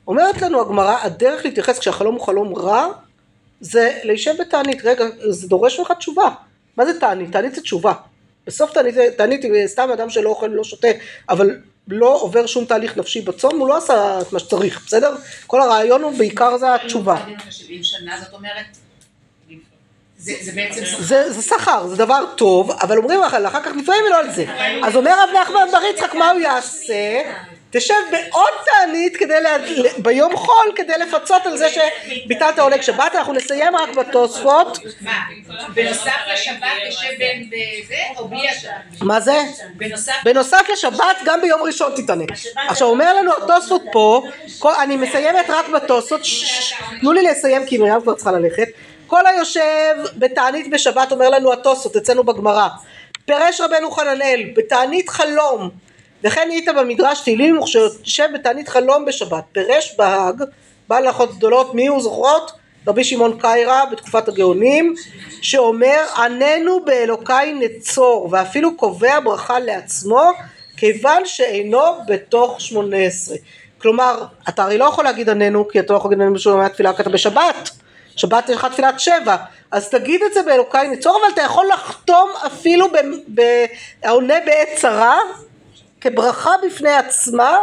אומרת 0.09 0.43
לנו 0.43 0.61
הגמרא, 0.61 0.97
הדרך 1.03 1.45
להתייחס 1.45 1.79
כשהחלום 1.79 2.15
הוא 2.15 2.27
חלום 2.27 2.55
רע, 2.55 2.89
זה 3.61 3.99
להישב 4.05 4.35
בתענית. 4.41 4.85
רגע, 4.85 5.05
זה 5.29 5.49
דורש 5.49 5.79
ממך 5.79 5.93
תשובה. 5.99 6.29
מה 6.77 6.87
זה 6.87 7.01
תענית? 7.01 7.33
תענית 7.33 7.55
זה 7.55 7.61
תשובה. 7.61 7.93
בסוף 8.47 8.73
תענית, 8.73 8.95
תענית 9.17 9.41
סתם 9.67 9.91
אדם 9.91 10.11
שלא 10.11 10.31
אוכל 10.31 10.51
ולא 10.51 10.65
שותה, 10.65 10.89
אבל 11.29 11.57
לא 11.89 12.19
עובר 12.21 12.47
שום 12.47 12.65
תהליך 12.65 12.97
נפשי 12.97 13.21
בצום, 13.21 13.61
הוא 13.61 13.69
לא 13.69 13.77
עשה 13.77 14.21
את 14.21 14.33
מה 14.33 14.39
שצריך, 14.39 14.83
בסדר? 14.87 15.15
כל 15.47 15.61
הרעיון 15.61 16.03
הוא 16.03 16.19
בעיקר 16.19 16.59
זה 16.59 16.75
התשובה. 16.75 17.17
70 17.51 17.83
שנה, 17.85 18.21
זאת 18.25 18.33
אומרת, 18.33 18.65
זה 20.19 20.33
זה 20.41 20.53
בעצם 20.53 20.85
שכר. 20.85 21.03
זה, 21.03 21.33
זה 21.33 21.43
שכר, 21.43 21.87
זה 21.87 21.97
דבר 21.97 22.25
טוב, 22.37 22.71
אבל 22.71 22.99
אומרים 22.99 23.21
לך, 23.21 23.35
אחר 23.35 23.63
כך 23.63 23.71
נפרעים 23.77 24.03
ממנו 24.05 24.15
על 24.15 24.31
זה. 24.33 24.45
אז 24.85 24.97
אומר 24.97 25.11
רב 25.23 25.29
נחמן 25.43 25.61
בר 25.73 25.83
יצחק, 25.95 26.15
מה 26.15 26.31
הוא 26.31 26.41
יעשה? 26.41 27.23
תשב 27.77 27.95
בעוד 28.11 28.51
תענית 28.65 29.17
כדי, 29.17 29.41
לה, 29.41 29.57
ביום 29.99 30.37
חול 30.37 30.73
כדי 30.77 30.93
לפצות 30.99 31.47
על 31.47 31.57
זה 31.57 31.67
שביטלת 31.69 32.59
עונג 32.59 32.81
שבת, 32.81 33.15
אנחנו 33.15 33.33
נסיים 33.33 33.77
רק 33.77 33.89
בתוספות. 33.89 34.79
מה, 35.01 35.13
בנוסף 35.75 36.11
לשבת 36.33 36.63
יושב 36.87 37.09
בין 37.19 37.51
בזה, 37.51 37.97
או 38.17 38.29
בלי 38.29 38.49
השבת? 38.49 38.73
מה 39.03 39.21
זה? 39.21 39.43
בנוסף, 40.25 40.69
לשבת 40.73 41.17
גם 41.25 41.41
ביום 41.41 41.63
ראשון 41.63 41.93
תתענג. 41.97 42.33
עכשיו 42.69 42.89
אומר 42.89 43.15
לנו 43.15 43.33
התוספות 43.43 43.83
פה, 43.93 44.23
כל, 44.59 44.73
אני 44.83 44.97
מסיימת 44.97 45.51
רק 45.51 45.69
בתוספות, 45.69 46.21
תנו 47.01 47.13
לי 47.13 47.23
לסיים 47.23 47.67
כי 47.67 47.79
מרים 47.79 48.01
כבר 48.03 48.15
צריכה 48.15 48.33
ללכת. 48.33 48.69
כל 49.07 49.27
היושב 49.27 49.95
בתענית 50.17 50.71
בשבת 50.71 51.13
אומר 51.13 51.31
לנו 51.31 51.53
התוספות 51.53 51.97
אצלנו 51.97 52.25
בגמרא. 52.25 52.69
פירש 53.25 53.61
רבנו 53.61 53.91
חננאל 53.91 54.43
בתענית 54.57 55.09
חלום 55.09 55.86
וכן 56.25 56.49
היית 56.51 56.69
במדרש 56.69 57.21
תהילים 57.21 57.59
וכשיושב 57.59 58.29
בתענית 58.35 58.69
חלום 58.69 59.05
בשבת 59.05 59.45
פירש 59.53 59.95
בהאג 59.99 60.43
בעל 60.89 61.07
הלכות 61.07 61.37
גדולות 61.37 61.75
מי 61.75 61.87
הוא 61.87 62.03
זוכרות? 62.03 62.53
רבי 62.87 63.05
שמעון 63.05 63.39
קיירא 63.41 63.85
בתקופת 63.85 64.29
הגאונים 64.29 64.95
שאומר 65.43 66.05
עננו 66.17 66.85
באלוקיי 66.85 67.55
נצור 67.55 68.29
ואפילו 68.33 68.77
קובע 68.77 69.21
ברכה 69.21 69.59
לעצמו 69.59 70.23
כיוון 70.77 71.23
שאינו 71.27 71.81
בתוך 72.07 72.61
שמונה 72.61 72.97
עשרה. 72.97 73.37
כלומר, 73.79 74.25
אתה 74.49 74.63
הרי 74.63 74.79
לא 74.79 74.85
יכול 74.85 75.05
להגיד 75.05 75.31
עננו, 75.31 75.69
כי 75.69 75.81
אתה 75.81 75.93
לא 75.93 75.99
יכול 75.99 76.11
להגיד 76.11 76.23
עננו 76.23 76.35
בשביל 76.35 76.55
התפילה, 76.61 76.93
כי 76.93 77.03
אתה 77.03 77.11
בשבת. 77.11 77.71
שבת 78.17 78.49
יש 78.49 78.57
לך 78.57 78.67
תפילת 78.73 79.01
שבע. 79.01 79.37
אז 79.71 79.89
תגיד 79.91 80.23
את 80.23 80.35
זה 80.35 80.43
באלוקיי 80.43 80.89
ניצור, 80.89 81.19
אבל 81.21 81.33
אתה 81.35 81.43
יכול 81.43 81.67
לחתום 81.75 82.31
אפילו 82.47 82.89
ב- 82.93 83.41
ב- 83.41 83.65
העונה 84.03 84.35
בעת 84.47 84.69
צרה, 84.77 85.19
כברכה 86.11 86.51
בפני 86.67 86.91
עצמה, 86.91 87.57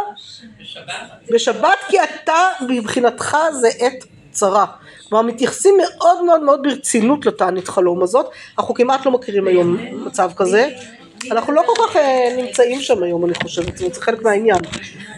בשבת 1.30 1.78
כי 1.88 1.96
אתה 2.00 2.48
מבחינתך 2.68 3.36
זה 3.60 3.68
עת 3.78 4.04
צרה. 4.30 4.66
כלומר 5.08 5.26
מתייחסים 5.26 5.74
מאוד 5.82 6.24
מאוד 6.24 6.42
מאוד 6.42 6.62
ברצינות 6.62 7.26
לתענית 7.26 7.68
חלום 7.68 8.02
הזאת, 8.02 8.26
אנחנו 8.58 8.74
כמעט 8.74 9.06
לא 9.06 9.12
מכירים 9.12 9.48
היום 9.48 9.76
מצב 10.06 10.30
כזה, 10.36 10.68
אנחנו 11.30 11.52
לא 11.52 11.62
כל 11.66 11.72
כך 11.88 11.96
אה, 11.96 12.36
נמצאים 12.36 12.80
שם 12.80 13.02
היום 13.02 13.24
אני 13.24 13.34
חושבת, 13.42 13.76
זה 13.76 14.00
חלק 14.00 14.22
מהעניין, 14.22 14.58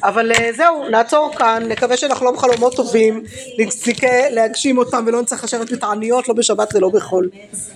אבל 0.02 0.32
אה, 0.32 0.52
זהו 0.52 0.88
נעצור 0.88 1.30
כאן, 1.38 1.62
נקווה 1.68 1.96
שנחלום 1.96 2.38
חלומות 2.38 2.76
טובים, 2.76 3.22
נזכה 3.58 4.30
להגשים 4.30 4.78
אותם 4.78 5.04
ולא 5.06 5.22
נצטרך 5.22 5.44
לשבת 5.44 5.72
בתעניות 5.72 6.28
לא 6.28 6.34
בשבת 6.34 6.74
ולא 6.74 6.88
בחול. 6.88 7.30